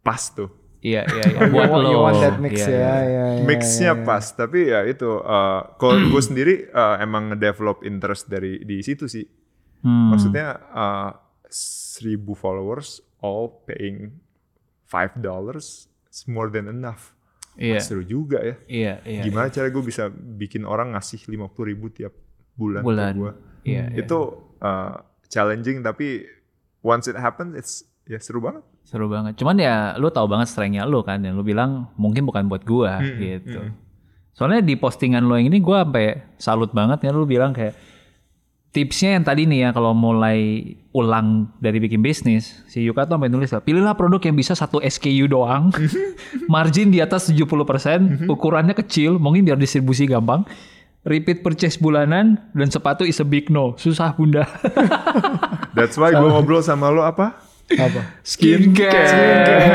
[0.00, 0.48] pas tuh.
[0.82, 1.38] Iya iya iya.
[1.46, 1.90] You Buat want- lo.
[1.90, 2.94] you want that mix Iya, ya, iya.
[3.06, 4.02] ya, ya, Mixnya ya, ya.
[4.02, 5.10] pas, tapi ya itu.
[5.16, 9.22] eh, Kalau gue sendiri eh, emang ngedevelop interest dari di situ sih.
[9.80, 10.10] Hmm.
[10.10, 11.10] Maksudnya eh,
[11.48, 14.18] seribu followers all paying
[14.82, 17.14] five dollars is more than enough.
[17.54, 17.78] Iya.
[17.78, 18.56] Seru juga ya.
[18.66, 19.22] Iya iya.
[19.22, 21.36] Gimana cara gue bisa bikin orang ngasih 50
[21.68, 22.16] ribu tiap
[22.52, 23.12] bulan, Bulan.
[23.12, 23.32] ke gue?
[23.68, 23.98] Iya, iya.
[24.02, 24.18] Itu
[24.58, 24.96] uh,
[25.28, 26.24] challenging tapi
[26.80, 27.72] once it happens it's
[28.04, 28.64] ya seru banget.
[28.92, 29.40] Seru banget.
[29.40, 33.00] Cuman ya lu tahu banget strength-nya lu kan yang lu bilang mungkin bukan buat gua
[33.00, 33.60] Mm-mm, gitu.
[33.64, 34.36] mm-mm.
[34.36, 37.72] Soalnya di postingan lo yang ini gua sampai salut banget ya lu bilang kayak
[38.72, 40.64] tipsnya yang tadi nih ya kalau mulai
[40.96, 44.80] ulang dari bikin bisnis si Yuka tuh sampai nulis lah pilihlah produk yang bisa satu
[44.80, 45.68] SKU doang
[46.52, 50.48] margin di atas 70% ukurannya kecil mungkin biar distribusi gampang
[51.04, 54.48] repeat purchase bulanan dan sepatu is a big no susah bunda
[55.76, 57.51] That's why gue ngobrol sama lo apa?
[57.74, 58.20] Apa?
[58.20, 59.72] skincare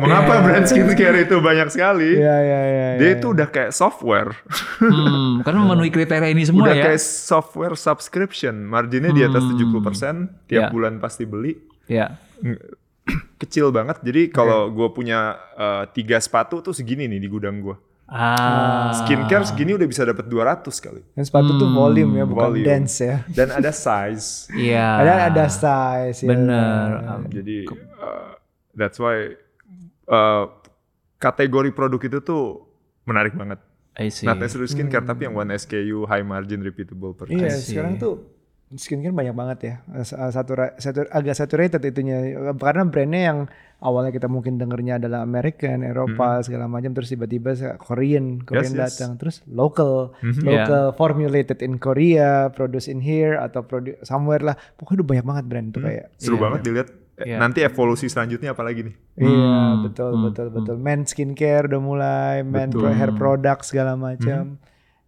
[0.00, 2.16] Mengapa brand skincare itu banyak sekali?
[2.16, 2.86] Iya iya iya.
[2.96, 4.32] Dia itu udah kayak software.
[4.80, 8.64] hmm, karena memenuhi kriteria ini semua udah ya kayak software subscription.
[8.64, 10.68] Marginnya di atas 70%, tiap Ya.
[10.68, 11.56] bulan pasti beli.
[11.84, 12.16] ya
[13.40, 14.00] Kecil banget.
[14.00, 17.76] Jadi kalau gue punya uh, tiga sepatu tuh segini nih di gudang gue.
[18.10, 21.02] Ah Skincare segini udah bisa dapat 200 kali.
[21.14, 22.66] Dan sepatu tuh volume ya, bukan volume.
[22.66, 23.22] dance ya.
[23.30, 24.50] Dan ada size.
[24.66, 26.28] iya Ada ada size ya.
[26.34, 26.86] bener
[27.30, 28.34] Jadi uh,
[28.74, 29.38] that's why
[30.10, 30.44] uh,
[31.22, 32.66] kategori produk itu tuh
[33.06, 33.62] menarik banget.
[33.94, 34.26] I see.
[34.26, 37.38] Not necessarily skincare tapi yang one SKU high margin repeatable purchase.
[37.38, 38.39] Iya, sekarang tuh
[38.72, 39.74] skincare banyak banget ya.
[40.04, 42.22] Satu, satu agak saturated itunya
[42.54, 43.38] karena brandnya yang
[43.80, 48.78] awalnya kita mungkin dengernya adalah American, Eropa segala macam terus tiba-tiba Korean, Korean Hmm.
[48.78, 48.90] Yes, yes.
[48.94, 50.42] datang terus local, Mhm.
[50.44, 54.54] local formulated in Korea, produced in here atau produce somewhere lah.
[54.76, 56.06] Pokoknya udah banyak banget brand tuh kayak.
[56.14, 56.42] Seru Iya.
[56.42, 56.88] banget dilihat.
[57.20, 57.36] Eh, Iya.
[57.36, 58.94] Nanti evolusi selanjutnya apa lagi nih?
[59.18, 60.76] Iya, Hmm, betul hmm, betul betul.
[60.78, 62.80] Men skincare udah mulai, men Betul.
[62.80, 64.56] pro- hair product segala macam.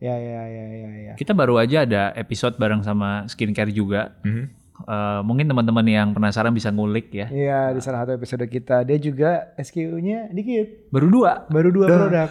[0.03, 1.12] Ya ya ya ya ya.
[1.14, 4.18] Kita baru aja ada episode bareng sama skincare juga.
[4.20, 4.59] Mhm.
[4.82, 7.30] Eh, mungkin teman-teman yang penasaran bisa ngulik ya.
[7.30, 10.90] Iya, di salah satu episode kita dia juga SKU-nya dikit.
[10.90, 11.46] Baru dua.
[11.46, 12.28] baru dua produk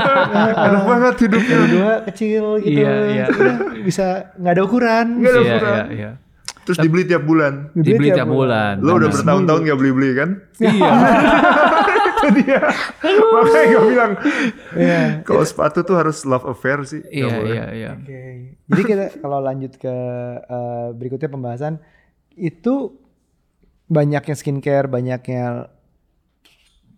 [0.64, 1.52] Enak banget hidupnya.
[1.52, 3.26] baru dua kecil gitu Iya, iya.
[3.78, 5.74] Bisa nggak ada ukuran Nggak ada Iya, ukuran.
[5.76, 6.10] iya, iya.
[6.62, 7.52] Terus dibeli tiap bulan.
[7.74, 8.78] Dibeli tiap bulan.
[8.78, 10.28] Lo udah bertahun-tahun gak beli-beli kan?
[10.62, 10.90] Iya.
[12.22, 12.62] Itu dia.
[13.02, 14.12] Makanya gue bilang,
[14.72, 15.02] Iya.
[15.22, 17.02] kalau sepatu tuh harus love affair sih.
[17.04, 17.50] Iya, boleh.
[17.50, 17.90] iya, iya.
[17.94, 18.22] Oke.
[18.64, 19.94] jadi kita kalau lanjut ke
[20.38, 21.82] eh, berikutnya pembahasan
[22.32, 22.94] itu
[23.86, 25.68] banyaknya skincare banyaknya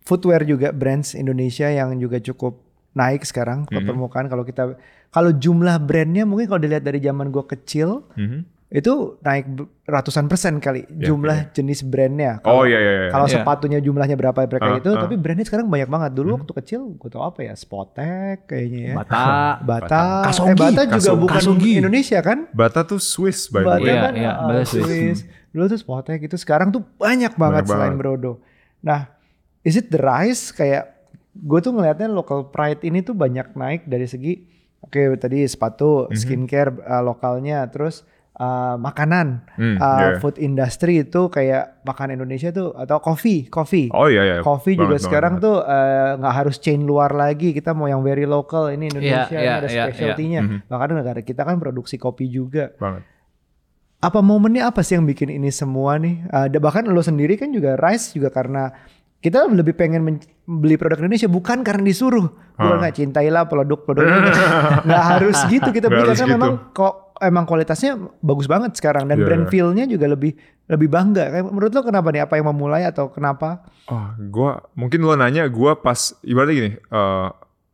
[0.01, 2.61] footwear juga brands Indonesia yang juga cukup
[2.93, 7.43] naik sekarang ke permukaan kalau kita kalau jumlah brandnya mungkin kalau dilihat dari zaman gue
[7.43, 8.54] kecil Mhm.
[8.67, 9.45] Itu naik
[9.85, 12.41] ratusan persen kali jumlah jenis brandnya.
[12.41, 12.93] Oh Kalau- iya iya.
[12.97, 13.09] iya.
[13.09, 13.33] Kalau Iya.
[13.37, 15.01] sepatunya jumlahnya berapa mereka Ah, itu, ah.
[15.01, 16.11] tapi brandnya sekarang banyak banget.
[16.11, 18.93] Dulu waktu kecil gue tau apa ya, Spotek kayaknya ya.
[18.97, 19.25] Bata.
[19.71, 20.01] Bata.
[20.25, 20.49] Kasogi.
[20.49, 21.21] Eh Bata juga Kasogi.
[21.21, 21.71] bukan Kasogi.
[21.77, 22.37] Indonesia kan?
[22.51, 23.85] Bata tuh Swiss by the Bata way.
[23.87, 24.83] Iya, kan iya, ah, Bata Swiss.
[24.83, 25.19] Swiss.
[25.51, 28.01] Dulu tuh Spotek itu sekarang tuh banyak banget Banyak selain banget.
[28.01, 28.31] Brodo.
[28.81, 29.13] Nah,
[29.61, 30.89] is it the rise kayak
[31.31, 34.41] gue tuh ngelihatnya local pride ini tuh banyak naik dari segi
[34.79, 36.13] oke tadi sepatu, Mhm.
[36.13, 38.01] skincare uh, lokalnya, terus
[38.35, 40.07] uh, makanan, Hmm, uh, iya.
[40.19, 43.87] food industry itu kayak makan Indonesia tuh atau coffee, coffee.
[43.89, 44.35] Oh iya iya.
[44.39, 47.51] Coffee juga Banget, sekarang banget, tuh eh, nggak harus chain luar lagi.
[47.51, 48.67] Kita mau yang very local.
[48.67, 50.41] Ini Indonesia Iya, ini iya, ada iya, specialty-nya.
[50.41, 50.57] Mhm.
[50.67, 52.73] Bahkan negara kita kan produksi kopi juga.
[52.75, 53.03] banget.
[53.99, 56.25] Apa momennya apa sih yang bikin ini semua nih?
[56.29, 58.69] Ada bahkan lo sendiri kan juga Rice juga karena
[59.17, 62.29] kita lebih pengen beli produk Indonesia bukan karena disuruh.
[62.53, 62.81] Bukan Ah.
[62.85, 64.47] nggak cintailah produk-produk Indonesia.
[64.85, 66.33] nggak harus gitu kita beli karena gitu.
[66.37, 69.51] memang kok emang kualitasnya bagus banget sekarang dan Iya, brand iya.
[69.51, 70.35] feel-nya juga lebih
[70.65, 71.29] lebih bangga.
[71.29, 72.21] Kayak Menurut lo kenapa nih?
[72.23, 73.63] Apa yang memulai atau kenapa?
[73.85, 77.27] Oh, gua mungkin lo nanya gua pas ibaratnya gini, eh,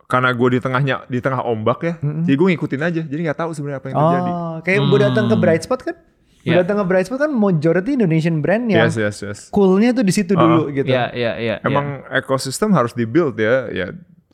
[0.05, 1.93] karena gue di tengahnya di tengah ombak ya,
[2.27, 4.31] jadi gue ngikutin aja, jadi nggak tahu sebenarnya apa yang terjadi.
[4.35, 5.95] Oh, kayak gue datang ke Bright Spot kan?
[5.95, 6.67] Gue Iya.
[6.67, 9.39] datang ke Bright Spot kan majority Indonesian brand yang Yes yes yes.
[9.49, 10.89] coolnya tuh di situ dulu gitu.
[10.89, 11.55] Iya, iya, iya.
[11.63, 13.87] Emang ekosistem harus dibuild ya, ya.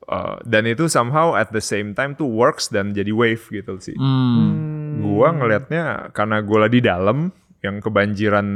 [0.07, 3.93] eh, dan itu somehow at the same time tuh works dan jadi wave gitu sih.
[3.93, 4.01] iya.
[4.01, 4.66] Hmm.
[5.17, 7.17] Gua ngelihatnya karena gue lah di dalam
[7.57, 8.47] yang kebanjiran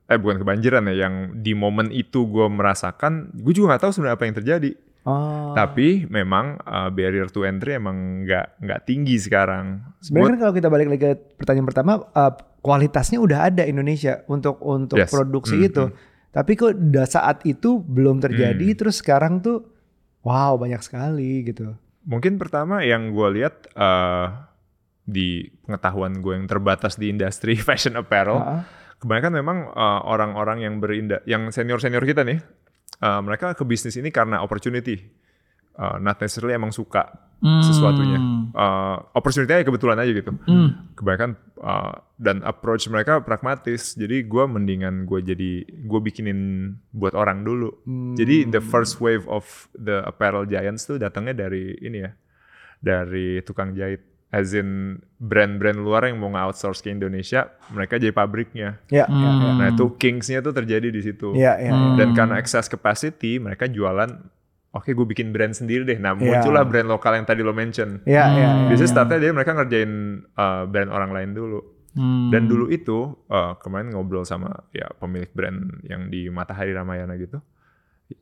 [0.00, 4.16] eh bukan kebanjiran ya yang di momen itu gue merasakan gue juga nggak tahu sebenarnya
[4.16, 5.54] apa yang terjadi Oh.
[5.54, 10.66] tapi memang uh, barrier to entry emang nggak nggak tinggi sekarang Sebenarnya kan kalau kita
[10.66, 15.06] balik lagi ke pertanyaan pertama, uh, kualitasnya udah ada Indonesia untuk untuk Yes.
[15.06, 15.84] produksi Hmm, itu.
[16.28, 18.74] Tapi kok da- saat itu belum terjadi, Hmm.
[18.74, 19.62] terus sekarang tuh
[20.20, 21.78] wow banyak sekali gitu.
[22.02, 24.24] Mungkin pertama yang gue lihat eh,
[25.06, 28.62] di pengetahuan gue yang terbatas di industri fashion apparel, Ah,
[28.98, 32.42] kebanyakan memang eh, orang-orang yang berinda, yang senior-senior kita nih,
[32.98, 34.98] eh, mereka ke bisnis ini karena opportunity,
[35.76, 37.04] Eh, not necessarily emang suka
[37.36, 37.60] Hmm.
[37.60, 38.16] sesuatunya.
[38.48, 40.32] Eh, opportunity aja kebetulan aja gitu.
[40.48, 40.88] Hmm.
[40.96, 43.92] Kebanyakan uh, dan approach mereka pragmatis.
[43.92, 46.40] Jadi gue mendingan gue jadi gue bikinin
[46.96, 47.76] buat orang dulu.
[48.16, 49.44] Jadi the first wave of
[49.76, 52.16] the apparel giants tuh datangnya dari ini ya,
[52.80, 54.00] dari tukang jahit.
[54.34, 58.82] As in brand-brand luar yang mau nge-outsource ke Indonesia, mereka jadi pabriknya.
[58.90, 59.50] Ya, ya, ya.
[59.54, 61.30] Nah itu kingsnya tuh terjadi di situ.
[61.38, 61.94] Ya, ya, ya.
[61.94, 64.10] Dan karena excess capacity, mereka jualan.
[64.74, 65.96] Oke, gue bikin brand sendiri deh.
[65.96, 66.42] Nah, Iya.
[66.42, 68.02] muncullah brand lokal yang tadi lo mention.
[68.04, 68.68] Ya, ya, ya.
[68.68, 69.92] Biasanya startnya dia mereka ngerjain
[70.36, 71.60] uh, brand orang lain dulu.
[71.96, 72.28] Hmm.
[72.28, 77.40] Dan dulu itu uh, kemarin ngobrol sama ya pemilik brand yang di Matahari Ramayana gitu.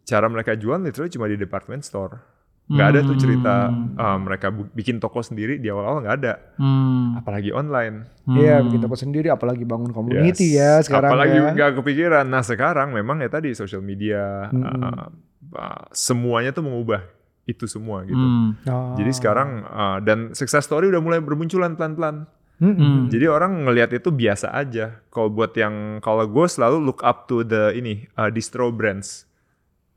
[0.06, 2.22] Cara mereka jual literally cuma di department store.
[2.64, 6.34] Nggak ada tuh cerita uh, mereka bu- bikin toko sendiri di awal-awal nggak ada.
[6.56, 7.12] Hmm.
[7.20, 8.08] Apalagi online.
[8.24, 10.56] Iya, bikin toko sendiri, apalagi bangun community Yes.
[10.56, 11.50] ya sekarang Apalagi ya.
[11.52, 12.24] nggak kepikiran.
[12.24, 15.12] Nah sekarang memang ya tadi social media uh,
[15.52, 17.04] uh, semuanya tuh mengubah
[17.44, 18.16] itu semua gitu.
[18.16, 18.56] Hmm.
[18.64, 18.96] Oh.
[18.96, 22.24] Jadi sekarang uh, dan success story udah mulai bermunculan pelan-pelan.
[22.54, 23.10] Mm-mm.
[23.10, 25.02] Jadi orang ngelihat itu biasa aja.
[25.12, 29.26] Kalau buat yang kalau gue selalu look up to the ini uh, distro brands,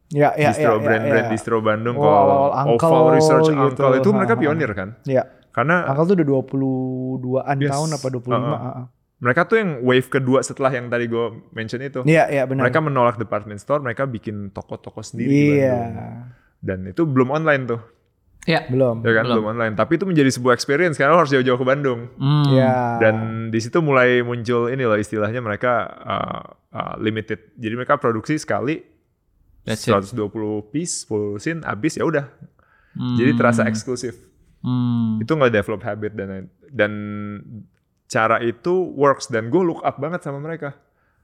[0.08, 1.34] Ya, ya, distro ya, brand-brand ya, ya.
[1.34, 1.95] distro Bandung.
[1.95, 3.60] Oh, Kalau awal-awal Oval Uncle Research gitu.
[3.60, 4.89] Uncle itu mereka pionir kan?
[5.03, 7.72] Ya, Karena Uncle tuh udah 22-an Yes.
[7.72, 8.32] tahun apa 25.
[8.32, 8.47] Uh-uh.
[8.47, 8.86] ah, ah.
[9.18, 11.99] mereka tuh yang wave kedua setelah yang tadi gue mention itu.
[12.03, 12.70] Iya, iya benar.
[12.70, 15.76] Mereka menolak department store, mereka bikin toko-toko sendiri di Iya.
[15.76, 16.16] Bandung.
[16.58, 17.82] Dan itu belum online tuh,
[18.45, 18.64] Ya.
[18.64, 19.03] Belum.
[19.03, 19.28] ya kan?
[19.28, 19.43] Belum.
[19.45, 19.76] online.
[19.76, 22.08] Tapi itu menjadi sebuah experience karena lo harus jauh-jauh ke Bandung.
[22.16, 22.47] Hmm.
[22.47, 22.74] Iya.
[22.97, 23.16] Dan
[23.51, 26.41] di situ mulai muncul ini loh istilahnya mereka uh,
[26.72, 27.60] uh, limited.
[27.60, 28.80] Jadi mereka produksi sekali
[29.68, 29.91] That's it.
[29.91, 32.26] 120 piece, 10 scene, habis ya udah.
[32.95, 33.13] Hmm.
[33.13, 34.15] Jadi terasa eksklusif.
[34.63, 35.20] Hmm.
[35.20, 36.91] Itu nggak develop habit dan dan
[38.07, 40.74] cara itu works dan gue look up banget sama mereka.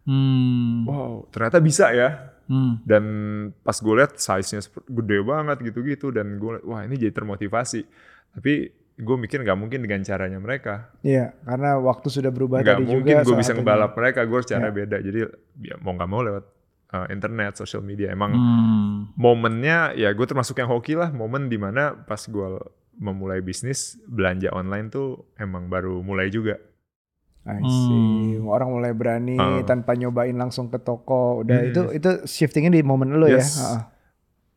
[0.04, 0.84] Hmm.
[0.84, 2.36] Wow, ternyata bisa ya.
[2.44, 2.84] Hmm.
[2.84, 3.04] Dan
[3.64, 7.88] pas gue lihat size-nya gede banget gitu-gitu dan gue wah ini jadi termotivasi.
[8.36, 8.54] Tapi
[8.94, 10.92] gue mikir nggak mungkin dengan caranya mereka.
[11.02, 13.26] Iya, karena waktu sudah berubah Nggak tadi mungkin juga.
[13.26, 14.20] gue bisa ngebalap mereka.
[14.28, 14.76] Gue harus cara Ya.
[14.76, 14.98] beda.
[15.00, 15.20] Jadi
[15.64, 16.44] ya mau nggak mau lewat
[16.94, 18.10] uh, internet, social media.
[18.10, 19.12] Emang Hmm.
[19.14, 21.10] momennya ya gue termasuk yang hoki lah.
[21.10, 22.62] Momen di mana pas gue
[22.96, 26.62] memulai bisnis belanja online tuh emang baru mulai juga.
[27.44, 28.40] I see.
[28.40, 29.66] Orang mulai berani Uh.
[29.68, 31.44] tanpa nyobain langsung ke toko.
[31.44, 31.70] Udah Hmm.
[31.70, 33.42] itu itu shiftingnya di momen lo ya.
[33.42, 33.60] Yes.
[33.60, 33.82] Heeh.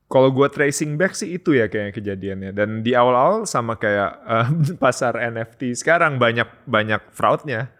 [0.07, 2.55] Kalau gue tracing back sih itu ya kayak kejadiannya.
[2.55, 4.49] Dan di awal-awal sama kayak uh,
[4.82, 7.74] pasar NFT sekarang banyak banyak fraudnya.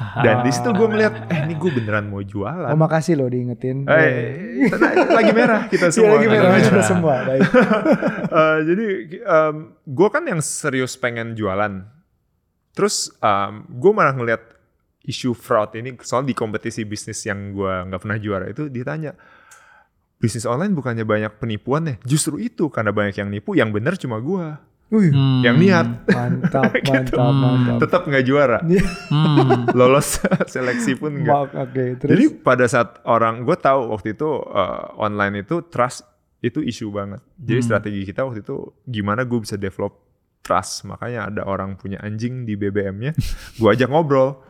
[0.00, 2.66] Dan di situ gue ngeliat, eh ini gue beneran mau jualan.
[2.66, 3.84] Oh makasih lo diingetin.
[3.84, 6.16] Eh, tenang, lagi merah kita Iya, semua.
[6.16, 6.88] lagi merah lagi kita merah.
[6.88, 7.14] semua.
[7.28, 7.40] Baik.
[8.30, 8.86] Eh, jadi
[9.84, 11.84] gue kan yang serius pengen jualan.
[12.72, 13.12] Terus
[13.68, 14.42] gue malah ngeliat
[15.00, 19.16] isu fraud ini soal di kompetisi bisnis yang gue nggak pernah juara itu ditanya
[20.20, 24.20] bisnis online bukannya banyak penipuan ya justru itu karena banyak yang nipu yang bener cuma
[24.20, 24.44] gue
[24.90, 25.38] Wih, Hmm.
[25.40, 27.78] yang niat mantap, mantap, mantap.
[27.78, 29.70] tetap nggak juara Hmm.
[29.70, 30.18] lolos
[30.52, 35.40] seleksi pun nggak Oke, terus Jadi pada saat orang gue tahu waktu itu uh, online
[35.40, 36.02] itu trust
[36.40, 37.20] itu isu banget.
[37.36, 39.94] Jadi strategi kita waktu itu gimana gue bisa develop
[40.40, 40.82] trust.
[40.84, 43.12] Makanya ada orang punya anjing di BBM-nya,
[43.60, 44.42] gue ajak ngobrol.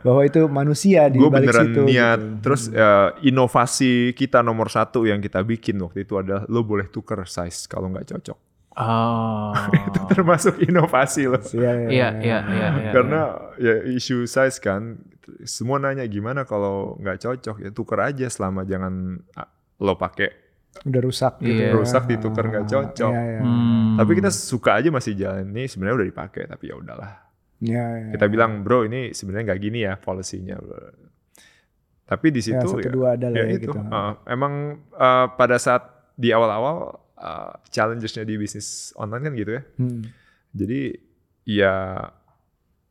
[0.00, 1.80] bahwa itu manusia di Gue balik beneran situ.
[1.84, 2.18] niat.
[2.18, 2.34] gitu.
[2.42, 7.22] Terus uh, inovasi kita nomor satu yang kita bikin waktu itu adalah lo boleh tuker
[7.22, 8.38] size kalau nggak cocok.
[8.74, 9.54] Oh.
[9.86, 11.38] itu termasuk inovasi loh.
[11.38, 12.90] Iya, iya, Iya, iya, iya, iya.
[12.90, 13.20] Karena
[13.54, 14.98] ya isu size kan,
[15.46, 19.48] semua nanya gimana kalau nggak cocok ya tuker aja selama jangan ah,
[19.78, 20.42] lo pakai
[20.82, 21.54] udah rusak gitu.
[21.54, 21.70] Iya.
[21.70, 21.74] ya.
[21.78, 23.12] Rusak ditukar nggak cocok.
[23.14, 23.40] Iya, iya.
[23.46, 23.94] Hmm.
[23.94, 27.10] Tapi kita suka aja masih jalan ini sebenarnya udah dipakai tapi ya udahlah.
[27.62, 28.10] Iya, iya.
[28.18, 30.58] Kita bilang bro ini sebenarnya nggak gini ya policy-nya.
[30.58, 30.90] bro."
[32.04, 33.70] Tapi di situ Ya, satu ya, dua ada lah ya ya itu.
[33.70, 33.78] gitu.
[33.80, 39.62] uh, emang uh, pada saat di awal-awal uh, challenges-nya di bisnis online kan gitu ya.
[39.80, 40.02] Hmm.
[40.52, 40.80] Jadi
[41.48, 41.74] ya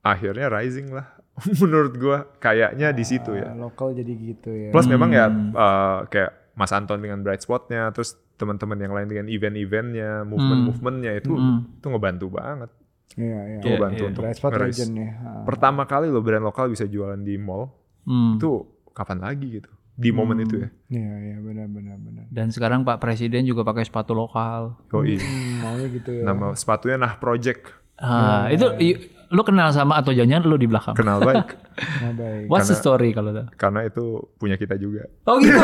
[0.02, 1.08] akhirnya rising lah.
[1.62, 3.54] Menurut gua kayaknya di situ ya.
[3.54, 4.70] Ah, Lokal jadi gitu ya.
[4.74, 5.54] Plus memang ya Hmm.
[5.54, 11.34] uh, kayak Mas Anton dengan Bright Spot-nya, terus teman-teman yang lain dengan event-eventnya, movement-movementnya itu
[11.34, 11.78] Hmm.
[11.82, 12.70] itu ngebantu banget.
[13.14, 13.58] Iya, iya.
[13.62, 14.10] Itu ngebantu iya.
[14.14, 15.10] untuk Bright Spot ya.
[15.26, 15.42] Ah.
[15.46, 17.74] Pertama kali lo brand lokal bisa jualan di mall,
[18.06, 18.38] Hmm.
[18.38, 18.50] itu
[18.94, 19.70] kapan lagi gitu?
[19.94, 20.70] Di momen itu ya.
[20.90, 22.26] Iya, iya, benar, benar, benar.
[22.28, 24.74] Dan sekarang Pak Presiden juga pakai sepatu lokal.
[24.90, 25.16] Yoi.
[25.16, 26.24] Hmm, maunya gitu ya.
[26.26, 27.70] Nama sepatunya Nah Project.
[27.96, 28.98] Ah, itu i-
[29.30, 30.94] lu kenal sama atau jangan lu di belakang?
[30.94, 31.46] Kenal baik.
[31.74, 32.46] Nah, baik.
[32.48, 33.46] What's the Karena- story kalau tuh?
[33.54, 34.06] karena itu
[34.36, 35.10] punya kita juga.
[35.26, 35.58] Oh gitu.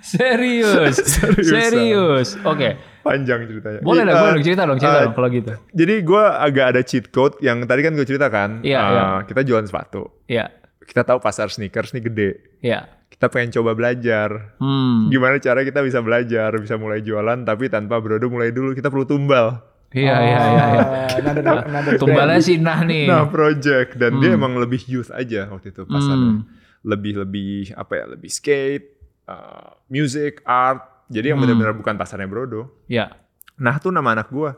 [0.00, 0.94] Serius.
[1.42, 2.38] Serius.
[2.40, 2.78] Oke.
[3.02, 3.80] Panjang ceritanya.
[3.82, 5.52] Boleh lah, Iya, boleh dong, cerita dong, cerita eh, dong kalau gitu.
[5.74, 8.50] Jadi gue agak ada cheat code yang tadi kan gue ceritakan.
[8.62, 9.04] Iya, eh, iya.
[9.26, 10.22] Kita jualan sepatu.
[10.26, 10.46] Iya.
[10.82, 12.30] Kita tahu pasar sneakers nih gede.
[12.60, 12.86] Iya.
[13.08, 14.56] Kita pengen coba belajar.
[14.58, 15.06] Hmm.
[15.08, 19.04] Gimana cara kita bisa belajar, bisa mulai jualan tapi tanpa Brodo mulai dulu kita perlu
[19.04, 19.62] tumbal.
[19.92, 20.84] Iya, iya, iya, iya.
[21.20, 22.48] Another, another Tumbalnya brand.
[22.48, 23.04] si Nah nih.
[23.04, 26.40] Nah, project dan dia emang lebih youth aja waktu itu pasarnya.
[26.40, 26.48] Hmm.
[26.82, 28.04] Lebih lebih apa ya?
[28.16, 28.86] Lebih skate,
[29.28, 30.80] uh, music, art.
[31.12, 31.44] Jadi yang Hmm.
[31.44, 32.72] benar-benar bukan pasarnya Brodo.
[32.88, 33.12] Iya.
[33.60, 34.56] Nah, tuh nama anak gua.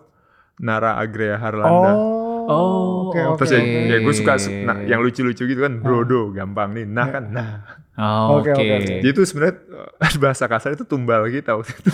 [0.63, 1.93] Nara Agrea Harlanda.
[1.99, 3.39] Oh, oke oke.
[3.39, 3.81] Terus ya, Oke.
[3.87, 6.85] ya gue suka su- nah, yang lucu-lucu gitu kan Brodo gampang nih.
[6.85, 7.84] Nah kan nah.
[7.95, 8.59] Oh, Oke, Oke.
[8.59, 8.95] oke, oke.
[8.97, 9.87] Jadi itu sebenarnya uh,
[10.23, 11.91] bahasa kasar itu tumbal kita waktu itu.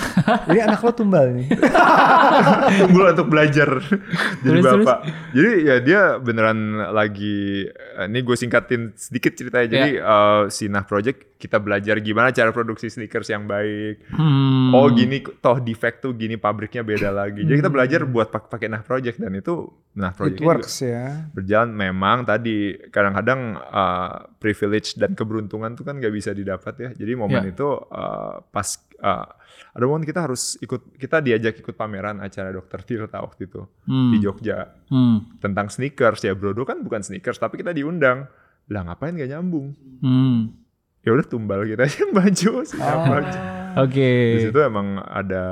[0.48, 1.52] Jadi anak lo tumbal nih.
[2.80, 3.68] tumbal untuk belajar
[4.42, 4.86] jadi Terus, terus?
[4.86, 4.98] bapak.
[5.30, 6.58] Jadi ya dia beneran
[6.88, 9.68] lagi eh, ini gue singkatin sedikit ceritanya.
[9.68, 10.00] Jadi Ya.
[10.00, 14.00] eh, si Nah Project kita belajar gimana cara produksi sneakers yang baik.
[14.08, 14.72] Hmm.
[14.72, 17.42] Oh gini toh defect tuh gini pabriknya beda lagi.
[17.42, 20.30] Jadi kita belajar buat pak- pakai Nah Project dan itu Nah Hmm.
[20.30, 21.28] It Project works ya.
[21.30, 27.12] berjalan memang tadi kadang-kadang uh, privilege dan keberuntungan tuh kan nggak bisa didapat ya jadi
[27.12, 27.52] momen Ya.
[27.52, 28.68] itu uh, pas
[28.98, 29.28] uh,
[29.70, 34.10] ada momen kita harus ikut kita diajak ikut pameran acara dokter Tirta waktu itu Hmm.
[34.10, 35.36] di Jogja Hmm.
[35.38, 38.24] tentang sneakers ya Brodo kan bukan sneakers tapi kita diundang
[38.66, 40.56] lah ngapain gak nyambung Hmm.
[41.00, 43.36] ya udah tumbal kita aja baju sih Ah.
[43.78, 44.10] Oke.
[44.34, 45.44] di situ emang ada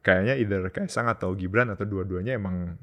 [0.00, 2.78] kayaknya either Kaisang atau Gibran atau dua-duanya emang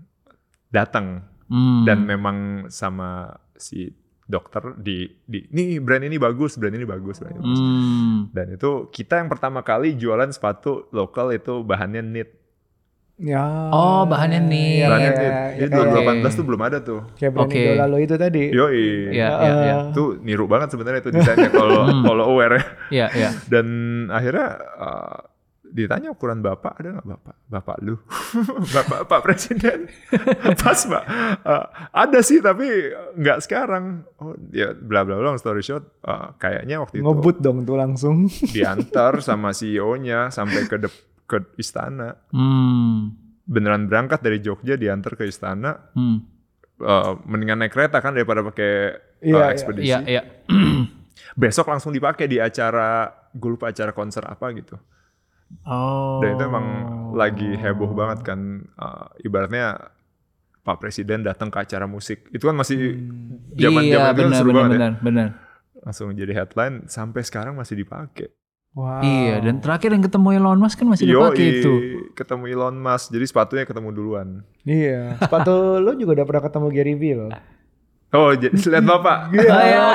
[0.68, 1.88] datang Hmm.
[1.88, 2.38] dan memang
[2.68, 3.96] sama si
[4.28, 7.58] dokter di di nih brand ini bagus brand ini bagus brand ini bagus.
[7.58, 8.18] Hmm.
[8.30, 12.30] dan itu kita yang pertama kali jualan sepatu lokal itu bahannya knit
[13.18, 13.42] Ya.
[13.68, 14.72] Oh, bahannya nih.
[14.78, 17.58] Iya, bahannya iya, knit iya, jadi kayak- 2018 tuh belum ada tuh Kayak brand Oke.
[17.60, 18.44] idola lo itu tadi.
[18.48, 19.78] yoi Iya, iya, iya.
[19.90, 22.06] itu niru banget sebenarnya itu desainnya kalau Hmm.
[22.06, 22.64] kalau aware ya
[22.94, 23.30] Iya, iya.
[23.50, 23.66] dan
[24.08, 24.48] akhirnya
[24.78, 25.18] uh,
[25.70, 27.96] ditanya ukuran bapak ada nggak bapak bapak lu
[28.76, 29.88] bapak pak presiden
[30.62, 31.04] pas mbak
[31.40, 31.64] Uh,
[31.94, 32.68] ada sih tapi
[33.14, 37.64] nggak sekarang oh ya bla bla bla story short uh, kayaknya waktu itu Ngebut dong
[37.64, 38.28] tuh langsung.
[38.54, 43.16] diantar sama CEO-nya sampai ke dep- ke istana Hmm.
[43.42, 46.24] beneran berangkat dari Jogja diantar ke istana Hmm.
[46.78, 49.48] uh, mendingan naik kereta kan daripada pakai uh, Iya, iya.
[49.50, 50.22] ekspedisi Iya, iya.
[51.36, 54.76] besok langsung dipakai di acara gue lupa acara konser apa gitu
[55.68, 56.20] Oh.
[56.24, 56.66] Dan itu emang
[57.16, 58.40] lagi heboh banget kan
[58.80, 59.92] uh, ibaratnya
[60.64, 62.28] Pak Presiden datang ke acara musik.
[62.36, 63.00] Itu kan masih
[63.56, 64.78] zaman iya, zaman itu kan benar, seru benar, banget ya.
[64.78, 65.28] benar, benar.
[65.88, 68.28] Langsung jadi headline sampai sekarang masih dipakai.
[68.78, 69.02] Wow.
[69.02, 71.74] Iya, dan terakhir yang ketemu Elon Musk kan masih dipakai Yoi, itu.
[72.14, 73.10] ketemu Elon Musk.
[73.10, 74.28] Jadi sepatunya ketemu duluan.
[74.68, 75.18] Iya.
[75.18, 77.32] Sepatu lo juga udah pernah ketemu Gary Vee loh.
[78.08, 79.18] Oh, jadi lihat Bapak.
[79.32, 79.52] Iya.
[79.52, 79.86] Oh, iya.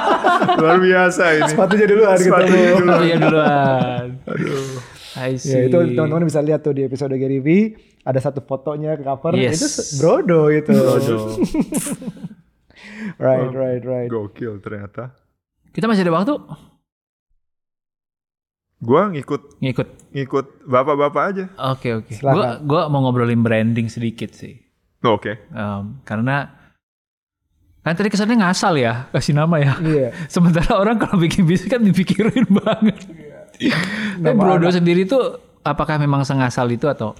[0.62, 1.50] Luar biasa ini.
[1.50, 2.78] Sepatunya duluan Sepatunya ketemu.
[2.78, 2.94] duluan.
[2.94, 4.06] Oh, iya duluan.
[4.24, 4.66] Aduh.
[5.12, 5.52] I see.
[5.52, 9.34] Ya itu teman-teman bisa lihat tuh di episode Gary Vee ada satu fotonya ke cover
[9.34, 9.58] Yes.
[9.58, 10.72] itu Brodo itu.
[10.72, 11.16] Brodo.
[13.20, 14.08] right, right, right.
[14.08, 15.12] Gokil ternyata.
[15.68, 16.34] Kita masih ada waktu
[18.78, 19.88] Gua ngikut ngikut.
[20.10, 21.44] ngikut bapak-bapak aja.
[21.70, 22.10] Oke, oke.
[22.10, 22.34] Silakan.
[22.34, 24.58] Gua gua mau ngobrolin branding sedikit sih.
[25.02, 25.38] Oh, Oke.
[25.50, 26.50] Em, karena
[27.82, 29.74] kan tadi kesannya ngasal ya kasih nama ya.
[29.76, 30.08] Iya.
[30.34, 32.98] Sementara orang kalau bikin bisnis kan dipikirin banget.
[33.52, 33.68] Tapi
[34.18, 37.12] Nama Brodo sendiri tuh apakah memang sengasal itu atau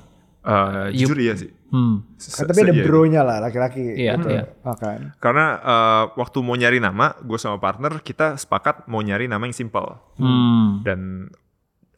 [0.43, 1.55] Uh, jujur iya sih.
[1.71, 2.85] hmm Se- Kan tapi ada se- iya.
[2.85, 3.95] bronya lah laki-laki.
[3.95, 4.27] Iya, gitu.
[4.29, 4.43] iya.
[4.59, 5.15] Makan.
[5.23, 9.55] Karena uh, waktu mau nyari nama, gue sama partner kita sepakat mau nyari nama yang
[9.55, 11.31] simple hmm dan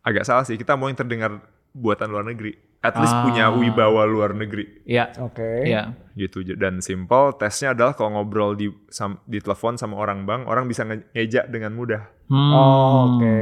[0.05, 1.41] agak salah sih kita mau yang terdengar
[1.73, 2.53] buatan luar negeri,
[2.85, 3.25] at least Ah.
[3.25, 5.65] punya wibawa luar negeri ya Oke.
[5.65, 7.35] ya gitu dan simple.
[7.35, 11.49] Tesnya adalah kalau ngobrol di sam, di telepon sama orang bank, orang bisa nge- ngejak
[11.49, 12.07] dengan mudah.
[12.25, 12.51] Hmm.
[12.51, 13.39] Oh, Oke.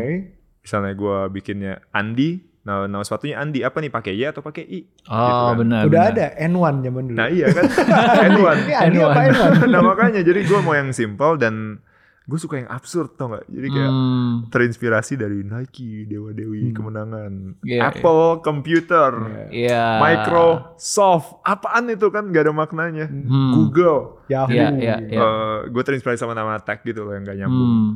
[0.58, 4.80] Misalnya gue bikinnya Andi, nah nama sepatunya Andi apa nih pakai Y atau pakai I?
[5.04, 5.54] oh Gitu kan.
[5.58, 6.14] benar Udah benar.
[6.14, 7.16] ada N1 zaman dulu.
[7.18, 7.64] Nah iya kan,
[8.30, 8.56] N1.
[8.56, 9.50] Ini Andi apa N1?
[9.58, 9.68] N1?
[9.68, 11.82] nah makanya jadi gue mau yang simple dan
[12.22, 13.50] gue suka yang absurd tau gak?
[13.50, 14.34] Jadi kayak Hmm.
[14.46, 19.10] terinspirasi dari Nike, Dewa Dewi, kemenangan, Iya, Apple Computer,
[19.50, 19.98] Iya.
[19.98, 23.52] Microsoft, apaan itu kan gak ada maknanya, Hmm.
[23.52, 24.22] Google.
[24.30, 24.54] Yahoo.
[24.54, 25.20] Iya, iya, iya.
[25.66, 27.70] gue terinspirasi sama nama tag gitu loh yang gak nyambung.
[27.70, 27.90] Hmm.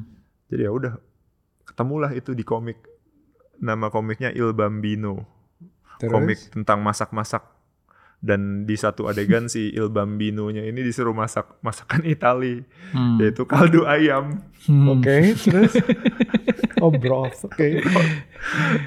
[0.47, 0.93] Jadi ya udah,
[1.65, 2.83] ketemulah itu di komik.
[3.57, 5.23] Nama komiknya Il Bambino,
[5.97, 6.13] Terus?
[6.13, 7.56] komik tentang masak-masak.
[8.27, 13.23] Dan di satu adegan si Il Bambino-nya ini disuruh masak masakan Itali, Hmm.
[13.23, 14.43] yaitu kaldu ayam.
[14.67, 14.99] Hmm.
[14.99, 15.79] Oke, terus?
[16.83, 17.47] oh, broth.
[17.47, 17.79] Oke.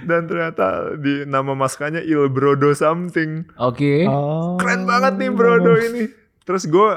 [0.03, 3.47] Dan ternyata di nama masakannya Il Brodo something.
[3.55, 4.03] Oke.
[4.03, 4.59] Oh.
[4.59, 6.11] Keren banget nih Brodo ini.
[6.43, 6.89] Terus gue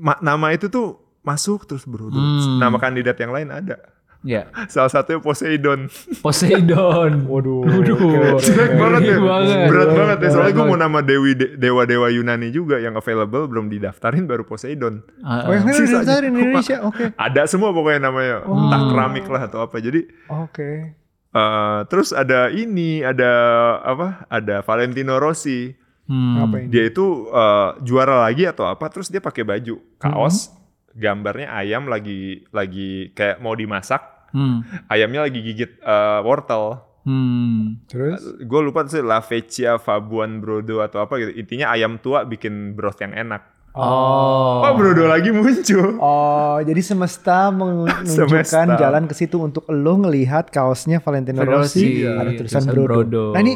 [0.00, 2.16] nama itu tuh masuk terus Brodo.
[2.16, 2.56] Hmm.
[2.56, 3.76] Nama kandidat yang lain ada.
[4.20, 4.52] Ya.
[4.68, 5.88] Salah satunya Poseidon.
[6.24, 7.24] Poseidon.
[7.24, 7.64] Waduh.
[7.64, 8.36] Waduh.
[8.36, 9.16] Jelek banget ya.
[9.16, 9.66] Banget.
[9.72, 10.28] Berat banget ya.
[10.28, 15.00] Soalnya gue mau nama dewi dewa-dewa Yunani juga yang available belum didaftarin baru Poseidon.
[15.24, 15.64] Ah, Oh yang
[16.04, 16.84] dari Indonesia?
[16.88, 17.16] Oke.
[17.16, 18.44] Ada semua pokoknya namanya.
[18.44, 19.80] Entah keramik lah atau apa.
[19.80, 20.92] Jadi Oke.
[21.32, 23.32] eh, terus ada ini, ada
[23.80, 24.28] apa?
[24.28, 25.72] Ada Valentino Rossi.
[26.10, 26.44] Hmm.
[26.44, 26.68] Apa ini?
[26.68, 28.84] Dia itu eh, juara lagi atau apa?
[28.92, 30.52] Terus dia pakai baju kaos,
[30.94, 34.00] gambarnya ayam lagi lagi kayak mau dimasak.
[34.30, 34.62] Hmm.
[34.86, 36.86] Ayamnya lagi gigit eh, wortel.
[37.02, 37.80] Hmm.
[37.88, 38.20] Terus?
[38.44, 41.32] Gue lupa tuh La Vecchia Fabuan Brodo atau apa gitu.
[41.34, 43.60] Intinya ayam tua bikin broth yang enak.
[43.70, 44.66] Oh.
[44.66, 45.94] Oh, Brodo lagi muncul.
[46.02, 48.74] Oh, jadi semesta menunjukkan Semesta.
[48.74, 52.90] jalan ke situ untuk lo ngelihat kaosnya Valentino Rossi, Rossi, ada tulisan tulisan Brodo.
[52.90, 53.24] Brodo.
[53.30, 53.54] Nah ini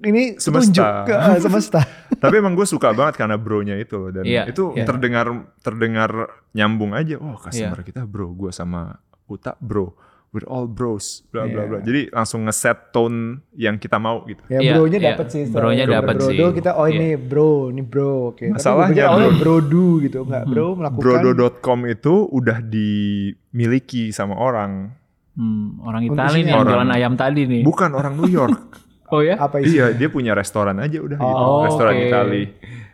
[0.00, 0.70] ini Semesta.
[1.04, 1.80] tunjuk ah, semesta.
[2.22, 4.84] Tapi emang gue suka banget karena bronya itu dan Iya, itu iya.
[4.84, 5.26] terdengar
[5.58, 6.10] terdengar
[6.50, 7.16] nyambung aja.
[7.16, 7.86] Oh, customer Iya.
[7.86, 9.92] kita bro, gue sama Uta bro.
[10.28, 11.64] We're all bros, bla bla Iya.
[11.66, 11.78] bla.
[11.80, 13.18] Jadi langsung ngeset tone
[13.54, 14.44] yang kita mau gitu.
[14.46, 15.08] Ya Iya, bronya iya.
[15.10, 15.42] dapat sih.
[15.48, 16.54] Bronya dapet Brodo sih.
[16.54, 16.92] kita oh Iya.
[16.92, 18.12] ini bro, ini bro.
[18.28, 18.44] Oke.
[18.44, 19.40] Tapi Masalahnya, awalnya bro.
[19.40, 21.00] brodu gitu, enggak bro melakukan.
[21.00, 24.92] Brodo.com itu udah dimiliki sama orang,
[25.32, 27.62] Hmm, orang Untuk Itali isinya nih yang jualan ayam tadi nih.
[27.62, 28.58] bukan orang New York.
[29.08, 29.34] Oh ya?
[29.36, 29.88] Apa isinya?
[29.90, 32.04] iya, dia punya restoran aja udah gitu, Oh, restoran oke.
[32.06, 32.42] Itali.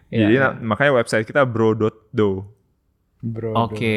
[0.08, 0.46] Iya, Jadi iya.
[0.46, 2.54] na- makanya website kita bro.do.
[3.24, 3.72] Brodo.
[3.72, 3.96] Oke.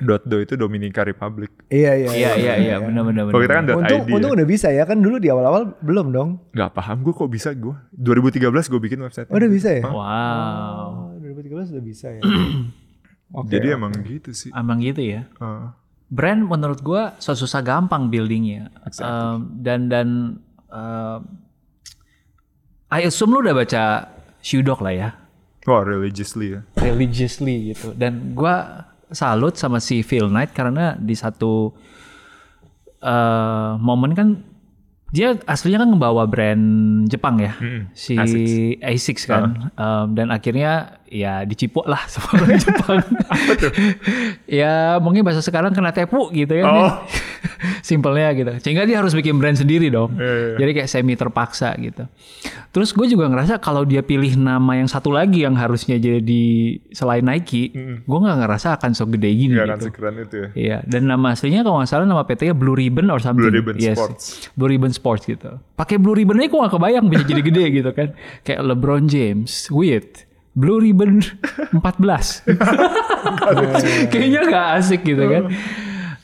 [0.00, 1.52] .do itu Dominica Republic.
[1.68, 2.08] Iya iya.
[2.08, 3.78] Iya iya iya benar benar Kalau kita kan benar.
[3.84, 4.36] Untung, .id untung ya.
[4.40, 6.30] udah bisa ya kan dulu di awal-awal belum dong.
[6.56, 7.76] Nggak paham gue kok bisa gue.
[7.92, 9.28] 2013 gue bikin website.
[9.28, 9.84] Oh, udah bisa ya?
[9.84, 11.12] Wow.
[11.12, 12.22] Oh, 2013 udah bisa ya.
[13.36, 13.50] Oke.
[13.52, 13.76] Jadi oke.
[13.76, 14.50] emang gitu sih.
[14.54, 15.26] Emang gitu ya.
[15.36, 15.68] Uh,
[16.06, 18.70] Brand menurut gua susah gampang buildingnya.
[18.86, 19.10] Exactly.
[19.10, 20.08] Um, dan dan
[20.70, 21.20] um,
[22.86, 23.82] I assume lu udah baca
[24.40, 25.08] Shoe Dog lah ya.
[25.66, 26.60] wah religiously ya.
[26.78, 27.90] religiously gitu.
[27.98, 31.74] Dan gua salut sama si Phil Knight karena di satu
[33.02, 34.28] eh, momen kan
[35.10, 36.64] dia aslinya kan ngebawa brand
[37.06, 37.90] Jepang ya, Mm-mm.
[37.94, 38.52] si Asics.
[38.82, 42.98] Asics kan, Em, dan akhirnya ya dicipok lah sama brand Jepang.
[44.48, 46.92] ya mungkin bahasa sekarang kena tepu gitu ya, Oh.
[47.80, 48.50] simpelnya gitu.
[48.60, 50.14] Sehingga dia harus bikin brand sendiri dong.
[50.14, 50.56] Iya, iya.
[50.58, 52.04] Jadi kayak semi terpaksa gitu.
[52.70, 56.44] Terus gue juga ngerasa kalau dia pilih nama yang satu lagi yang harusnya jadi
[56.90, 57.72] selain Nike,
[58.04, 59.84] gue nggak ngerasa akan so gede gini akan gitu.
[59.88, 60.48] sekeren itu ya.
[60.52, 63.40] Iya, dan nama aslinya kalau nggak salah nama PT-nya Blue Ribbon or something.
[63.40, 63.96] Blue Ribbon Yes.
[63.96, 64.24] Sports.
[64.52, 65.56] Blue Ribbon Sports gitu.
[65.72, 68.08] Pakai Blue Ribbon aja gue gak kebayang bisa jadi gede gitu kan.
[68.42, 70.25] Kayak LeBron James with
[70.56, 71.20] Blue Ribbon
[71.76, 72.48] 14.
[74.08, 75.52] Kayaknya gak asik gitu kan.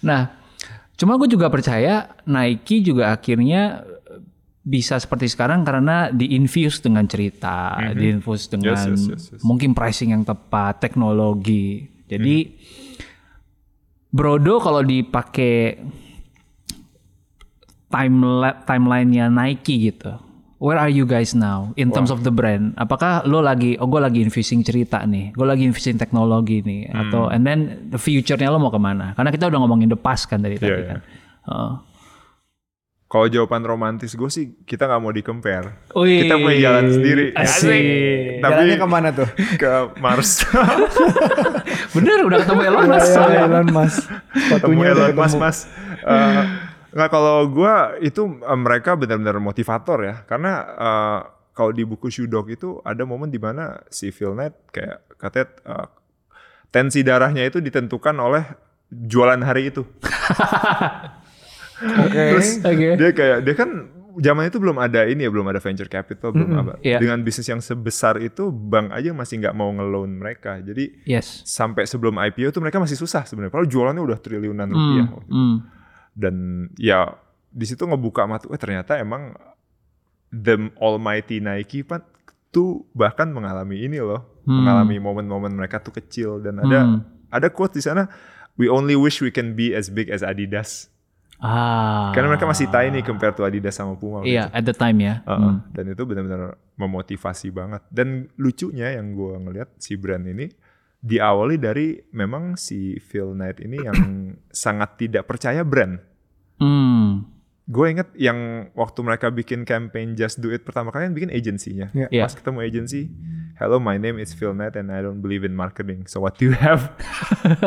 [0.01, 0.33] Nah,
[0.97, 3.85] cuma gue juga percaya Nike juga akhirnya
[4.63, 8.73] bisa seperti sekarang karena diinfuse dengan cerita, diinfuse dengan.
[8.73, 9.41] Yes, yes, yes, yes.
[9.45, 11.93] mungkin pricing yang tepat, teknologi.
[12.09, 12.57] Jadi
[14.13, 15.81] Brodo kalau dipakai
[17.93, 18.17] time
[18.65, 20.32] timelinenya Nike gitu.
[20.63, 22.79] Where are you guys now in terms of the brand?
[22.79, 27.01] Apakah lo lagi, oh gue lagi infusing cerita nih, gue lagi infusing teknologi nih, Hmm.
[27.03, 27.61] atau and then
[27.91, 29.11] the future-nya lo mau ke mana?
[29.13, 30.99] Karena kita udah ngomongin the past kan dari tadi Iya, kan.
[31.43, 31.73] Heeh.
[33.05, 35.85] Kalau jawaban romantis gue sih kita nggak mau di compare.
[35.93, 37.25] Wih, Kita punya jalan sendiri.
[37.35, 37.85] Asik.
[38.39, 39.29] Tapi Jalannya ke mana tuh?
[39.59, 40.47] ke Mars.
[41.95, 43.13] Bener udah ketemu Elon Musk.
[43.19, 44.03] Elon Musk.
[44.33, 45.59] Ketemu Elon Musk mas.
[46.03, 46.43] Eh,
[46.93, 47.75] Nggak kalau gue
[48.05, 50.17] itu eh, mereka benar-benar motivator ya.
[50.25, 51.21] Karena eh,
[51.53, 55.47] kalau di buku Shoe Dog itu ada momen di mana si Phil Knight kayak katanya
[55.67, 55.87] eh,
[56.69, 58.45] tensi darahnya itu ditentukan oleh
[58.89, 59.85] jualan hari itu.
[61.83, 62.23] Oke.
[62.37, 62.89] Terus Oke.
[62.95, 63.71] dia kayak dia kan
[64.13, 66.73] zaman itu belum ada ini ya belum ada venture capital belum apa.
[66.85, 67.01] Iya.
[67.01, 70.61] Dengan bisnis yang sebesar itu bank aja masih nggak mau ngeloan mereka.
[70.61, 71.43] Jadi Yes.
[71.49, 73.51] sampai sebelum IPO tuh mereka masih susah sebenarnya.
[73.51, 75.07] Padahal jualannya udah triliunan rupiah.
[75.09, 75.35] Hmm, waktu itu.
[75.35, 75.57] hmm.
[76.13, 77.17] Dan ya
[77.49, 79.33] di situ ngebuka mata, eh ternyata emang
[80.33, 82.05] the almighty Nike Pak
[82.53, 84.61] tuh bahkan mengalami ini loh, Hmm.
[84.65, 86.99] mengalami momen-momen mereka tuh kecil dan ada Hmm.
[87.33, 88.09] ada quote di sana,
[88.61, 90.93] we only wish we can be as big as Adidas.
[91.43, 92.15] Ah.
[92.15, 94.23] Karena mereka masih tiny compare to Adidas sama Puma.
[94.23, 95.27] Iya, at the time ya.
[95.27, 95.59] Uh-uh.
[95.59, 95.75] Hmm.
[95.75, 97.83] Dan itu benar-benar memotivasi banget.
[97.91, 100.47] Dan lucunya yang gue ngelihat si brand ini
[101.03, 103.99] diawali dari memang si Phil Knight ini yang
[104.55, 105.99] sangat tidak percaya brand.
[106.63, 107.27] Hmm.
[107.63, 111.91] Gue inget yang waktu mereka bikin campaign Just Do It pertama kali kan bikin agensinya.
[111.91, 112.07] Iya.
[112.11, 112.23] Iya.
[112.27, 113.07] Pas ketemu agency,
[113.55, 116.07] hello my name is Phil Knight and I don't believe in marketing.
[116.07, 116.91] So what do you have?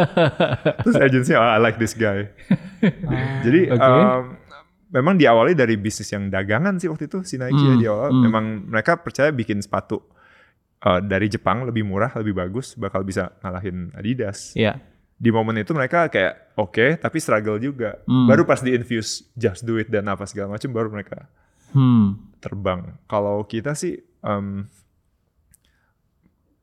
[0.83, 2.27] Terus agency, oh, I like this guy.
[3.41, 3.81] Jadi Oke.
[3.81, 4.35] um,
[4.91, 8.09] memang diawali dari bisnis yang dagangan sih waktu itu si Nike ya Hmm, di awal.
[8.11, 8.21] hmm.
[8.21, 10.03] Memang mereka percaya bikin sepatu
[10.81, 14.51] uh, dari Jepang lebih murah, lebih bagus, bakal bisa ngalahin Adidas.
[14.53, 14.81] Iya.
[15.15, 18.03] di momen itu mereka kayak oke tapi struggle juga.
[18.03, 18.27] Hmm.
[18.27, 21.31] Baru pas di infuse just do it dan apa segala macam baru mereka
[21.71, 22.19] Hmm.
[22.39, 22.99] terbang.
[23.05, 24.67] Kalau kita sih em,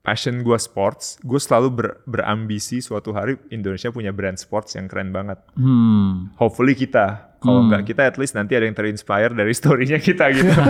[0.01, 5.09] passion gue sports, gue selalu ber- berambisi suatu hari Indonesia punya brand sports yang keren
[5.09, 5.39] banget.
[5.55, 6.29] Hmm.
[6.35, 7.69] Hopefully kita, kalau Hmm.
[7.71, 10.51] nggak kita at least nanti ada yang terinspire dari storynya kita gitu.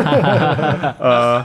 [1.04, 1.40] Eh,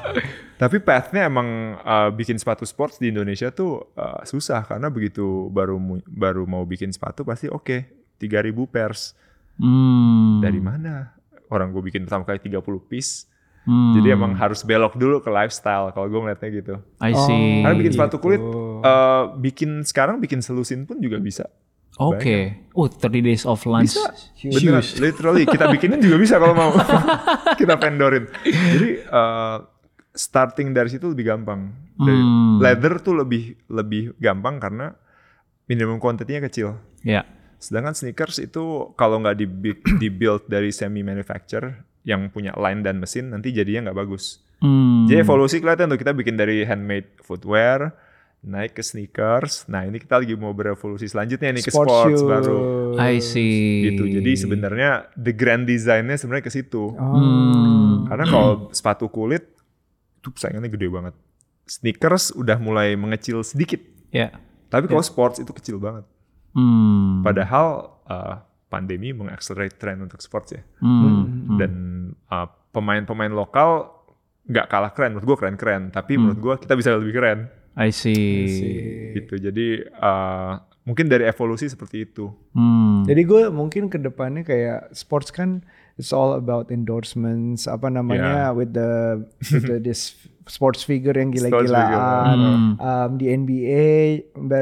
[0.58, 5.78] tapi pathnya emang eh, bikin sepatu sports di Indonesia tuh eh, susah karena begitu baru
[5.78, 7.86] mu- baru mau bikin sepatu pasti oke
[8.18, 8.28] 3000
[8.66, 9.14] pairs
[9.58, 10.38] Hmm.
[10.38, 11.18] dari mana?
[11.50, 13.26] Orang gue bikin pertama kali 30 piece.
[13.66, 13.90] Hmm.
[13.92, 16.74] Jadi emang harus belok dulu ke lifestyle kalau gue ngeliatnya gitu.
[16.96, 17.60] I see.
[17.60, 18.22] Karena bikin sepatu gitu.
[18.22, 18.42] kulit,
[18.80, 21.50] eh, bikin sekarang bikin selusin pun juga bisa.
[21.98, 22.70] Oke.
[22.70, 23.98] Oh, 30 days of lunch.
[23.98, 24.14] Bisa.
[24.46, 26.70] Beneran, literally kita bikinin juga bisa kalau mau.
[27.60, 28.30] kita vendorin.
[28.46, 29.56] Jadi eh,
[30.18, 31.70] starting dari situ lebih gampang.
[31.94, 32.58] Dari Hmm.
[32.58, 34.90] Leather tuh lebih lebih gampang karena
[35.64, 36.74] minimum quantity-nya kecil.
[37.06, 37.22] Ya.
[37.58, 39.38] Sedangkan sneakers itu kalau nggak
[39.98, 44.42] dibuild dari semi manufacturer yang punya line dan mesin nanti jadinya nggak bagus.
[44.58, 45.06] Hmm.
[45.06, 47.94] Jadi evolusi kelihatan tuh kita bikin dari handmade footwear
[48.40, 49.66] naik ke sneakers.
[49.66, 52.22] Nah ini kita lagi mau berevolusi selanjutnya nih ke sports shoes.
[52.22, 52.58] baru
[52.94, 53.90] I see.
[53.90, 54.06] gitu.
[54.08, 56.90] Jadi sebenarnya the grand design-nya sebenarnya ke situ.
[56.90, 57.02] Oh.
[57.02, 58.06] Hmm.
[58.06, 59.57] Karena kalau sepatu kulit
[60.18, 61.14] itu saingannya gede banget.
[61.68, 63.78] Sneakers udah mulai mengecil sedikit.
[64.10, 64.34] Ya.
[64.68, 66.04] Tapi kalau sports itu kecil banget.
[66.52, 67.24] Hmm.
[67.24, 70.62] Padahal uh, pandemi mengaccelerate tren untuk sports ya.
[70.82, 71.56] Hmm.
[71.56, 71.72] Dan
[72.28, 73.94] uh, pemain-pemain lokal
[74.48, 75.16] nggak kalah keren.
[75.16, 75.94] Menurut gue keren-keren.
[75.94, 77.48] Tapi menurut gue kita bisa lebih keren.
[77.78, 79.14] I see.
[79.14, 79.38] Gitu.
[79.38, 82.32] Jadi uh, mungkin dari evolusi seperti itu.
[82.56, 83.04] Hmm.
[83.04, 85.64] Jadi gue mungkin ke depannya kayak sports kan
[85.98, 88.54] it's all about endorsements apa namanya Yeah.
[88.54, 88.90] with the
[89.50, 90.14] with the this
[90.46, 92.36] sports figure yang gila-gilaan.
[92.40, 92.70] Hmm.
[92.80, 93.86] Um, di NBA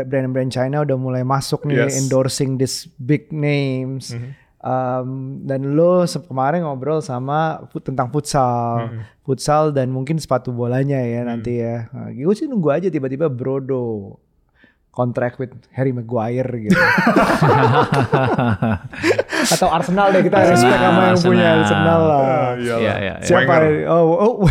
[0.02, 1.94] brand-brand China udah mulai masuk nih Yes.
[1.96, 4.10] Endorsing this big names.
[4.58, 9.02] Um, dan lo kemarin ngobrol sama tentang futsal, Mm-hmm.
[9.22, 11.28] futsal dan mungkin sepatu bolanya ya Mm.
[11.28, 11.86] nanti ya.
[11.94, 14.18] Nah, gue sih nunggu aja tiba-tiba Brodo
[14.90, 16.74] contract with Harry Maguire gitu.
[19.46, 22.20] Atau Arsenal deh kita respect sama yang punya Arsenal lah.
[22.20, 22.50] Ah.
[22.56, 23.14] Iya, iya, iya.
[23.22, 23.42] Siapa?
[23.46, 23.62] Wenger.
[23.90, 24.04] Oh,
[24.42, 24.50] oh,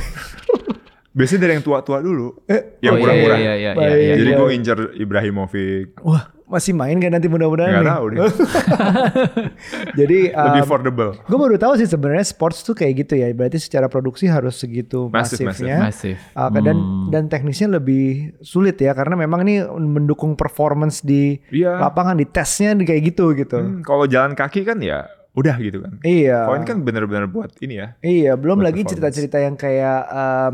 [1.15, 2.43] Biasanya dari yang tua-tua dulu.
[2.45, 3.37] Eh, yang Oh, iya, murah-murah.
[3.39, 4.13] Iya, iya, iya, iya.
[4.13, 4.37] Jadi Iya.
[4.37, 5.87] gue ngincer Ibrahimovic.
[6.03, 7.89] wah masih main kan nanti mudah-mudahan Nggak nih.
[7.89, 8.17] tahu deh.
[9.99, 11.11] Jadi Lebih um, affordable.
[11.17, 13.31] gue baru tahu sih sebenarnya sports tuh kayak gitu ya.
[13.31, 15.77] Berarti secara produksi harus segitu Massive, masifnya.
[15.81, 16.19] Massive.
[16.33, 17.09] Uh, dan Hmm.
[17.09, 21.79] dan teknisnya lebih sulit ya karena memang ini mendukung performance di Iya.
[21.79, 23.57] lapangan di tesnya kayak gitu gitu.
[23.57, 25.99] Hmm, kalau jalan kaki kan ya udah gitu kan.
[26.01, 26.47] Iya.
[26.47, 27.87] Ini kan bener-bener buat ini ya.
[27.99, 30.53] Iya, belum lagi cerita-cerita yang kayak um,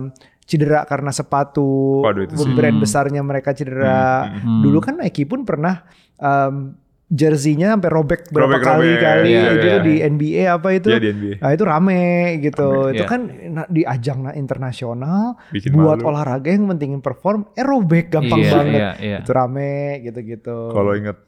[0.52, 2.52] cedera karena sepatu, Waduh, itu sih.
[2.52, 2.84] brand Hmm.
[2.84, 4.28] besarnya mereka cedera.
[4.28, 4.62] Hmm, hmm.
[4.62, 5.88] Dulu kan Nike pun pernah
[6.18, 6.76] um,
[7.08, 9.80] jersey-nya sampai robek berapa Robek-robek, kali-kali iya, itu iya.
[9.80, 10.88] di NBA apa itu.
[10.88, 11.36] Iya di NBA.
[11.38, 12.04] Nah itu rame
[12.40, 12.68] gitu.
[12.68, 13.08] Rame, itu iya.
[13.10, 13.22] kan
[13.68, 16.08] di ajang na- internasional Bikin buat malu.
[16.10, 18.76] olahraga yang pentingin perform, eh robek gampang Iya, banget.
[18.78, 19.18] iya, iya.
[19.20, 19.72] Itu rame
[20.04, 20.58] gitu-gitu.
[20.70, 21.20] Kalau inget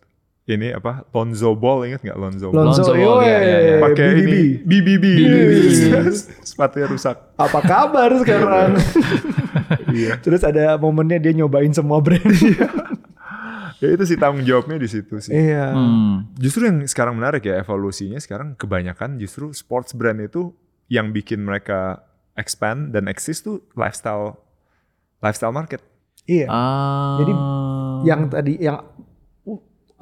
[0.44, 2.68] ini apa Lonzo Ball inget nggak Lonzo Ball?
[2.68, 3.76] Lonzo, Lonzo Ball, yoi, iya, iya, iya.
[3.80, 4.20] Pakai BBB.
[4.20, 5.06] ini BBB.
[5.15, 5.56] BBB.
[6.49, 7.15] Sepatunya rusak.
[7.40, 8.72] Apa kabar sekarang?
[9.94, 10.18] Iya.
[10.22, 12.26] Terus ada momennya dia nyobain semua brand.
[13.84, 15.36] Ya itu sih tanggung jawabnya di situ sih.
[15.36, 15.76] Iya.
[15.76, 16.32] Hmm.
[16.40, 20.56] Justru yang sekarang menarik ya evolusinya sekarang kebanyakan justru sports brand itu
[20.88, 21.99] yang bikin mereka
[22.40, 24.40] expand dan exist tuh lifestyle
[25.20, 25.84] lifestyle market.
[26.24, 26.48] Iya.
[26.48, 27.20] Ah.
[27.20, 27.34] Jadi
[28.07, 28.78] Yang tadi yang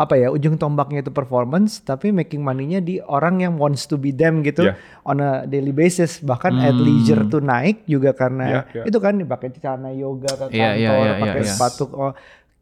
[0.02, 4.10] apa ya ujung tombaknya itu performance tapi making money-nya di orang yang wants to be
[4.10, 4.74] them gitu Iya.
[5.04, 6.82] on a daily basis bahkan at Hmm.
[6.82, 8.84] leisure tuh naik juga karena Iya, iya.
[8.84, 11.48] itu kan dipakai celana yoga ke kantor Iya, iya, iya, pakai iya.
[11.48, 12.14] sepatu oh,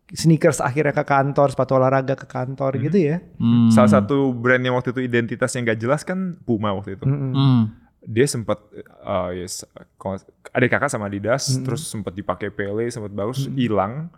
[0.09, 3.69] sneakers akhirnya ke kantor sepatu olahraga ke kantor gitu ya Hmm.
[3.69, 7.05] Salah satu brand yang waktu itu identitasnya nggak jelas kan Puma waktu itu.
[7.05, 7.31] Mm-mm.
[7.31, 7.61] Hmm.
[8.01, 8.57] Dia sempat
[8.99, 9.63] uh, yes,
[9.95, 14.09] kalau- adik kakak sama Adidas terus sempat dipakai Pele sempat bagus hilang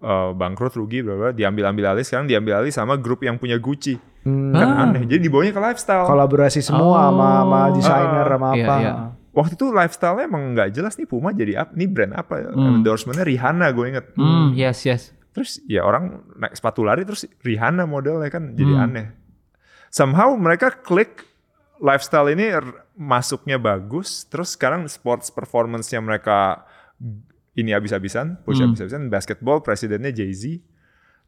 [0.00, 3.96] uh, bangkrut rugi bla diambil ambil alih sekarang diambil alih sama grup yang punya Gucci
[4.20, 4.52] Hmm.
[4.52, 4.84] kan Ah.
[4.84, 8.92] aneh jadi dibawanya ke lifestyle kolaborasi semua sama sama desainer sama Iya, apa iya.
[9.30, 12.84] waktu itu lifestyle-nya emang nggak jelas nih Puma jadi apa nih brand apa Hmm.
[12.84, 15.02] endorsementnya Rihanna gue inget Hmm, yes, yes.
[15.32, 18.84] terus ya orang naik sepatu lari terus Rihanna modelnya kan jadi Hmm.
[18.86, 19.06] aneh
[19.88, 21.24] somehow mereka klik
[21.80, 22.52] lifestyle ini
[22.92, 26.68] masuknya bagus terus sekarang sports performance-nya mereka
[27.60, 28.72] ini habis-habisan push Hmm.
[28.72, 30.58] habis-habisan basketball presidennya Jay-Z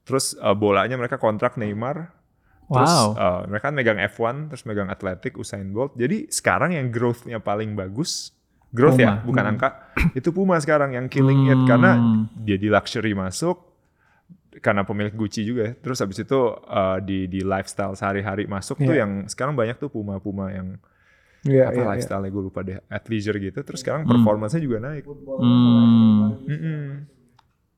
[0.03, 2.11] terus uh, bolanya mereka kontrak Neymar
[2.65, 3.09] terus Wow.
[3.15, 7.73] uh, mereka kan megang F1 terus megang Atletik Usain Bolt jadi sekarang yang growth-nya paling
[7.73, 8.33] bagus
[8.71, 9.25] growth ya Puma.
[9.25, 9.69] bukan angka
[10.13, 12.33] itu Puma sekarang yang killing it karena Hmm.
[12.41, 13.69] jadi luxury masuk
[14.55, 15.73] karena pemilik Gucci juga ya.
[15.75, 19.05] Terus habis itu uh, di di lifestyle sehari-hari masuk tuh Iya.
[19.05, 20.77] yang sekarang banyak tuh Puma-Puma yang
[21.43, 21.91] Iya, apa iya, iya.
[21.93, 23.59] lifestyle gue lupa deh athleisure gitu.
[23.61, 25.05] Terus sekarang performance-nya juga naik.
[25.07, 26.39] Hmm.
[26.41, 26.83] Mm-mm.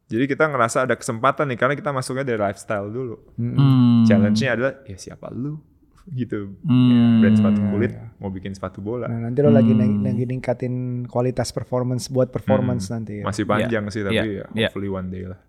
[0.04, 3.16] Jadi kita ngerasa ada kesempatan nih karena kita masuknya dari lifestyle dulu.
[3.34, 4.04] Hmm.
[4.04, 5.56] Challenge-nya adalah ya siapa lu
[6.20, 6.60] gitu.
[6.60, 7.24] Hmm.
[7.24, 9.08] Brand sepatu kulit mau bikin sepatu bola.
[9.08, 10.74] Nah, nanti lo lagi neng- lagi ningkatin
[11.08, 13.24] kualitas performance buat performance nanti ya.
[13.24, 14.68] Masih panjang sih tapi Iya, ya iya.
[14.68, 15.40] hopefully one day lah.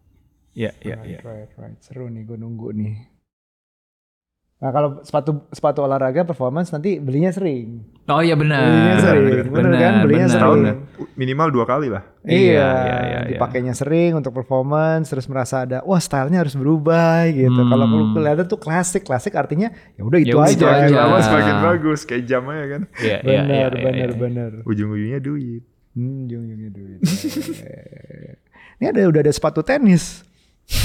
[0.55, 1.19] Iya, iya, iya.
[1.19, 1.75] Right, right.
[1.83, 2.95] Seru nih gue nunggu nih.
[4.56, 7.84] Nah kalau sepatu sepatu olahraga performance nanti belinya sering.
[8.07, 8.64] Oh iya benar.
[8.64, 9.94] Belinya sering, bener kan?
[10.07, 10.61] Belinya benar, sering.
[10.64, 10.76] benar.
[11.19, 12.03] Minimal dua kali lah.
[12.23, 13.19] Iya, Iya, iya, iya, iya.
[13.36, 17.52] dipakainya sering untuk performance, terus merasa ada, wah stylenya harus berubah gitu.
[17.52, 17.68] Hmm.
[17.68, 20.65] Kalau lu kelihatan tuh klasik, klasik artinya ya udah itu udah, aja.
[20.88, 20.95] aja.
[21.03, 22.82] lama semakin bagus kayak jam aja kan.
[22.95, 24.18] Iya, iya, iya, Bener, iya, bener, iya.
[24.18, 24.52] bener.
[24.64, 25.64] Ujung-ujungnya duit.
[25.95, 26.99] Hmm, ujung-ujungnya duit.
[28.80, 30.23] Ini ada udah ada sepatu tenis.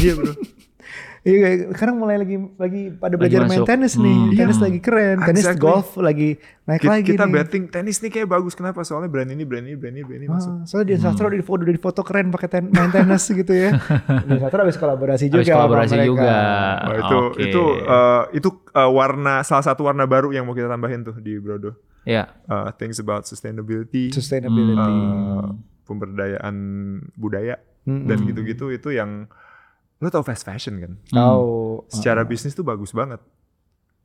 [0.03, 0.35] Iya bro.
[1.21, 3.69] Iya, sekarang mulai lagi lagi pada Lagi belajar main masuk.
[3.69, 4.17] tenis nih.
[4.17, 4.33] Hmm.
[4.35, 4.65] Tenis Iya.
[4.65, 5.61] lagi keren, tenis Exactly.
[5.63, 6.31] golf lagi
[6.65, 7.35] naik Kita, lagi kita nih.
[7.35, 8.81] betting tenis nih kayak bagus kenapa?
[8.81, 10.49] Soalnya brand ini, brand ini, brand ini, brand ini masuk.
[10.51, 13.77] Ah, soalnya di Sastro di foto di foto keren pakai ten, main tenis gitu ya.
[14.23, 15.37] Di Sastro habis kolaborasi juga.
[15.37, 16.09] Habis sama kolaborasi mereka.
[16.09, 16.31] juga.
[16.81, 17.43] Wah, itu Oke.
[17.43, 21.37] itu uh, itu uh, warna salah satu warna baru yang mau kita tambahin tuh di
[21.37, 21.77] Brodo.
[22.01, 22.33] Iya.
[22.45, 24.81] Uh, things about sustainability, Sustainability.
[24.81, 25.53] uh,
[25.85, 26.57] pemberdayaan
[27.13, 28.07] budaya Mm-mm.
[28.07, 29.29] dan gitu-gitu itu yang
[30.01, 30.93] lo tau fast fashion kan?
[31.07, 31.85] Tahu.
[31.87, 33.21] Secara bisnis tuh bagus banget.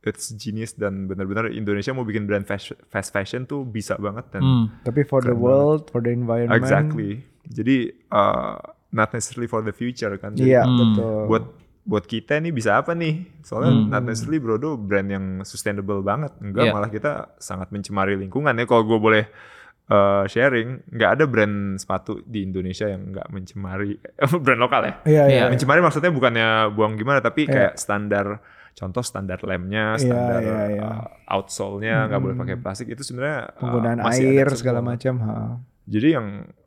[0.00, 4.40] It's genius dan benar-benar Indonesia mau bikin brand fast, fast fashion tuh bisa banget dan
[4.40, 4.64] Hmm.
[4.80, 6.54] Tapi for the world, for the environment.
[6.54, 7.26] exactly.
[7.44, 8.54] Jadi uh,
[8.92, 10.36] not necessarily for the future kan.
[10.36, 10.78] Iya, Hmm.
[10.78, 11.20] betul.
[11.26, 11.44] buat
[11.82, 13.42] buat kita nih bisa apa nih?
[13.42, 13.86] Soalnya Hmm.
[13.88, 16.34] not necessarily Brodo brand yang sustainable banget.
[16.38, 16.72] Enggak, Iya.
[16.72, 18.62] malah kita sangat mencemari lingkungan ya.
[18.64, 19.24] Kalau gue boleh
[19.88, 23.94] uh, sharing, nggak ada brand sepatu di Indonesia yang nggak mencemari
[24.44, 24.94] brand lokal ya.
[25.06, 25.36] Iya, iya.
[25.42, 25.44] Iya.
[25.52, 27.52] Mencemari maksudnya bukannya buang gimana, tapi Iya.
[27.52, 28.26] kayak standar
[28.76, 30.82] contoh standar lemnya, Iya, standar iya, iya.
[30.84, 35.14] uh, outsole-nya nggak boleh pakai plastik itu sebenarnya uh, Penggunaan masih ada air segala macam.
[35.86, 36.26] Jadi yang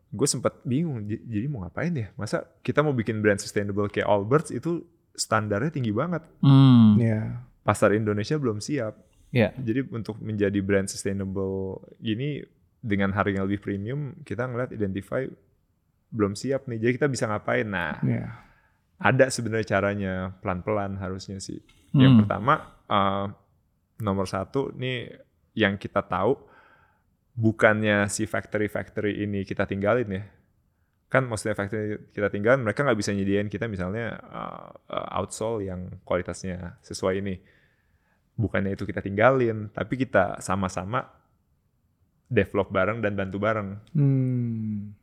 [0.09, 2.09] gue sempat bingung, jadi mau ngapain ya?
[2.17, 4.81] Masa kita mau bikin brand sustainable kayak Allbirds itu
[5.13, 6.25] standarnya tinggi banget.
[6.41, 6.97] Hmm.
[6.97, 7.45] Iya.
[7.61, 8.97] Pasar Indonesia belum siap.
[9.29, 9.53] Iya.
[9.61, 12.41] Jadi untuk menjadi brand sustainable gini
[12.79, 15.27] dengan harga yang lebih premium, kita ngeliat identify
[16.09, 16.79] belum siap nih.
[16.79, 17.67] Jadi kita bisa ngapain?
[17.67, 18.27] Nah, Iya.
[18.99, 21.59] ada sebenarnya caranya pelan-pelan harusnya sih.
[21.93, 22.19] Yang Hmm.
[22.23, 22.53] pertama
[22.87, 23.27] uh,
[23.99, 25.11] nomor satu nih
[25.55, 26.35] yang kita tahu
[27.35, 30.23] bukannya si factory-factory ini kita tinggalin ya.
[31.09, 35.99] Kan maksudnya factory kita tinggalin mereka nggak bisa nyediain kita misalnya uh, uh, outsole yang
[36.05, 37.35] kualitasnya sesuai ini.
[38.39, 41.18] Bukannya itu kita tinggalin, tapi kita sama-sama
[42.29, 43.69] develop bareng dan bantu bareng.
[43.91, 44.93] Hmm.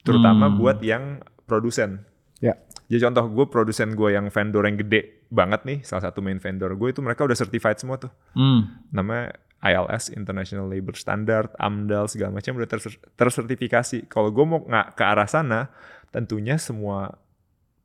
[0.00, 0.56] Terutama Hmm.
[0.56, 2.04] buat yang produsen.
[2.38, 2.60] Ya.
[2.86, 6.76] Jadi contoh gue produsen gue yang vendor yang gede banget nih, salah satu main vendor
[6.76, 8.12] gue itu mereka udah certified semua tuh.
[8.36, 8.84] Hmm.
[8.92, 9.32] Namanya
[9.64, 14.04] ILS International Labor Standard, AMDAL segala macam udah terser- tersertifikasi.
[14.06, 15.72] Kalau gue mau nggak ke arah sana,
[16.12, 17.16] tentunya semua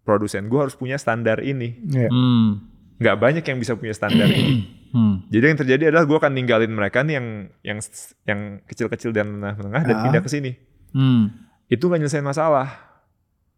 [0.03, 1.79] produsen gue harus punya standar ini.
[1.87, 2.11] Iya.
[2.11, 2.67] Hmm.
[2.99, 4.67] Nggak banyak yang bisa punya standar ini.
[4.89, 5.21] Hmm.
[5.27, 7.27] Jadi yang terjadi adalah gue akan ninggalin mereka nih yang
[7.61, 7.79] yang
[8.25, 10.03] yang kecil-kecil dan menengah-menengah dan Ah.
[10.03, 10.51] pindah ke sini.
[10.91, 11.29] Hmm.
[11.65, 12.67] Itu nggak nyelesain masalah.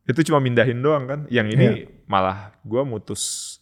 [0.03, 1.19] Itu cuma mindahin doang kan.
[1.27, 1.65] Yang ini
[2.05, 3.55] malah gue mutus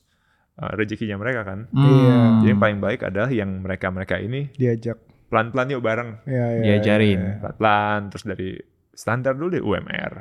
[0.57, 1.69] uh, rezekinya mereka kan.
[1.69, 1.85] Hmm.
[1.85, 2.17] Iya.
[2.41, 4.97] Jadi yang paling baik adalah yang mereka-mereka ini Diajak.
[5.29, 6.09] pelan-pelan yuk bareng.
[6.25, 6.61] Iya, iya.
[6.65, 7.19] Diajarin.
[7.21, 7.33] iya.
[7.39, 8.49] Pelan-pelan terus dari
[8.91, 10.13] standar dulu deh UMR.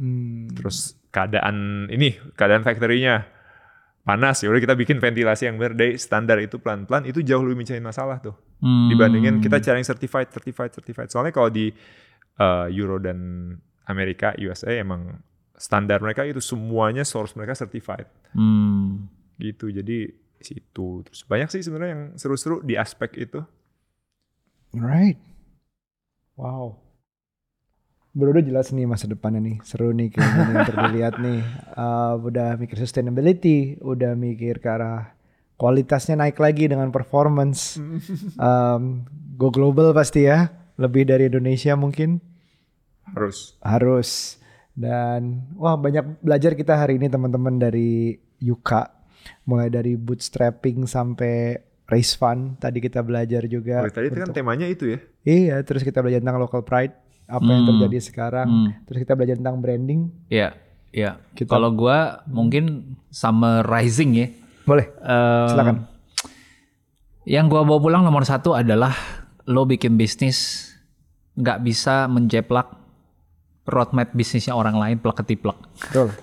[0.00, 0.48] Hmm.
[0.52, 3.24] Terus keadaan ini, keadaan factory-nya
[4.06, 7.58] panas ya udah kita bikin ventilasi yang benar dari standar itu pelan-pelan itu jauh lebih
[7.58, 8.88] mencahin masalah tuh Hmm.
[8.88, 11.68] dibandingin kita cari yang certified certified certified soalnya kalau di
[12.38, 13.52] uh, Euro dan
[13.84, 15.12] Amerika USA emang
[15.52, 19.10] standar mereka itu semuanya source mereka certified Hmm.
[19.36, 20.08] gitu jadi
[20.38, 23.42] situ terus banyak sih sebenarnya yang seru-seru di aspek itu
[24.72, 25.16] Right.
[26.36, 26.76] Wow.
[28.16, 29.56] Bro udah jelas nih masa depannya nih.
[29.60, 31.40] Seru nih kayaknya nih untuk dilihat nih.
[31.76, 35.12] Uh, udah mikir sustainability, udah mikir ke arah
[35.60, 37.76] kualitasnya naik lagi dengan performance.
[38.40, 39.04] Um,
[39.36, 40.48] go global pasti ya.
[40.80, 42.24] Lebih dari Indonesia mungkin
[43.12, 44.40] harus harus.
[44.72, 48.96] Dan wah banyak belajar kita hari ini teman-teman dari Yuka.
[49.44, 52.56] Mulai dari bootstrapping sampai race fund.
[52.60, 53.84] Tadi kita belajar juga.
[53.84, 56.94] oh, tadi itu kan temanya itu ya Iya, terus kita belajar tentang local pride,
[57.26, 57.70] apa yang Hmm.
[57.74, 58.48] terjadi sekarang.
[58.48, 58.68] Hmm.
[58.84, 60.00] Terus kita belajar tentang branding.
[60.26, 60.54] Iya.
[60.90, 61.18] Iya.
[61.32, 64.26] Kita- Kalau gua mungkin summarizing ya.
[64.62, 65.86] Boleh, Eh, silakan.
[67.22, 68.94] Yang gua bawa pulang nomor satu adalah
[69.44, 70.70] lo bikin bisnis
[71.34, 72.70] nggak bisa menjeplak
[73.64, 75.58] roadmap bisnisnya orang lain plek ketiplek.
[75.82, 76.10] Betul.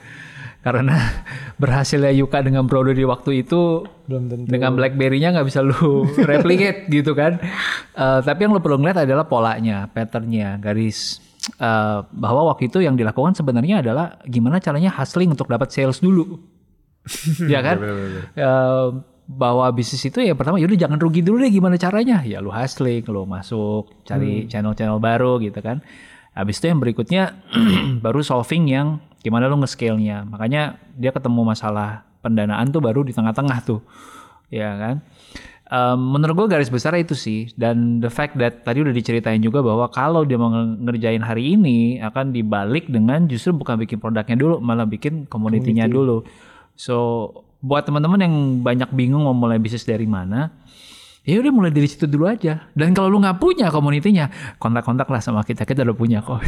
[0.63, 0.95] Karena
[1.61, 4.47] berhasilnya Yuka dengan Brodo di waktu itu Belum tentu.
[4.47, 7.37] dengan BlackBerry-nya nggak bisa lu replicate gitu kan.
[7.93, 11.19] Eh, tapi yang lu perlu ngeliat adalah polanya, patternnya, garis
[11.59, 16.39] eh, bahwa waktu itu yang dilakukan sebenarnya adalah gimana caranya hustling untuk dapat sales dulu.
[17.51, 17.77] ya kan?
[18.39, 18.87] Eh,
[19.23, 23.07] bahwa bisnis itu ya pertama yaudah jangan rugi dulu deh gimana caranya ya lu hustling
[23.07, 25.79] lu masuk cari channel-channel baru gitu kan
[26.35, 27.39] habis itu yang berikutnya
[28.05, 30.27] baru solving yang gimana lu nge-scale-nya?
[30.27, 33.79] Makanya dia ketemu masalah pendanaan tuh baru di tengah-tengah tuh.
[34.51, 34.95] Ya kan?
[35.73, 37.49] Em, menurut gue garis besar itu sih.
[37.55, 41.55] Dan the fact that tadi udah diceritain juga bahwa kalau dia mau nge- ngerjain hari
[41.57, 46.21] ini akan dibalik dengan justru bukan bikin produknya dulu malah bikin community-nya dulu.
[46.77, 47.29] So
[47.63, 50.51] buat teman-teman yang banyak bingung mau mulai bisnis dari mana
[51.23, 52.67] ya udah mulai dari situ dulu aja.
[52.75, 55.63] Dan kalau lu nggak punya community-nya kontak-kontak lah sama kita.
[55.63, 56.43] Kita udah punya kok.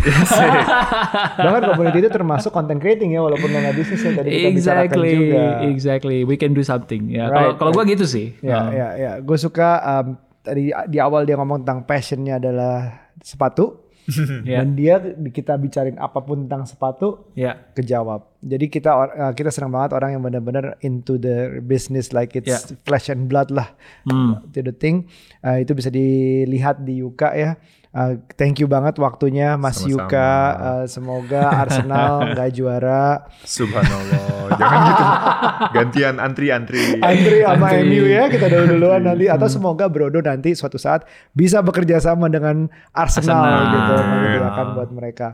[1.46, 5.12] Bahkan community itu termasuk content creating ya walaupun nggak bisnis ya tadi kita bicarakan exactly
[5.16, 5.44] juga.
[5.72, 6.18] exactly.
[6.28, 7.32] We can do something ya.
[7.32, 8.36] Right, kalau gue gitu sih.
[8.44, 9.12] Ya, ya, ya.
[9.24, 13.85] Gue suka um, tadi di awal dia ngomong tentang passionnya adalah sepatu.
[14.46, 14.62] Ya.
[14.62, 15.02] Dan dia
[15.34, 18.38] kita bicarain apa pun tentang sepatu ya kejawab.
[18.40, 22.62] Jadi kita uh, kita senang banget orang yang benar-benar into the business like it's Ya.
[22.86, 23.74] flesh and blood lah.
[24.06, 24.46] Hmm.
[24.54, 25.10] To the thing.
[25.42, 27.58] Uh, itu bisa dilihat di Yuka ya.
[27.96, 30.04] Uh, thank you banget waktunya Mas Sama-sama.
[30.04, 30.36] Yuka.
[30.60, 33.24] Uh, semoga Arsenal nggak juara.
[33.48, 34.52] Subhanallah.
[34.60, 35.04] Jangan gitu.
[35.72, 37.00] Gantian antri-antri.
[37.00, 37.88] Antri sama Antri.
[37.88, 42.28] MU ya kita dulu duluan nanti atau semoga Brodo nanti suatu saat bisa bekerja sama
[42.28, 43.72] dengan Arsenal, Arsenal.
[43.72, 45.28] gitu menyediakan buat mereka.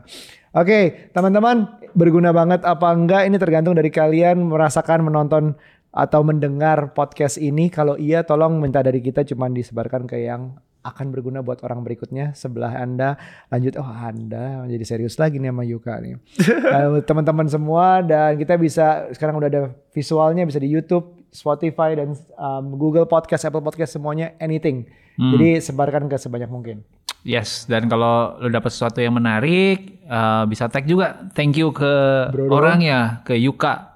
[0.54, 1.66] Oke, teman-teman
[1.98, 5.58] berguna banget apa enggak ini tergantung dari kalian merasakan menonton
[5.90, 7.74] atau mendengar podcast ini.
[7.74, 12.34] Kalau iya tolong minta dari kita cuman disebarkan ke yang akan berguna buat orang berikutnya
[12.34, 13.18] sebelah Anda.
[13.48, 16.14] Lanjut oh Anda jadi serius lagi nih sama Yuka nih.
[17.08, 19.62] Teman-teman semua dan kita bisa sekarang udah ada
[19.94, 24.86] visualnya bisa di YouTube, Spotify dan um, Google Podcast, Apple Podcast semuanya anything.
[25.12, 26.80] Jadi sebarkan ke sebanyak mungkin.
[27.22, 31.22] Yes, dan kalau lu dapat sesuatu yang menarik, eh, bisa tag juga.
[31.38, 31.92] Thank you ke
[32.34, 33.91] Bro, orangnya, ke Yuka.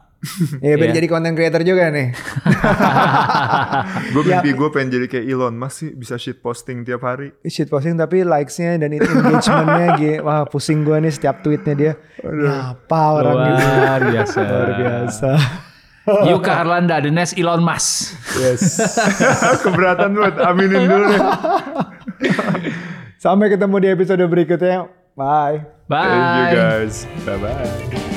[0.65, 2.11] Ya biar jadi content creator juga nih.
[4.17, 7.31] Gue mimpi gue pengen jadi kayak Elon Musk sih bisa shit posting tiap hari.
[7.47, 10.25] Shit posting tapi likes-nya dan itu engagementnya gitu.
[10.27, 11.93] Wah pusing gue nih setiap tweetnya dia.
[12.25, 13.63] Ya, apa orang gitu.
[13.63, 14.39] Luar biasa.
[14.43, 15.31] Luar biasa.
[16.31, 18.15] Yuka Arlanda, the next Elon Musk.
[18.39, 18.79] Yes.
[19.67, 20.35] Keberatan banget.
[20.39, 21.23] Aminin dulu deh.
[23.19, 24.87] Sampai ketemu di episode berikutnya.
[25.19, 25.67] Bye.
[25.91, 26.07] Bye.
[26.07, 26.95] Thank you guys.
[27.27, 28.16] Bye bye.